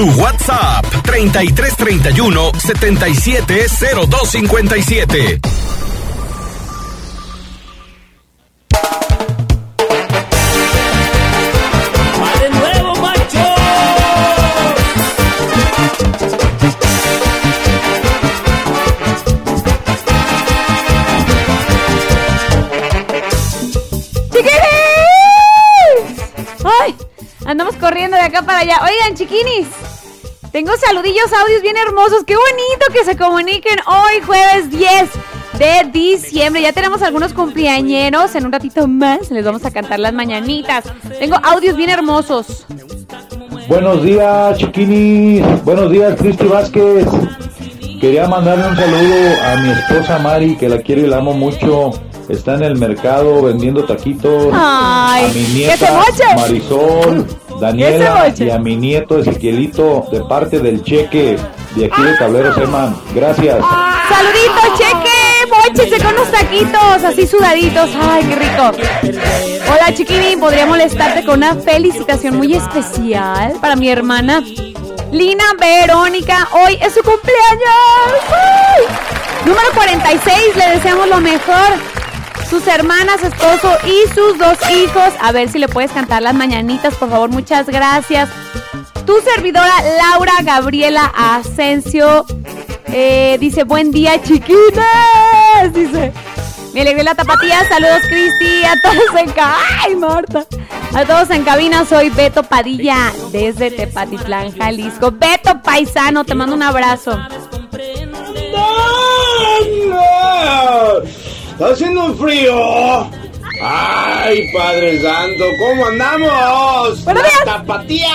Tu 0.00 0.08
WhatsApp 0.18 0.82
3331 1.02 2.52
770257. 2.58 5.40
de 12.40 12.48
nuevo, 12.48 12.94
macho! 12.94 13.44
¡Chiquinis! 24.32 24.64
¡Ay! 26.64 26.96
Andamos 27.44 27.76
corriendo 27.76 28.16
de 28.16 28.22
acá 28.22 28.40
para 28.40 28.60
allá. 28.60 28.80
Oigan, 28.82 29.14
chiquinis. 29.14 29.89
Tengo 30.52 30.72
saludillos, 30.76 31.32
audios 31.32 31.62
bien 31.62 31.76
hermosos. 31.76 32.24
Qué 32.24 32.34
bonito 32.34 32.86
que 32.92 33.04
se 33.04 33.16
comuniquen 33.16 33.78
hoy, 33.86 34.20
jueves 34.26 34.68
10 34.70 34.90
de 35.58 35.90
diciembre. 35.92 36.60
Ya 36.60 36.72
tenemos 36.72 37.02
algunos 37.02 37.32
cumpleañeros. 37.32 38.34
En 38.34 38.46
un 38.46 38.52
ratito 38.52 38.88
más 38.88 39.30
les 39.30 39.44
vamos 39.44 39.64
a 39.64 39.70
cantar 39.70 40.00
las 40.00 40.12
mañanitas. 40.12 40.84
Tengo 41.20 41.36
audios 41.40 41.76
bien 41.76 41.90
hermosos. 41.90 42.66
Buenos 43.68 44.02
días, 44.02 44.58
chiquinis. 44.58 45.44
Buenos 45.64 45.88
días, 45.92 46.16
Cristi 46.18 46.46
Vázquez. 46.46 47.06
Quería 48.00 48.26
mandarle 48.26 48.68
un 48.70 48.76
saludo 48.76 49.42
a 49.44 49.56
mi 49.56 49.70
esposa 49.70 50.18
Mari, 50.18 50.56
que 50.56 50.68
la 50.68 50.78
quiero 50.78 51.02
y 51.02 51.06
la 51.06 51.18
amo 51.18 51.32
mucho. 51.32 51.92
Está 52.28 52.54
en 52.54 52.62
el 52.64 52.76
mercado 52.76 53.42
vendiendo 53.42 53.84
taquitos. 53.84 54.48
Ay, 54.52 55.24
a 55.24 55.28
mi 55.28 55.44
que 55.44 55.52
nieta. 55.52 56.04
Marisol, 56.36 57.26
Daniela 57.60 58.32
y 58.36 58.50
a 58.50 58.58
mi 58.58 58.76
nieto 58.76 59.18
Ezequielito 59.18 60.06
de 60.10 60.20
parte 60.24 60.58
del 60.58 60.82
cheque 60.82 61.36
de 61.76 61.84
aquí 61.84 62.02
de 62.02 62.16
Tablero 62.16 62.54
Seman. 62.54 62.96
Gracias. 63.14 63.58
Saludito, 64.08 64.76
cheque, 64.76 65.78
mochese 65.78 66.04
con 66.04 66.14
unos 66.14 66.30
taquitos 66.30 67.04
así 67.04 67.26
sudaditos. 67.26 67.90
Ay, 68.00 68.24
qué 68.24 68.36
rico. 68.36 68.72
Hola, 69.70 69.94
chiquini, 69.94 70.36
podría 70.36 70.66
molestarte 70.66 71.24
con 71.24 71.38
una 71.38 71.54
felicitación 71.54 72.36
muy 72.36 72.54
especial 72.54 73.52
para 73.60 73.76
mi 73.76 73.90
hermana 73.90 74.42
Lina 75.12 75.44
Verónica. 75.60 76.48
Hoy 76.52 76.78
es 76.80 76.94
su 76.94 77.02
cumpleaños. 77.02 77.70
¡Ay! 78.30 78.84
Número 79.44 79.68
46, 79.74 80.56
le 80.56 80.68
deseamos 80.76 81.08
lo 81.08 81.20
mejor. 81.20 81.99
Sus 82.50 82.66
hermanas, 82.66 83.22
esposo 83.22 83.78
y 83.86 84.12
sus 84.12 84.36
dos 84.36 84.58
hijos. 84.70 85.14
A 85.20 85.30
ver 85.30 85.48
si 85.48 85.60
le 85.60 85.68
puedes 85.68 85.92
cantar 85.92 86.20
las 86.20 86.34
mañanitas, 86.34 86.96
por 86.96 87.08
favor. 87.08 87.30
Muchas 87.30 87.66
gracias. 87.66 88.28
Tu 89.06 89.20
servidora 89.20 89.72
Laura 89.98 90.32
Gabriela 90.42 91.12
Asensio 91.16 92.26
eh, 92.86 93.36
dice, 93.38 93.62
buen 93.62 93.92
día 93.92 94.20
chiquitas. 94.20 94.84
Dice, 95.72 96.12
me 96.74 96.80
alegré 96.80 97.04
la 97.04 97.14
tapatía. 97.14 97.62
Saludos 97.68 98.02
Cristi. 98.08 98.64
A 98.64 98.74
todos 98.82 99.20
en 99.20 99.30
cabina. 99.30 99.56
Ay, 99.84 99.94
Marta. 99.96 100.46
A 100.92 101.04
todos 101.04 101.30
en 101.30 101.44
cabina. 101.44 101.84
Soy 101.84 102.10
Beto 102.10 102.42
Padilla 102.42 103.12
desde 103.30 103.70
Tepatitlán, 103.70 104.56
Jalisco. 104.56 105.12
Beto 105.12 105.62
Paisano, 105.62 106.24
te 106.24 106.34
mando 106.34 106.56
un 106.56 106.62
abrazo. 106.64 107.16
Está 111.60 111.74
haciendo 111.74 112.06
un 112.06 112.16
frío. 112.16 112.56
Ay, 113.62 114.50
Padre 114.50 114.98
Santo, 115.02 115.44
¿cómo 115.58 115.88
andamos? 115.88 117.04
¡Buenos 117.04 117.22
días! 117.22 117.44
¡Tapatía! 117.44 118.14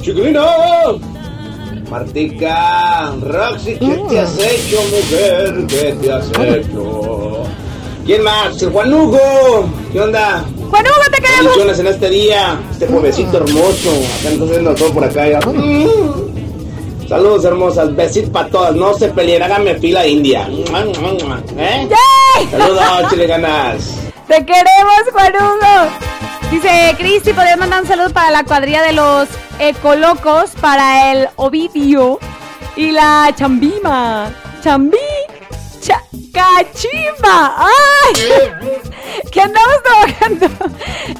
¡Chiquilino! 0.00 0.98
Martica, 1.90 3.12
Roxy, 3.20 3.74
¿qué 3.76 4.02
te 4.08 4.18
has 4.18 4.38
hecho, 4.38 4.80
mujer? 4.84 5.66
¿Qué 5.68 5.94
te 6.00 6.10
has 6.10 6.30
hecho? 6.38 7.42
¿Quién 8.06 8.22
más? 8.22 8.62
El 8.62 8.70
Juan 8.70 8.94
Hugo. 8.94 9.68
¿Qué 9.92 10.00
onda? 10.00 10.46
Juan 10.70 10.86
Hugo, 10.86 11.10
te 11.12 11.20
queremos. 11.20 11.78
En 11.80 11.86
este 11.86 12.08
día. 12.08 12.58
Este 12.70 12.86
juevesito 12.86 13.36
hermoso. 13.36 13.90
Acá 14.20 14.44
viendo 14.46 14.74
todo 14.74 14.90
por 14.94 15.04
acá. 15.04 15.28
ya. 15.28 15.38
Saludos 17.10 17.44
hermosas. 17.44 17.94
Besitos 17.96 18.30
para 18.30 18.48
todas. 18.48 18.72
No 18.76 18.94
se 18.94 19.08
peleen. 19.08 19.42
Háganme 19.42 19.74
fila 19.80 20.06
india. 20.06 20.48
¿Eh? 20.48 21.88
Saludos, 22.52 22.84
chile 23.10 23.26
ganas. 23.26 23.96
Te 24.28 24.46
queremos, 24.46 25.02
Juan 25.12 25.32
Hugo. 25.34 25.90
Dice 26.52 26.94
Cristi, 26.96 27.32
podrías 27.32 27.58
mandar 27.58 27.82
un 27.82 27.88
saludo 27.88 28.10
para 28.10 28.30
la 28.30 28.44
cuadrilla 28.44 28.82
de 28.82 28.92
los 28.92 29.28
ecolocos, 29.58 30.50
para 30.60 31.10
el 31.10 31.28
Ovidio 31.34 32.20
y 32.76 32.92
la 32.92 33.32
Chambima. 33.36 34.32
Chambi. 34.62 34.96
Cha- 35.80 36.04
Cachimba. 36.32 37.56
¡Ay! 37.58 38.20
Que 39.32 39.40
andamos 39.40 39.76
trabajando 39.82 40.46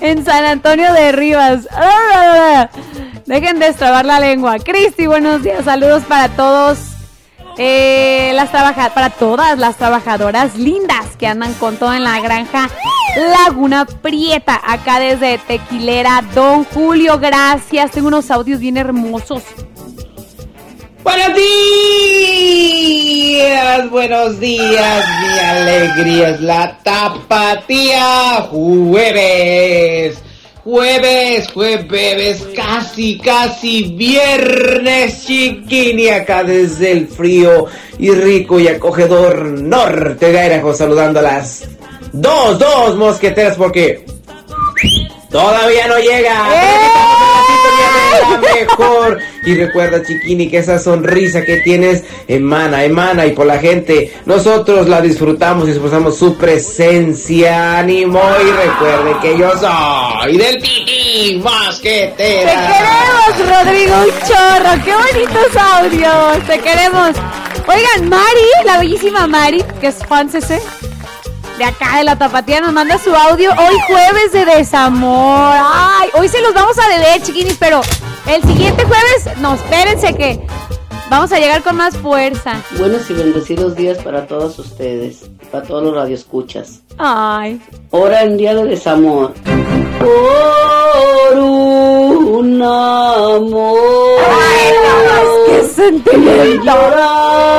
en 0.01 0.25
San 0.25 0.45
Antonio 0.45 0.93
de 0.93 1.11
Rivas. 1.13 1.69
Ah, 1.73 2.69
Dejen 3.31 3.59
de 3.61 3.69
extrabar 3.69 4.05
la 4.05 4.19
lengua. 4.19 4.59
Cristi, 4.59 5.07
buenos 5.07 5.45
días. 5.45 5.65
Saludos 5.65 6.03
para 6.03 6.31
todos. 6.31 6.79
Eh, 7.59 8.33
las 8.35 8.51
trabaja 8.51 8.93
para 8.93 9.11
todas 9.11 9.57
las 9.57 9.77
trabajadoras 9.77 10.57
lindas 10.57 11.15
que 11.17 11.29
andan 11.29 11.55
con 11.55 11.77
todo 11.77 11.95
en 11.95 12.03
la 12.03 12.19
granja 12.21 12.69
Laguna 13.17 13.87
Prieta, 13.87 14.61
acá 14.67 14.99
desde 14.99 15.39
Tequilera. 15.39 16.25
Don 16.35 16.65
Julio, 16.65 17.21
gracias. 17.21 17.93
Tengo 17.93 18.09
unos 18.09 18.33
audios 18.33 18.59
bien 18.59 18.77
hermosos. 18.77 19.45
Buenos 21.05 21.33
días, 23.29 23.91
buenos 23.91 24.41
días, 24.41 25.05
mi 25.23 25.39
alegría 25.39 26.31
es 26.31 26.41
la 26.41 26.77
tapatía 26.83 28.49
jueves. 28.51 30.21
Jueves, 30.63 31.49
jueves, 31.53 32.47
casi, 32.55 33.19
casi 33.19 33.95
viernes, 33.95 35.25
chiquini, 35.25 36.09
acá 36.09 36.45
desde 36.45 36.93
el 36.93 37.09
frío 37.09 37.65
y 37.99 38.11
rico 38.11 38.61
y 38.61 38.69
acogedor 38.69 39.43
norte 39.43 40.31
de 40.31 40.47
Idaho, 40.47 40.75
saludando 40.75 41.21
a 41.21 41.23
las 41.23 41.67
dos, 42.13 42.59
dos 42.59 42.97
mosqueteras 42.97 43.57
porque 43.57 44.05
todavía 45.31 45.87
no 45.87 45.99
llega. 45.99 46.45
En 46.53 47.30
la 48.23 48.39
mejor. 48.39 49.19
Y 49.45 49.55
recuerda, 49.55 50.03
chiquini, 50.03 50.49
que 50.51 50.59
esa 50.59 50.79
sonrisa 50.79 51.45
que 51.45 51.59
tienes 51.59 52.05
emana, 52.29 52.85
emana 52.85 53.27
y 53.27 53.33
por 53.33 53.47
la 53.47 53.59
gente, 53.59 54.13
nosotros 54.27 54.89
la 54.89 55.01
disfrutamos 55.01 55.69
y 55.69 55.73
esforzamos 55.73 56.19
su 56.19 56.37
presencia. 56.37 57.79
Ánimo 57.79 58.21
y 58.43 58.51
recuerde 58.51 59.17
que 59.23 59.39
yo 59.39 59.51
soy 59.59 60.37
del 60.37 60.61
Titi 60.61 61.33
Te 61.33 61.37
Mosquetera. 61.39 62.69
queremos, 62.69 63.65
Rodrigo, 63.65 63.95
un 63.97 64.29
chorro. 64.29 64.85
Qué 64.85 64.95
bonitos 64.95 65.57
audios. 65.57 66.47
Te 66.47 66.59
queremos. 66.59 67.11
Oigan, 67.67 68.09
Mari, 68.09 68.47
la 68.65 68.79
bellísima 68.79 69.27
Mari, 69.27 69.63
que 69.81 69.89
es 69.89 69.97
fan 70.09 70.29
CC, 70.31 70.61
de 71.61 71.67
acá 71.67 71.99
de 71.99 72.05
la 72.05 72.17
tapatía, 72.17 72.59
nos 72.63 72.73
manda 72.73 72.97
su 72.97 73.15
audio 73.15 73.51
hoy 73.51 73.77
jueves 73.87 74.33
de 74.33 74.47
desamor. 74.47 75.53
Ay, 75.63 76.09
hoy 76.15 76.27
se 76.27 76.41
los 76.41 76.55
vamos 76.55 76.79
a 76.79 76.89
deber, 76.89 77.21
chiquinis, 77.21 77.59
pero 77.61 77.83
el 78.27 78.43
siguiente 78.45 78.83
jueves, 78.85 79.39
no, 79.41 79.53
espérense 79.57 80.15
que 80.15 80.41
vamos 81.11 81.31
a 81.33 81.39
llegar 81.39 81.63
con 81.63 81.77
más 81.77 81.95
fuerza. 81.99 82.63
Buenos 82.79 83.11
y 83.11 83.13
bendecidos 83.13 83.77
días 83.77 83.99
para 83.99 84.27
todos 84.27 84.59
ustedes, 84.59 85.29
para 85.53 85.63
todos 85.67 85.83
los 85.83 85.95
radioescuchas. 85.95 86.81
Ay. 86.97 87.61
Hora 87.91 88.23
en 88.23 88.39
día 88.39 88.55
de 88.55 88.65
desamor. 88.65 89.35
Por 89.99 91.39
un 91.41 92.63
amor. 92.63 94.19
Ay, 94.31 94.73
no, 94.83 95.45
qué 95.45 95.63
sentimiento. 95.69 96.43
He 96.43 96.57
llorado 96.65 97.51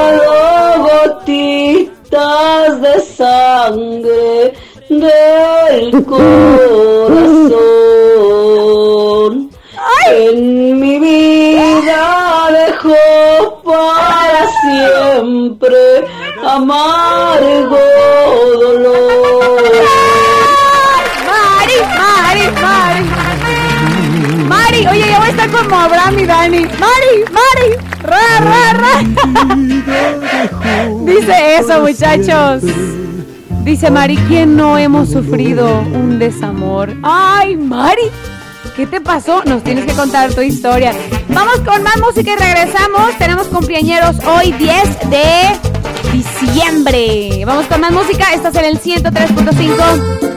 gotitas 2.12 2.82
de 2.82 3.00
sangre 3.02 4.54
del 4.90 6.06
corazón. 6.06 6.32
En 10.08 10.80
mi 10.80 11.00
vida 11.00 12.50
dejó 12.52 13.62
para 13.64 14.48
siempre 14.62 16.06
amargo 16.44 17.80
dolor. 18.60 19.62
Mari, 21.28 21.78
Mari, 21.98 22.46
Mari. 22.62 23.02
Mari, 24.48 24.80
oye, 24.88 25.06
ya 25.10 25.18
voy 25.20 25.28
a 25.28 25.32
estar 25.32 25.50
como 25.50 25.76
Abraham 25.80 26.20
y 26.20 26.26
Dani. 26.26 26.60
Mari, 26.80 27.24
Mari. 27.32 27.91
Ra, 28.02 28.40
ra, 28.40 28.74
ra. 28.74 29.04
Dice 31.06 31.58
eso, 31.58 31.82
muchachos. 31.82 32.64
Dice 33.64 33.92
Mari, 33.92 34.18
¿quién 34.28 34.56
no 34.58 34.78
hemos 34.78 35.10
sufrido 35.10 35.82
un 35.82 36.18
desamor? 36.18 36.94
Ay, 37.04 37.56
Mari. 37.58 38.10
¿Qué 38.76 38.88
te 38.88 39.02
pasó? 39.02 39.44
Nos 39.46 39.64
tienes 39.64 39.86
que 39.86 39.94
contar 39.94 40.34
tu 40.34 40.42
historia. 40.42 40.94
Vamos 41.30 41.60
con 41.60 41.84
más 41.84 41.98
música 42.00 42.34
y 42.34 42.36
regresamos. 42.36 43.18
Tenemos 43.18 43.48
cumpleañeros 43.48 44.16
hoy 44.26 44.52
10 44.54 45.10
de 45.10 45.60
diciembre. 46.12 47.44
Vamos 47.46 47.66
con 47.68 47.82
más 47.82 47.92
música. 47.92 48.34
Estás 48.34 48.56
en 48.56 48.66
el 48.66 48.80
103.5. 48.80 50.32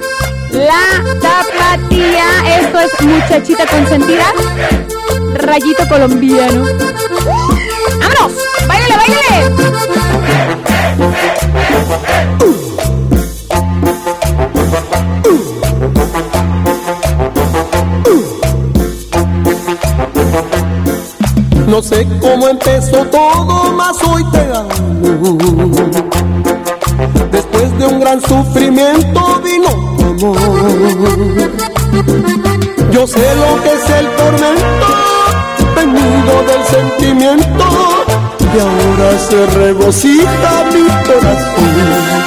La 0.54 1.02
tapatía. 1.20 2.26
Esto 2.60 2.78
es 2.78 3.00
muchachita 3.02 3.66
consentida. 3.66 4.24
Rayito 5.34 5.86
colombiano. 5.88 6.64
¡Vámonos! 7.98 8.32
¡Báilale, 8.68 8.96
báilale! 8.96 9.50
No 21.66 21.82
sé 21.82 22.06
cómo 22.20 22.48
empezó 22.48 23.04
todo, 23.06 23.72
mas 23.72 23.96
hoy 24.04 24.24
te 24.30 24.38
amo. 24.38 24.68
Un 27.86 28.00
gran 28.00 28.20
sufrimiento 28.22 29.42
vino 29.44 29.68
amor. 30.00 30.38
Yo 32.90 33.06
sé 33.06 33.36
lo 33.36 33.62
que 33.62 33.72
es 33.74 33.90
el 33.90 34.08
tormento, 34.16 34.86
venido 35.76 36.42
del 36.48 36.64
sentimiento, 36.64 37.64
y 38.40 38.58
ahora 38.58 39.18
se 39.18 39.46
regocija 39.58 40.64
mi 40.72 40.86
corazón. 41.06 42.24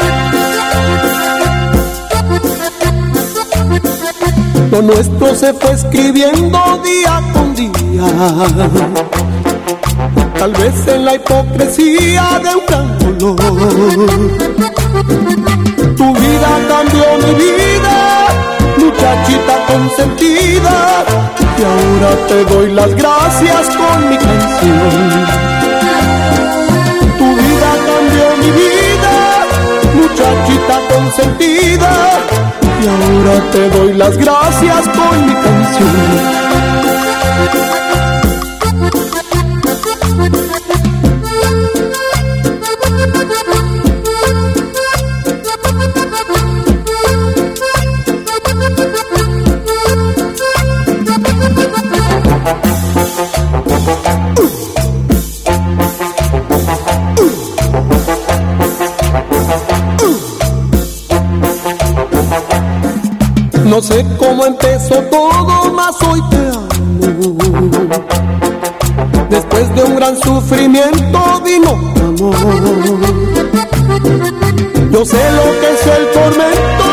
Lo 4.71 4.81
nuestro 4.81 5.35
se 5.35 5.53
fue 5.53 5.71
escribiendo 5.71 6.59
día 6.83 7.21
con 7.33 7.55
día. 7.55 8.05
Tal 10.37 10.51
vez 10.51 10.87
en 10.87 11.05
la 11.05 11.15
hipocresía 11.15 12.39
de 12.43 12.55
un 12.55 12.65
gran 12.67 13.17
dolor. 13.17 14.66
Tu 15.97 16.13
vida 16.13 16.49
cambió 16.69 17.05
mi 17.25 17.33
vida, 17.35 17.97
muchachita 18.77 19.55
consentida. 19.67 20.75
Y 21.57 21.63
ahora 21.63 22.11
te 22.27 22.45
doy 22.45 22.71
las 22.71 22.95
gracias 22.95 23.67
con 23.75 24.09
mi 24.09 24.17
canción. 24.17 25.25
Tu 27.17 27.27
vida 27.35 27.69
cambió 27.89 28.25
mi 28.41 28.51
vida, 28.51 29.15
muchachita 29.95 30.75
consentida. 30.93 31.91
Y 32.81 32.87
ahora 32.87 33.51
te 33.51 33.69
doy 33.69 33.93
las 33.93 34.17
gracias 34.17 34.87
con 34.89 35.25
mi 35.25 35.33
canción. 35.33 36.47
Empezó 64.47 64.95
todo, 65.03 65.73
mas 65.73 65.95
hoy 66.03 66.21
te 66.29 66.37
amo. 66.37 66.67
Después 69.29 69.75
de 69.75 69.83
un 69.83 69.95
gran 69.95 70.17
sufrimiento 70.17 71.41
vino 71.43 71.69
amor. 71.71 72.35
Yo 74.91 75.05
sé 75.05 75.31
lo 75.31 75.43
que 75.59 75.67
es 75.73 75.85
el 75.97 76.07
tormento, 76.13 76.85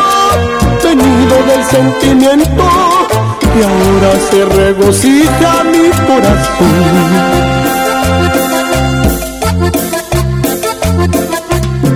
venido 0.82 1.36
del 1.46 1.64
sentimiento, 1.64 2.64
y 3.56 3.62
ahora 3.62 4.10
se 4.30 4.44
regocija 4.44 5.64
mi 5.64 5.90
corazón. 6.06 7.54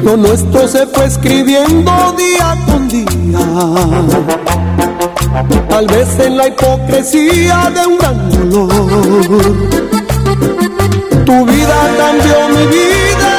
Lo 0.05 0.17
nuestro 0.17 0.69
se 0.69 0.87
fue 0.87 1.05
escribiendo 1.07 2.15
día 2.17 2.57
con 2.67 2.89
día. 2.89 3.41
Tal 5.69 5.87
vez 5.87 6.19
en 6.19 6.37
la 6.37 6.49
hipocresía 6.49 7.71
de 7.75 7.87
un 7.87 7.99
gran 7.99 8.31
dolor. 8.31 9.79
Tu 11.25 11.47
vida 11.47 11.79
cambió 11.97 12.49
mi 12.49 12.67
vida, 12.67 13.35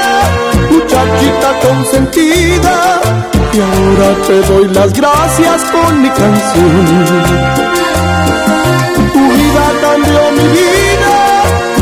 muchachita 0.72 1.60
consentida. 1.68 3.02
Y 3.52 3.60
ahora 3.60 4.10
te 4.28 4.42
doy 4.42 4.68
las 4.70 4.94
gracias 4.94 5.62
con 5.72 6.02
mi 6.02 6.10
canción. 6.10 7.24
Tu 9.12 9.20
vida 9.20 9.66
cambió 9.82 10.22
mi 10.38 10.48
vida, 10.60 11.16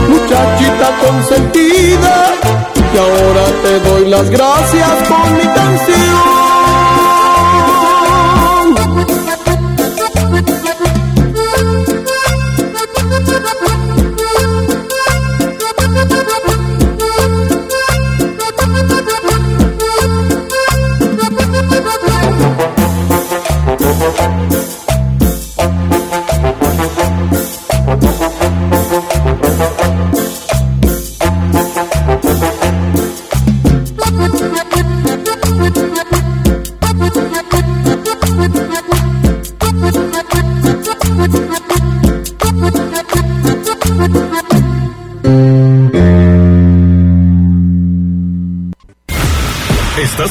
muchachita 0.09 0.87
consentida. 1.05 2.33
Y 2.93 2.97
ahora 2.97 3.45
te 3.63 3.79
doy 3.87 4.09
las 4.09 4.29
gracias 4.29 4.89
con 5.07 5.33
mi 5.33 5.43
canción. 5.43 7.06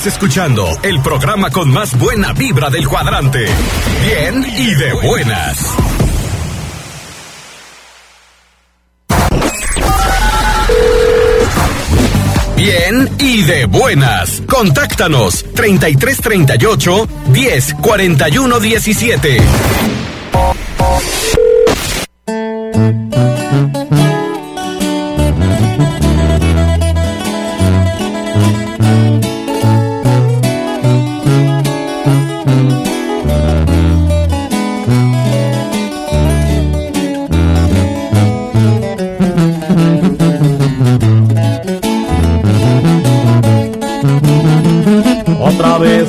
Escuchando 0.06 0.64
el 0.84 1.00
programa 1.02 1.50
con 1.50 1.68
más 1.68 1.98
buena 1.98 2.32
vibra 2.32 2.70
del 2.70 2.86
cuadrante. 2.86 3.44
Bien 4.04 4.46
y 4.56 4.74
de 4.74 4.92
buenas. 4.92 5.76
Bien 12.56 13.10
y 13.18 13.42
de 13.42 13.64
buenas. 13.66 14.42
Contáctanos 14.46 15.44
3338 15.54 17.08
10 17.32 17.74
41 17.74 18.60
17. 18.60 19.38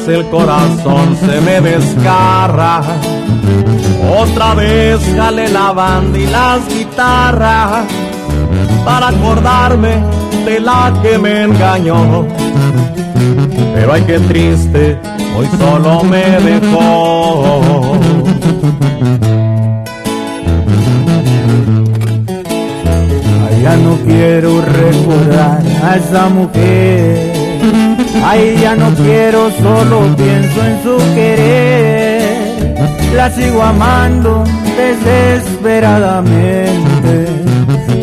El 0.07 0.25
corazón 0.29 1.17
se 1.17 1.41
me 1.41 1.59
desgarra. 1.61 2.81
Otra 4.19 4.53
vez 4.53 4.99
jale 5.15 5.49
la 5.49 5.73
banda 5.73 6.17
y 6.17 6.25
las 6.27 6.67
guitarras 6.69 7.85
para 8.85 9.09
acordarme 9.09 10.01
de 10.45 10.59
la 10.59 10.93
que 11.01 11.17
me 11.17 11.43
engañó. 11.43 12.25
Pero 13.75 13.93
ay 13.93 14.03
qué 14.07 14.19
triste, 14.19 14.97
hoy 15.37 15.47
solo 15.57 16.03
me 16.03 16.23
dejó. 16.39 17.97
Ay, 23.45 23.61
ya 23.61 23.75
no 23.77 23.97
quiero 24.05 24.61
recordar 24.61 25.61
a 25.83 25.95
esa 25.97 26.29
mujer. 26.29 27.36
Ay, 28.23 28.57
ya 28.61 28.75
no 28.75 28.93
quiero, 28.95 29.51
solo 29.51 30.15
pienso 30.15 30.65
en 30.65 30.81
su 30.83 30.97
querer. 31.15 32.75
La 33.15 33.29
sigo 33.31 33.63
amando 33.63 34.43
desesperadamente. 34.77 37.27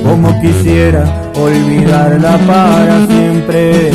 Como 0.03 0.41
quisiera 0.41 1.05
olvidarla 1.35 2.39
para 2.47 3.07
siempre. 3.07 3.91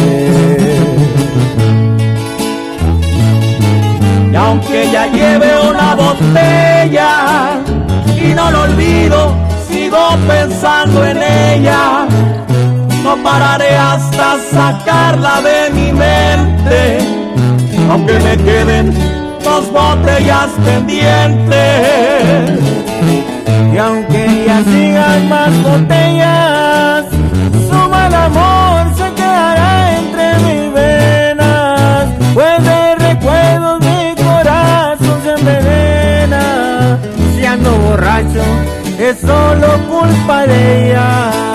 Y 4.32 4.36
aunque 4.36 4.92
ya 4.92 5.08
lleve 5.08 5.48
una 5.70 5.96
botella 5.96 7.62
y 8.16 8.34
no 8.34 8.52
lo 8.52 8.62
olvido, 8.64 9.34
sigo 9.70 10.16
pensando 10.28 11.06
en 11.06 11.18
ella. 11.18 12.08
No 13.10 13.18
pararé 13.24 13.76
hasta 13.76 14.38
sacarla 14.52 15.42
de 15.42 15.72
mi 15.72 15.92
mente, 15.92 17.00
aunque 17.90 18.20
me 18.20 18.38
queden 18.38 18.94
dos 19.44 19.72
botellas 19.72 20.50
pendientes. 20.64 21.58
Y 23.74 23.78
aunque 23.80 24.46
ya 24.46 24.64
sigan 24.64 25.28
más 25.28 25.50
botellas, 25.64 27.06
su 27.68 27.90
mal 27.90 28.14
amor 28.14 28.96
se 28.96 29.12
quedará 29.16 29.98
entre 29.98 30.38
mis 30.46 30.72
venas. 30.72 32.10
Pues 32.36 32.64
de 32.64 32.96
recuerdos 33.08 33.80
mi 33.80 34.14
corazón 34.24 35.20
se 35.24 35.32
envenena. 35.32 37.00
Si 37.36 37.44
ando 37.44 37.72
borracho, 37.72 38.44
es 39.00 39.20
solo 39.20 39.68
culpa 39.88 40.46
de 40.46 40.90
ella. 40.92 41.50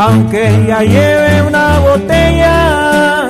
Aunque 0.00 0.64
ya 0.68 0.80
lleve 0.82 1.42
una 1.42 1.80
botella 1.80 3.28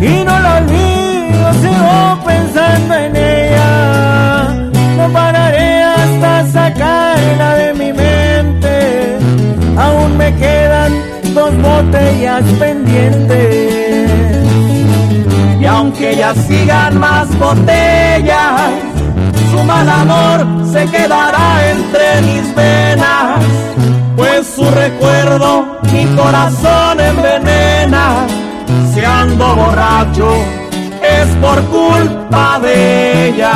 y 0.00 0.24
no 0.24 0.38
la 0.38 0.58
olvido, 0.58 1.52
sigo 1.60 2.24
pensando 2.24 2.94
en 2.94 3.16
ella. 3.16 4.70
No 4.96 5.12
pararé 5.12 5.82
hasta 5.82 6.46
sacarla 6.52 7.54
de 7.56 7.74
mi 7.74 7.92
mente. 7.92 9.18
Aún 9.76 10.16
me 10.16 10.32
quedan 10.36 10.92
dos 11.34 11.52
botellas 11.60 12.44
pendientes. 12.60 14.10
Y 15.60 15.64
aunque 15.66 16.14
ya 16.14 16.32
sigan 16.32 16.96
más 16.96 17.26
botellas, 17.40 18.70
su 19.50 19.64
mal 19.64 19.88
amor 19.88 20.46
se 20.72 20.86
quedará 20.86 21.70
entre 21.72 22.22
mis 22.22 22.54
venas. 22.54 23.44
Pues 24.16 24.46
su 24.46 24.64
recuerdo 24.70 25.73
corazón 26.16 27.00
envenena. 27.00 28.26
Si 28.92 29.00
ando 29.04 29.54
borracho 29.56 30.30
es 31.02 31.28
por 31.36 31.62
culpa 31.66 32.58
de 32.60 33.28
ella. 33.28 33.52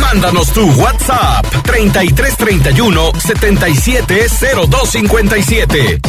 Mándanos 0.00 0.52
tu 0.52 0.70
WhatsApp 0.80 1.44
3331 1.64 3.12
770257. 3.18 6.00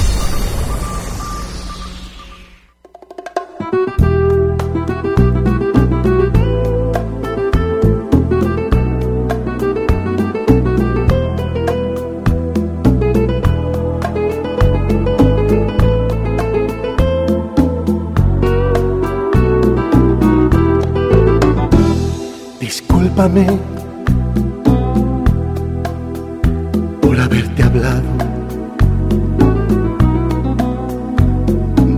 Por 27.01 27.19
haberte 27.19 27.63
hablado. 27.63 28.07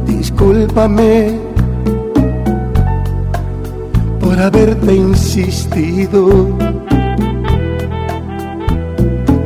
Discúlpame 0.07 1.39
por 4.19 4.39
haberte 4.39 4.95
insistido. 4.95 6.47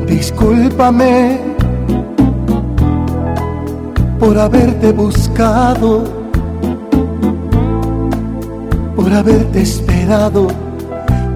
Discúlpame 0.08 1.40
por 4.18 4.38
haberte 4.40 4.94
buscado, 4.94 6.06
por 8.96 9.12
haberte 9.12 9.64
esperado 9.64 10.71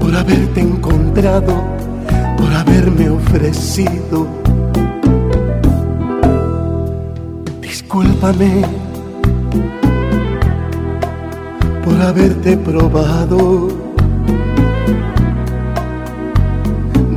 por 0.05 0.15
haberte 0.15 0.61
encontrado, 0.61 1.63
por 2.37 2.53
haberme 2.53 3.09
ofrecido. 3.09 4.27
Discúlpame 7.59 8.61
por 11.83 11.99
haberte 11.99 12.55
probado. 12.55 13.69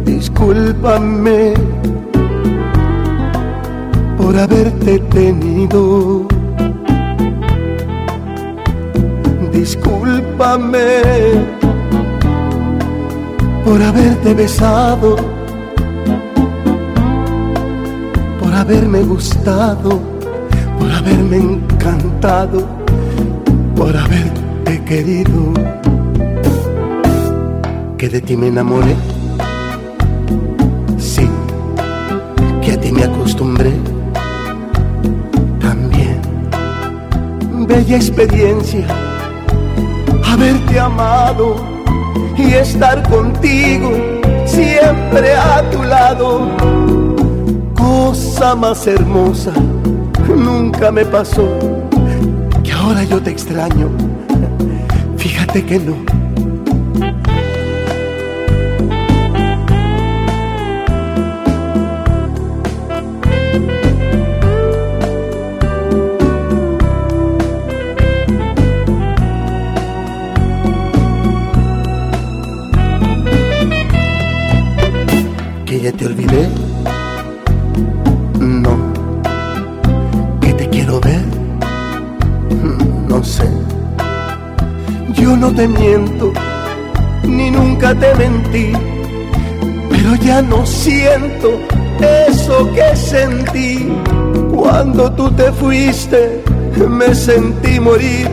Discúlpame 0.06 1.52
por 4.16 4.35
haberte 4.35 4.98
tenido. 5.10 6.27
Discúlpame 9.52 11.57
por 13.69 13.82
haberte 13.82 14.32
besado, 14.32 15.15
por 18.40 18.55
haberme 18.55 19.03
gustado, 19.03 20.01
por 20.78 20.90
haberme 20.90 21.36
encantado, 21.36 22.66
por 23.77 23.95
haberte 23.95 24.82
querido. 24.85 25.53
Que 27.99 28.09
de 28.09 28.23
ti 28.23 28.39
me 28.39 28.47
enamoré, 28.47 28.97
sí, 30.97 31.28
que 32.62 32.73
a 32.73 32.81
ti 32.81 32.90
me 32.90 33.05
acostumbré 33.05 33.73
también. 35.61 36.19
Bella 37.66 37.97
experiencia, 37.97 38.86
haberte 40.24 40.81
amado 40.81 41.77
y 42.36 42.55
estar 42.55 43.09
contigo, 43.09 43.90
siempre 44.45 45.35
a 45.35 45.62
tu 45.70 45.82
lado. 45.82 46.49
Cosa 47.74 48.55
más 48.55 48.86
hermosa 48.86 49.53
nunca 50.36 50.90
me 50.90 51.05
pasó 51.05 51.59
que 52.62 52.73
ahora 52.73 53.05
yo 53.05 53.20
te 53.23 53.31
extraño. 53.31 53.89
Fíjate 55.16 55.65
que 55.65 55.78
no 55.78 56.07
te 85.59 85.66
miento, 85.66 86.32
ni 87.24 87.51
nunca 87.51 87.93
te 87.93 88.14
mentí, 88.14 88.70
pero 89.90 90.14
ya 90.24 90.40
no 90.40 90.64
siento 90.64 91.51
eso 92.28 92.72
que 92.72 92.94
sentí. 92.94 93.89
Cuando 94.55 95.10
tú 95.10 95.28
te 95.32 95.51
fuiste, 95.51 96.44
me 96.89 97.12
sentí 97.12 97.80
morir, 97.80 98.28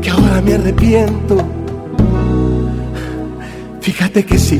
que 0.00 0.08
ahora 0.08 0.40
me 0.40 0.54
arrepiento. 0.54 1.36
Fíjate 3.82 4.24
que 4.24 4.38
sí 4.38 4.58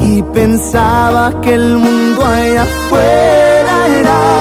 y 0.00 0.22
pensaba 0.32 1.42
que 1.42 1.54
el 1.54 1.76
mundo 1.76 2.24
allá 2.24 2.62
afuera 2.62 3.86
era 4.00 4.35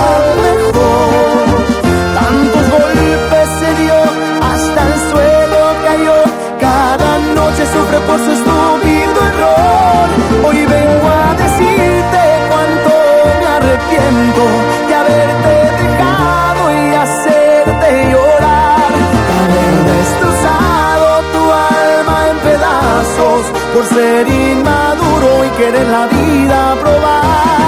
ser 23.96 24.28
inmaduro 24.28 25.46
y 25.46 25.50
querer 25.52 25.88
la 25.88 26.06
vida 26.08 26.76
probar. 26.82 27.65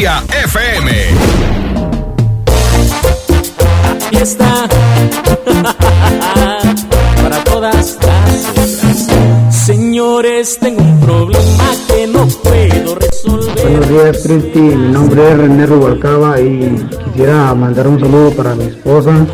FM. 0.00 0.90
Y 4.12 4.16
está 4.16 4.66
para 7.22 7.44
todas 7.44 7.74
las 7.74 7.96
otras. 7.96 9.06
Señores, 9.50 10.58
tengo 10.58 10.80
un 10.80 11.00
problema 11.00 11.64
que 11.86 12.06
no 12.06 12.26
puedo 12.42 12.94
resolver. 12.94 13.62
Buenos 13.62 13.88
días, 13.90 14.18
Cristi. 14.24 14.58
Mi 14.58 14.90
nombre 14.90 15.32
es 15.32 15.36
René 15.36 15.66
Rubalcaba 15.66 16.40
y 16.40 16.82
quisiera 17.04 17.54
mandar 17.54 17.86
un 17.86 18.00
saludo 18.00 18.30
para 18.30 18.54
mi 18.54 18.64
esposa. 18.64 19.26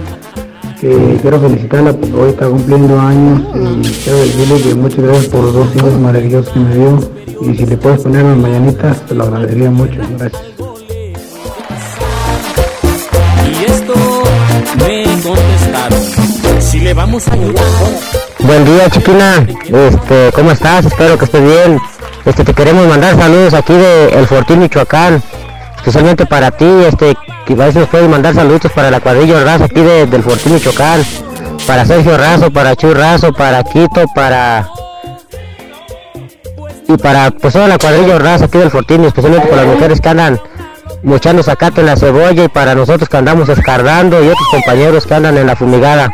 Que 0.81 1.17
quiero 1.23 1.41
felicitarla 1.43 1.93
porque 1.93 2.13
hoy 2.13 2.31
está 2.31 2.49
cumpliendo 2.49 2.99
años 2.99 3.41
y 3.55 3.89
quiero 4.03 4.19
decirle 4.19 4.63
que 4.63 4.75
muchas 4.75 4.99
gracias 4.99 5.27
por 5.27 5.45
los 5.45 5.55
dos 5.55 5.77
hijos 5.77 5.93
maravillosos 6.01 6.53
que 6.53 6.59
me 6.59 6.75
dio. 6.75 6.99
Y 7.41 7.57
si 7.57 7.67
le 7.67 7.77
puedes 7.77 8.03
poner 8.03 8.25
las 8.25 8.37
mañanitas, 8.37 9.07
te 9.07 9.15
lo 9.15 9.23
agradecería 9.23 9.71
mucho. 9.71 10.01
Gracias. 10.19 10.56
Buen 18.39 18.65
día, 18.65 18.89
chiquina. 18.91 19.47
Este, 19.65 20.31
¿cómo 20.33 20.53
estás? 20.53 20.87
Espero 20.87 21.19
que 21.19 21.25
estés 21.25 21.43
bien. 21.43 21.81
Este, 22.25 22.45
te 22.45 22.55
queremos 22.55 22.87
mandar 22.87 23.17
saludos 23.17 23.55
aquí 23.55 23.73
de 23.73 24.11
El 24.11 24.27
Fortín, 24.29 24.61
Michoacán. 24.61 25.21
Especialmente 25.79 26.25
para 26.27 26.53
ti, 26.53 26.67
este, 26.87 27.17
que 27.47 27.53
a 27.55 27.57
veces 27.57 27.77
nos 27.77 27.89
puedes 27.89 28.09
mandar 28.09 28.35
saludos 28.35 28.71
para 28.75 28.91
la 28.93 29.01
cuadrilla 29.01 29.43
Razo 29.43 29.65
aquí 29.65 29.81
de- 29.81 30.07
del 30.07 30.23
Fortín, 30.23 30.55
Michoacán. 30.55 31.05
Para 31.67 31.85
Sergio 31.85 32.17
Razo, 32.17 32.51
para 32.53 32.77
Chuy 32.77 32.95
Razo, 32.95 33.33
para 33.33 33.65
Quito, 33.65 34.05
para... 34.15 34.69
Y 36.89 36.97
para 36.97 37.33
pues 37.33 37.53
toda 37.55 37.67
la 37.67 37.79
cuadrilla 37.79 38.19
Razo 38.21 38.45
aquí 38.45 38.59
del 38.59 38.71
Fortín, 38.71 39.05
especialmente 39.05 39.49
para 39.49 39.63
las 39.65 39.75
mujeres 39.75 40.01
que 40.01 40.09
andan 40.09 40.41
mochando 41.07 41.41
zacate 41.45 41.81
en 41.81 41.87
la 41.87 41.97
cebolla 41.97 42.45
y 42.45 42.49
para 42.49 42.75
nosotros 42.75 43.09
que 43.09 43.17
andamos 43.17 43.49
escardando 43.49 44.23
y 44.23 44.27
otros 44.27 44.49
compañeros 44.51 45.07
que 45.07 45.15
andan 45.15 45.39
en 45.39 45.47
la 45.47 45.55
fumigada. 45.55 46.11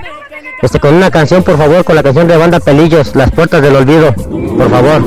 Este, 0.60 0.78
con 0.78 0.94
una 0.94 1.10
canción, 1.10 1.43
por 1.43 1.56
favor, 1.56 1.82
con 1.82 1.97
la 1.97 2.02
canción 2.02 2.28
de 2.28 2.36
Banda 2.36 2.60
Pelillos, 2.60 3.16
Las 3.16 3.31
Puertas 3.31 3.62
del 3.62 3.74
Olvido, 3.74 4.14
por 4.14 4.70
favor. 4.70 5.02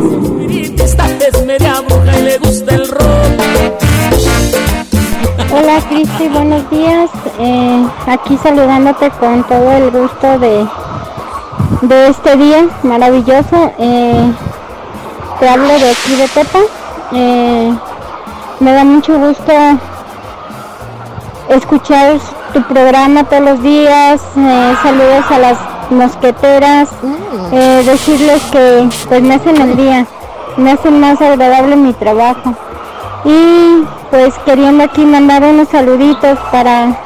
Hola 5.54 5.82
Cristi, 5.88 6.28
buenos 6.30 6.70
días. 6.72 7.10
Eh, 7.40 7.86
aquí 8.08 8.38
saludándote 8.42 9.12
con 9.12 9.44
todo 9.44 9.72
el 9.72 9.92
gusto 9.92 10.40
de, 10.40 10.68
de 11.84 12.08
este 12.08 12.36
día 12.38 12.68
maravilloso. 12.82 13.72
Eh, 13.78 14.34
te 15.40 15.48
hablo 15.48 15.68
de 15.68 15.92
aquí 15.92 16.16
de 16.16 16.28
Tepa. 16.28 16.60
Eh, 17.14 17.74
me 18.60 18.72
da 18.72 18.84
mucho 18.84 19.18
gusto 19.18 19.54
escuchar 21.50 22.18
tu 22.54 22.62
programa 22.64 23.24
todos 23.26 23.44
los 23.44 23.64
días. 23.64 24.22
Eh, 24.38 24.74
saludos 24.82 25.26
a 25.30 25.40
las 25.40 25.58
mosqueteras. 25.90 26.90
Eh, 27.52 27.84
decirles 27.86 28.42
que 28.52 28.90
pues 29.08 29.22
me 29.22 29.36
hacen 29.36 29.62
el 29.62 29.76
día, 29.76 30.06
me 30.58 30.72
hacen 30.72 31.00
más 31.00 31.22
agradable 31.22 31.76
mi 31.76 31.94
trabajo. 31.94 32.54
Y 33.26 33.84
pues 34.12 34.34
queriendo 34.46 34.84
aquí 34.84 35.06
mandar 35.06 35.44
unos 35.44 35.70
saluditos 35.70 36.38
para 36.52 36.98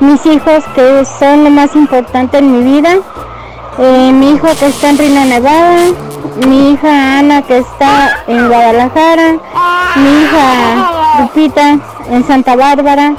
mis 0.00 0.24
hijos 0.26 0.64
que 0.74 1.04
son 1.18 1.44
lo 1.44 1.50
más 1.50 1.74
importante 1.74 2.38
en 2.38 2.52
mi 2.52 2.72
vida. 2.72 2.96
Eh, 3.78 4.12
mi 4.12 4.32
hijo 4.32 4.48
que 4.58 4.66
está 4.66 4.90
en 4.90 4.98
Rino 4.98 5.24
Nevada, 5.24 5.86
mi 6.46 6.72
hija 6.72 7.18
Ana 7.18 7.42
que 7.42 7.58
está 7.58 8.24
en 8.26 8.48
Guadalajara, 8.48 9.32
mi 9.96 10.22
hija 10.22 11.20
Lupita 11.20 11.78
en 12.10 12.26
Santa 12.26 12.56
Bárbara 12.56 13.14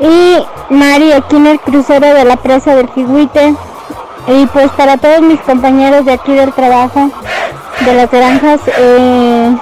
y 0.00 0.38
Mari 0.70 1.12
aquí 1.12 1.36
en 1.36 1.46
el 1.46 1.60
crucero 1.60 2.06
de 2.14 2.24
la 2.24 2.36
presa 2.36 2.74
del 2.74 2.88
Jihuite. 2.90 3.54
Y 4.28 4.46
pues 4.46 4.70
para 4.72 4.96
todos 4.96 5.20
mis 5.20 5.40
compañeros 5.40 6.04
de 6.04 6.12
aquí 6.12 6.32
del 6.32 6.52
trabajo, 6.52 7.10
de 7.84 7.94
las 7.94 8.10
granjas, 8.10 8.60
eh, 8.76 9.56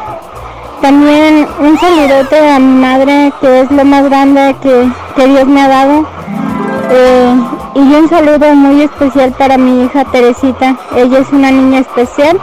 también 0.80 1.46
un 1.60 1.78
saludote 1.78 2.50
a 2.50 2.58
mi 2.58 2.80
madre, 2.80 3.32
que 3.40 3.60
es 3.60 3.70
lo 3.70 3.84
más 3.84 4.04
grande 4.04 4.56
que, 4.62 4.88
que 5.16 5.26
Dios 5.26 5.46
me 5.46 5.60
ha 5.60 5.68
dado. 5.68 6.06
Eh, 6.90 7.34
y 7.74 7.78
un 7.80 8.08
saludo 8.08 8.54
muy 8.54 8.82
especial 8.82 9.32
para 9.32 9.58
mi 9.58 9.84
hija 9.84 10.04
Teresita. 10.04 10.76
Ella 10.96 11.18
es 11.18 11.30
una 11.32 11.50
niña 11.50 11.80
especial. 11.80 12.40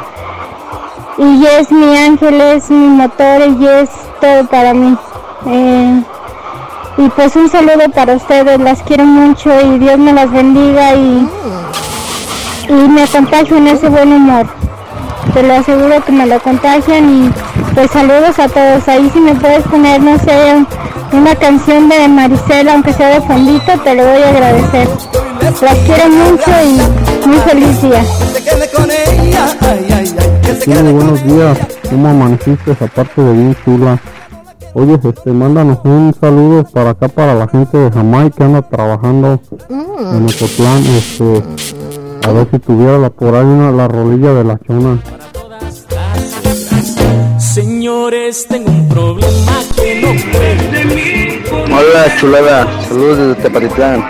Y 1.18 1.46
es 1.46 1.72
mi 1.72 1.98
ángel, 1.98 2.42
es 2.42 2.70
mi 2.70 2.88
motor, 2.88 3.42
ella 3.42 3.82
es 3.82 3.90
todo 4.20 4.46
para 4.48 4.74
mí. 4.74 4.96
Eh, 5.46 6.04
y 6.98 7.10
pues 7.10 7.36
un 7.36 7.50
saludo 7.50 7.90
para 7.94 8.16
ustedes, 8.16 8.60
las 8.60 8.82
quiero 8.84 9.06
mucho 9.06 9.50
y 9.62 9.80
Dios 9.80 9.98
me 9.98 10.14
las 10.14 10.32
bendiga 10.32 10.94
y, 10.96 11.28
y 12.68 12.74
me 12.74 13.08
contagio 13.08 13.58
en 13.58 13.68
ese 13.68 13.90
buen 13.90 14.12
humor. 14.12 14.48
Te 15.34 15.44
lo 15.44 15.54
aseguro 15.54 16.04
que 16.06 16.12
me 16.12 16.26
lo 16.26 16.40
contagian 16.42 17.10
y 17.10 17.32
pues 17.74 17.90
saludos 17.92 18.38
a 18.38 18.50
todos. 18.50 18.88
Ahí 18.88 19.10
si 19.14 19.20
me 19.20 19.34
puedes 19.36 19.64
poner, 19.64 20.02
no 20.02 20.18
sé, 20.20 20.66
una 21.14 21.36
canción 21.36 21.88
de 21.88 22.08
Maricela, 22.08 22.74
aunque 22.74 22.94
sea 22.94 23.10
de 23.10 23.22
fondito, 23.22 23.72
te 23.84 23.96
lo 23.96 24.04
voy 24.04 24.22
a 24.22 24.30
agradecer. 24.30 24.88
Las 25.42 25.78
quiero 25.80 26.10
mucho 26.10 26.52
y 26.66 27.28
muy 27.28 27.38
feliz 27.40 27.82
día. 27.82 28.04
Muy 30.82 30.92
buenos 30.92 31.24
días. 31.24 31.58
¿Cómo 31.90 32.08
amaneciste 32.08 32.72
esa 32.72 32.88
parte 32.88 33.22
de 33.22 33.34
bien 33.34 33.56
chula? 33.64 34.00
Oye, 34.74 35.00
este, 35.04 35.32
mándanos 35.32 35.80
un 35.84 36.14
saludo 36.20 36.64
para 36.64 36.92
acá, 36.92 37.08
para 37.10 37.36
la 37.36 37.48
gente 37.48 37.78
de 37.78 37.92
Jamaica 37.92 38.38
que 38.38 38.44
anda 38.44 38.62
trabajando 38.62 39.40
en 39.70 40.26
Ocotlán. 40.26 40.84
Este, 40.98 41.44
a 42.28 42.32
ver 42.32 42.48
si 42.52 42.60
tuviera 42.60 42.98
la, 42.98 43.10
por 43.10 43.36
ahí 43.36 43.46
una, 43.46 43.72
la 43.72 43.88
rolilla 43.88 44.34
de 44.34 44.44
la 44.44 44.60
chona. 44.60 45.00
Señores, 48.12 48.46
tengo 48.46 48.70
un 48.70 48.90
problema 48.90 49.64
que 49.74 50.02
no 50.02 50.10
puede 50.34 51.42
Hola 51.74 52.14
chulada, 52.20 52.68
saludos 52.90 53.18
desde 53.20 53.36
Tepatitlán. 53.44 54.06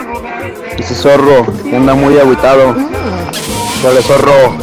Ese 0.75 0.95
zorro 0.95 1.45
que 1.61 1.75
anda 1.75 1.93
muy 1.93 2.17
agüitado. 2.17 2.75
Dale 3.83 4.01
zorro. 4.01 4.57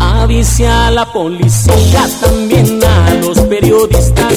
Avise 0.00 0.68
a 0.68 0.90
la 0.90 1.10
policía, 1.10 2.06
también 2.20 2.78
a 2.84 3.14
los 3.14 3.40
periodistas. 3.40 4.34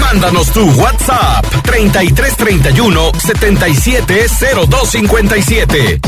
Mándanos 0.00 0.50
tu 0.52 0.64
WhatsApp 0.80 1.44
3331 1.64 3.12
770257. 3.18 6.00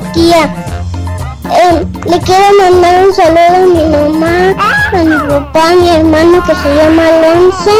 Tapatía. 0.00 0.54
Eh, 1.50 1.86
le 2.06 2.20
quiero 2.20 2.44
mandar 2.60 3.06
un 3.06 3.14
saludo 3.14 3.38
a 3.38 3.66
mi 3.66 3.84
mamá, 3.84 4.54
a 4.92 5.04
mi 5.04 5.28
papá, 5.28 5.70
a 5.70 5.74
mi 5.76 5.88
hermano 5.88 6.42
que 6.44 6.54
se 6.54 6.74
llama 6.74 7.06
Alonso, 7.06 7.70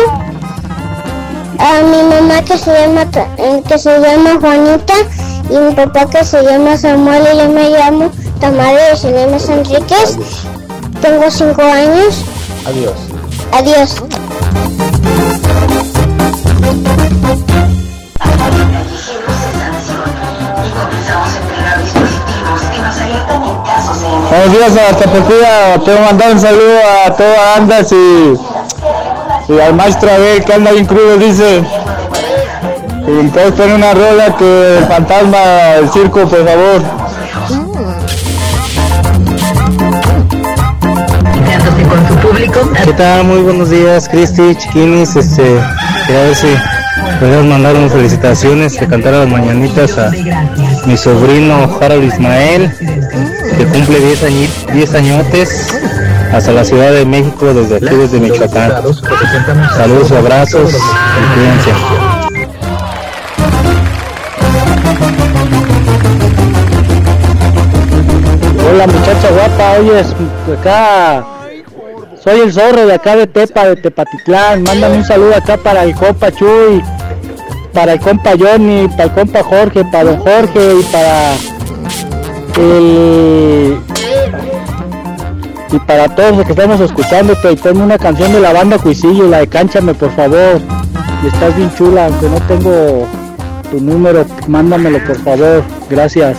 a 1.59 1.83
mi 1.83 2.03
mamá 2.15 2.43
que 2.43 2.57
se 2.57 2.73
llama 2.73 3.07
eh, 3.39 3.63
que 3.67 3.79
se 3.79 3.99
llama 3.99 4.39
Juanita 4.41 4.95
y 5.51 5.57
mi 5.57 5.75
papá 5.75 6.07
que 6.07 6.25
se 6.25 6.43
llama 6.43 6.77
Samuel 6.77 7.25
y 7.35 7.39
yo 7.39 7.49
me 7.49 7.71
llamo 7.71 8.11
Tamara 8.41 8.91
de 8.91 8.97
Cinemas 8.97 9.49
Enríquez. 9.49 10.19
Tengo 11.03 11.31
cinco 11.31 11.63
años. 11.63 12.25
Adiós. 12.67 12.95
Adiós. 13.53 14.03
Buenos 24.37 24.53
días 24.53 24.77
a 24.77 24.95
tapatía, 24.95 25.81
quiero 25.83 26.01
mandar 26.03 26.33
un 26.33 26.39
saludo 26.39 26.79
a 27.07 27.11
toda 27.11 27.57
Andas 27.57 27.91
y, 27.91 28.35
y 29.51 29.61
al 29.61 29.75
maestro 29.75 30.11
Abel 30.11 30.45
que 30.45 30.53
anda 30.53 30.73
bien 30.73 30.85
crudo, 30.85 31.17
dice. 31.17 31.65
Y 33.09 33.21
entonces 33.21 33.53
pone 33.53 33.77
una 33.77 33.95
rola 33.95 34.37
que 34.37 34.79
el 34.79 34.85
fantasma 34.85 35.39
del 35.77 35.89
circo, 35.89 36.29
por 36.29 36.45
favor. 36.45 36.83
¿Qué 42.85 42.93
tal? 42.93 43.25
Muy 43.25 43.41
buenos 43.41 43.71
días, 43.71 44.07
Cristi, 44.07 44.55
chiquinis. 44.55 45.17
Este, 45.17 45.59
quería 46.07 46.23
ver 46.25 46.35
si 46.35 46.49
podrías 47.21 47.45
mandar 47.45 47.75
unas 47.75 47.91
felicitaciones 47.91 48.79
de 48.79 48.87
cantar 48.87 49.15
a 49.15 49.19
las 49.21 49.29
mañanitas 49.29 49.97
a 49.97 50.11
mi 50.85 50.97
sobrino 50.99 51.79
Harold 51.81 52.05
Ismael, 52.05 52.71
que 53.57 53.65
cumple 53.67 53.99
10, 54.01 54.23
añi- 54.25 54.51
10 54.73 54.95
añotes, 54.95 55.79
hasta 56.33 56.53
la 56.53 56.65
Ciudad 56.65 56.93
de 56.93 57.05
México, 57.07 57.53
desde 57.55 57.77
aquí, 57.77 57.95
desde 57.97 58.21
Michoacán. 58.21 58.73
Saludos, 59.77 60.13
abrazos, 60.13 60.73
y 60.73 61.35
cuídense. 61.35 61.71
Hola 68.69 68.87
muchacha 68.87 69.31
guapa, 69.31 69.73
oye, 69.79 70.01
es- 70.01 70.15
acá 70.59 71.25
soy 72.23 72.41
el 72.41 72.53
zorro 72.53 72.87
de 72.87 72.95
acá 72.95 73.17
de 73.17 73.27
Tepa, 73.27 73.67
de 73.69 73.77
Tepatitlán. 73.77 74.63
Mándame 74.65 74.97
un 74.99 75.05
saludo 75.05 75.35
acá 75.37 75.57
para 75.57 75.85
el 75.85 75.95
compa 75.95 76.31
Chuy, 76.33 76.83
para 77.73 77.93
el 77.95 78.01
compa 78.01 78.33
Johnny, 78.39 78.89
para 78.89 79.05
el 79.05 79.11
compa 79.13 79.43
Jorge, 79.45 79.85
para 79.85 80.05
don 80.05 80.17
Jorge 80.19 80.75
y 80.81 80.83
para 80.85 81.33
y 82.59 83.79
para 85.87 86.09
todos 86.15 86.37
los 86.37 86.47
que 86.47 86.53
estamos 86.53 86.81
escuchándote 86.81 87.53
y 87.53 87.57
ponme 87.57 87.83
una 87.83 87.99
canción 87.99 88.33
de 88.33 88.41
la 88.41 88.53
banda 88.53 88.79
Cuisillo, 88.79 89.29
la 89.29 89.39
de 89.39 89.49
Cánchame 89.49 89.95
por 89.95 90.11
favor. 90.13 90.61
Y 91.23 91.27
estás 91.27 91.57
bien 91.57 91.71
chula, 91.75 92.07
aunque 92.07 92.29
no 92.29 92.41
tengo 92.43 93.07
tu 93.71 93.81
número, 93.81 94.25
mándamelo 94.49 95.05
por 95.05 95.17
favor. 95.17 95.63
Gracias. 95.91 96.37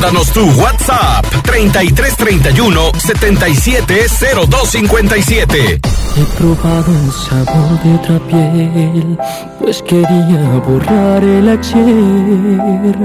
Mándanos 0.00 0.32
tu 0.32 0.40
WhatsApp 0.58 1.26
3331 1.42 2.92
770257. 2.96 5.78
He 6.16 6.24
probado 6.38 6.90
el 6.90 7.12
sabor 7.12 7.78
de 7.82 7.94
otra 7.96 8.18
piel, 8.26 9.18
pues 9.58 9.82
quería 9.82 10.58
borrar 10.66 11.22
el 11.22 11.50
ayer. 11.50 12.96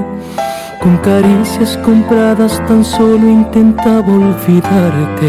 Con 0.81 0.95
caricias 0.99 1.77
compradas 1.83 2.65
tan 2.65 2.85
solo 2.85 3.29
intentaba 3.29 4.07
olvidarte. 4.07 5.27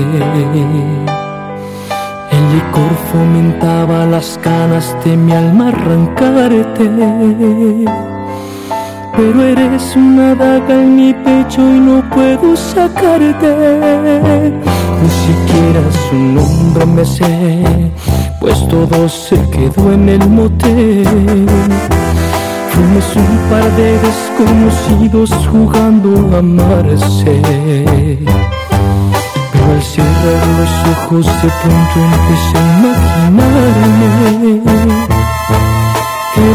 El 2.30 2.54
licor 2.54 2.96
fomentaba 3.10 4.06
las 4.06 4.38
ganas 4.40 4.96
de 5.04 5.16
mi 5.16 5.32
alma 5.32 5.70
arrancarte. 5.70 6.88
Pero 9.16 9.42
eres 9.42 9.96
una 9.96 10.34
daga 10.34 10.74
en 10.74 10.96
mi 10.96 11.14
pecho 11.14 11.62
y 11.62 11.80
no 11.80 12.02
puedo 12.10 12.54
sacarte. 12.54 14.52
Ni 15.02 15.10
siquiera 15.24 15.80
su 16.08 16.16
nombre 16.16 16.84
me 16.86 17.04
sé, 17.04 17.64
pues 18.40 18.68
todo 18.68 19.08
se 19.08 19.36
quedó 19.50 19.92
en 19.92 20.08
el 20.10 20.28
motel. 20.28 21.46
Fuimos 22.72 23.16
un 23.16 23.38
par 23.48 23.64
de 23.76 23.98
desconocidos 24.06 25.30
jugando 25.50 26.36
a 26.36 26.38
amarse. 26.40 27.40
Pero 29.50 29.66
al 29.72 29.82
cerrar 29.82 30.42
los 30.58 30.74
ojos 30.94 31.26
de 31.26 31.50
pronto 31.62 31.96
empecé 32.12 32.58
a 32.58 32.60
imaginarme 33.30 34.85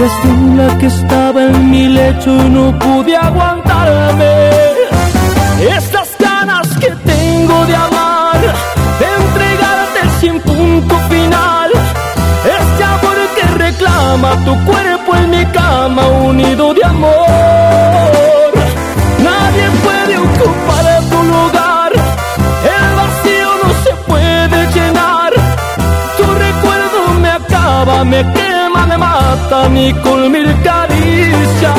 Eras 0.02 0.22
tú 0.24 0.56
la 0.56 0.78
que 0.80 0.88
estaba 0.88 1.44
en 1.44 1.70
mi 1.70 1.88
lecho 1.88 2.32
y 2.32 2.50
no 2.50 2.80
pude 2.80 3.16
aguantarme. 3.16 4.50
Estas 5.78 6.10
ganas 6.18 6.68
que 6.80 6.90
tengo 7.12 7.66
de 7.68 7.76
amar, 7.76 8.42
de 9.00 9.08
entregarte 9.22 10.00
sin 10.20 10.40
punto 10.42 10.96
final. 11.08 11.70
Este 12.60 12.84
amor 12.84 13.18
que 13.36 13.46
reclama 13.66 14.32
tu 14.44 14.54
cuerpo 14.66 15.16
en 15.18 15.30
mi 15.30 15.46
cama, 15.58 16.08
unido 16.08 16.74
de 16.74 16.84
amor. 16.84 18.52
Nadie 19.30 19.66
puede 19.86 20.18
ocupar 20.18 20.86
tu 21.12 21.20
lugar. 21.36 21.92
El 22.76 22.88
vacío 23.02 23.50
no 23.64 23.70
se 23.84 23.94
puede 24.10 24.60
llenar. 24.74 25.32
Tu 26.18 26.26
recuerdo 26.48 27.20
me 27.22 27.30
acaba, 27.30 28.04
me 28.04 28.24
quema, 28.34 28.51
matan 29.52 29.78
y 29.78 29.94
con 29.94 30.32
mil 30.32 30.48
caricias 30.64 31.74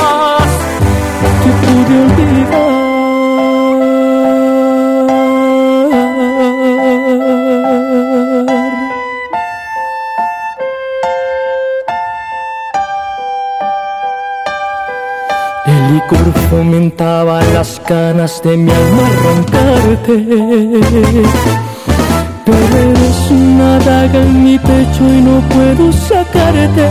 te 1.42 1.50
pude 1.62 1.94
olvidar. 2.04 2.82
El 15.64 15.94
licor 15.94 16.32
fomentaba 16.50 17.42
las 17.54 17.80
canas 17.80 18.42
de 18.42 18.56
mi 18.56 18.70
alma 18.70 19.02
arrancarte 19.06 20.16
Daga 23.78 24.20
en 24.20 24.44
mi 24.44 24.58
pecho 24.58 25.02
y 25.02 25.22
no 25.22 25.40
puedo 25.48 25.92
sacarte. 25.92 26.88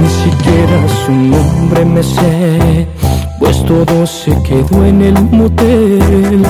Ni 0.00 0.08
siquiera 0.08 0.78
su 1.04 1.12
nombre 1.12 1.84
me 1.84 2.02
sé, 2.02 2.88
pues 3.38 3.62
todo 3.64 4.06
se 4.06 4.30
quedó 4.42 4.86
en 4.86 5.02
el 5.02 5.22
motel. 5.30 6.46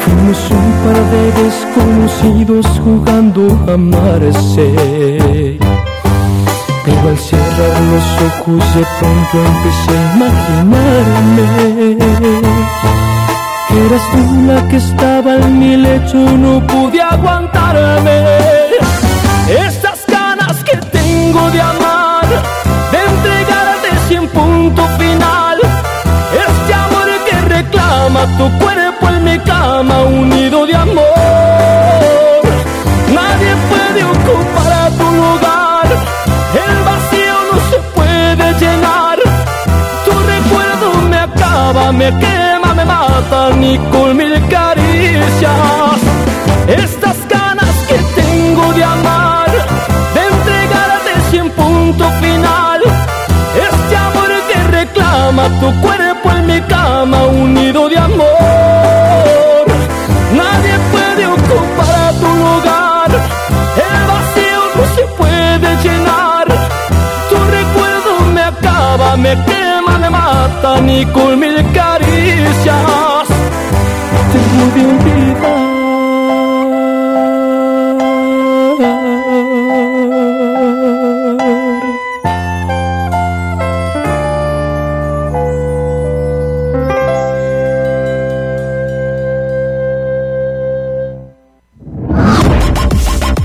Fuimos 0.00 0.50
un 0.50 0.72
par 0.84 1.00
de 1.10 1.22
desconocidos 1.42 2.66
jugando 2.84 3.42
a 3.68 3.72
amarse. 3.74 5.58
Pero 6.84 7.08
al 7.08 7.18
cerrar 7.18 7.80
los 7.92 8.06
ojos 8.28 8.62
de 8.76 8.84
pronto 8.98 9.34
empecé 9.50 9.92
a 9.98 10.00
imaginarme 10.14 11.46
eras 13.84 14.02
tú 14.12 14.22
la 14.46 14.68
que 14.68 14.76
estaba 14.76 15.34
en 15.36 15.58
mi 15.58 15.76
lecho, 15.76 16.16
no 16.16 16.66
pude 16.66 17.00
aguantarme. 17.00 18.16
Estas 19.48 19.98
ganas 20.08 20.56
que 20.64 20.76
tengo 20.98 21.50
de 21.50 21.60
amar, 21.60 22.26
de 22.92 22.98
entregarte 23.12 23.88
sin 24.08 24.28
punto 24.28 24.82
final, 24.98 25.58
este 26.48 26.74
amor 26.74 27.08
que 27.28 27.36
reclama 27.56 28.20
tu 28.38 28.46
cuerpo 28.58 29.08
en 29.08 29.24
mi 29.24 29.38
cama, 29.40 30.02
unido 30.02 30.66
de 30.66 30.74
amor. 30.74 32.42
Nadie 33.18 33.52
puede 33.70 34.04
ocupar 34.04 34.72
a 34.84 34.90
tu 34.98 35.08
lugar, 35.24 35.86
el 36.66 36.76
vacío 36.90 37.36
no 37.50 37.58
se 37.70 37.78
puede 37.96 38.46
llenar. 38.60 39.18
Tu 40.04 40.12
recuerdo 40.34 40.86
me 41.10 41.18
acaba, 41.18 41.92
me 41.92 42.08
quema, 42.18 42.55
me 43.16 43.22
mata, 43.22 43.50
ni 43.56 43.78
con 43.90 44.16
mil 44.16 44.34
caricias. 44.48 46.00
Estas 46.68 47.16
ganas 47.28 47.74
que 47.88 47.98
tengo 48.20 48.72
de 48.72 48.84
amar, 48.84 49.50
de 50.14 50.20
entregarte 50.32 51.12
sin 51.30 51.50
punto 51.50 52.10
final. 52.20 52.80
Este 53.68 53.96
amor 53.96 54.30
que 54.48 54.62
reclama 54.78 55.44
tu 55.60 55.80
cuerpo 55.80 56.30
en 56.30 56.46
mi 56.46 56.60
cama, 56.62 57.24
unido 57.24 57.88
de 57.88 57.98
amor. 57.98 59.66
Nadie 60.34 60.74
puede 60.92 61.26
ocupar 61.26 62.12
tu 62.20 62.30
lugar, 62.44 63.10
el 63.86 63.98
vacío 64.12 64.60
no 64.76 64.84
se 64.96 65.04
puede 65.20 65.68
llenar. 65.84 66.46
Tu 67.30 67.36
recuerdo 67.58 68.32
me 68.34 68.42
acaba, 68.42 69.16
me 69.16 69.32
quema, 69.44 69.98
me 69.98 70.10
mata, 70.10 70.80
ni 70.80 71.04
con 71.06 71.38
mil 71.38 71.56
caricias 71.72 71.85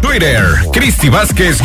Twitter, 0.01 0.69
Cristi 0.71 1.09
Vázquez 1.09 1.61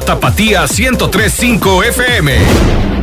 Tapatía 0.00 0.66
1035 0.66 1.84
FM. 1.84 2.97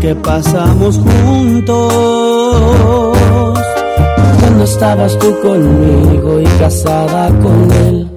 Que 0.00 0.14
pasamos 0.14 0.98
juntos 0.98 1.92
cuando 4.40 4.64
estabas 4.64 5.18
tú 5.18 5.36
conmigo 5.42 6.40
y 6.40 6.44
casada 6.60 7.28
con 7.40 7.72
él. 7.72 8.08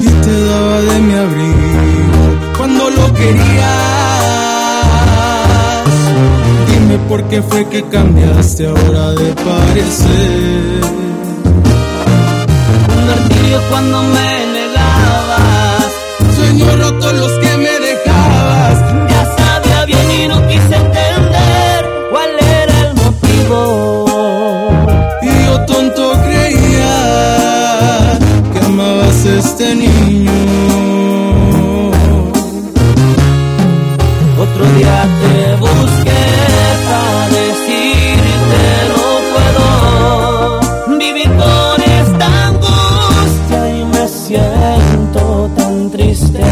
Y 0.00 0.06
te 0.06 0.44
daba 0.46 0.80
de 0.80 1.00
mi 1.00 1.14
abrigo 1.14 2.56
cuando 2.56 2.90
lo 2.90 3.12
querías. 3.12 3.74
Dime 6.70 6.98
por 7.08 7.22
qué 7.24 7.42
fue 7.42 7.68
que 7.68 7.82
cambiaste 7.82 8.66
ahora 8.66 9.10
de 9.10 9.34
parecer. 9.34 10.80
Un 12.96 13.60
cuando 13.70 14.02
me 14.02 14.43
este 29.54 29.72
niño. 29.76 30.32
Otro 34.44 34.64
día 34.76 35.06
te 35.22 35.36
busqué 35.60 36.24
para 36.88 37.28
decirte 37.40 38.62
no 38.90 39.04
puedo 39.32 39.66
vivir 40.98 41.30
con 41.42 41.76
esta 42.00 42.26
angustia 42.48 43.60
y 43.78 43.80
me 43.84 44.04
siento 44.08 45.22
tan 45.56 45.90
triste. 45.90 46.44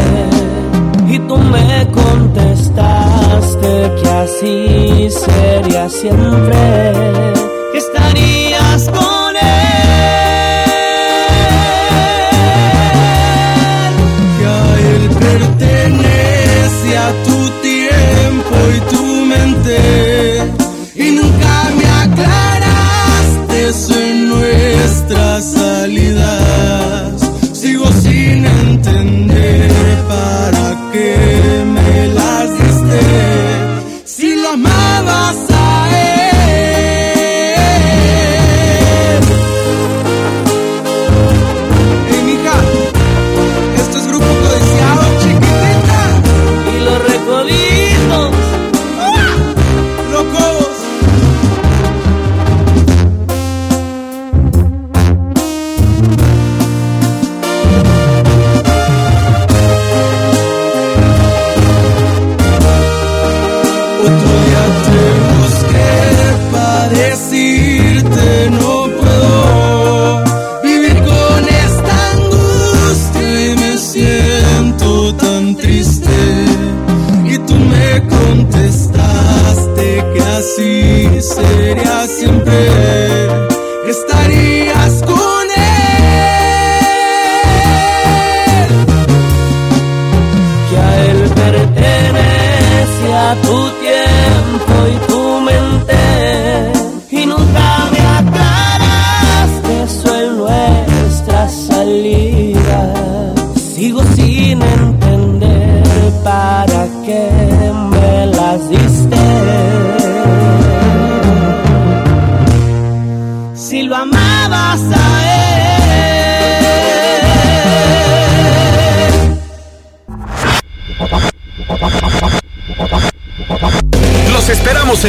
Y 1.09 1.19
tú 1.27 1.37
me 1.37 1.85
contestaste 1.91 3.71
que 4.01 4.09
así 4.09 5.09
sería 5.09 5.89
siempre 5.89 7.03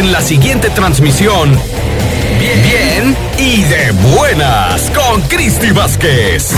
en 0.04 0.12
la 0.12 0.20
siguiente 0.20 0.68
transmisión. 0.70 1.58
Bien, 2.38 2.62
bien 2.62 3.16
y 3.38 3.62
de 3.62 3.90
buenas 4.14 4.90
con 4.90 5.22
Cristi 5.22 5.70
Vázquez. 5.70 6.54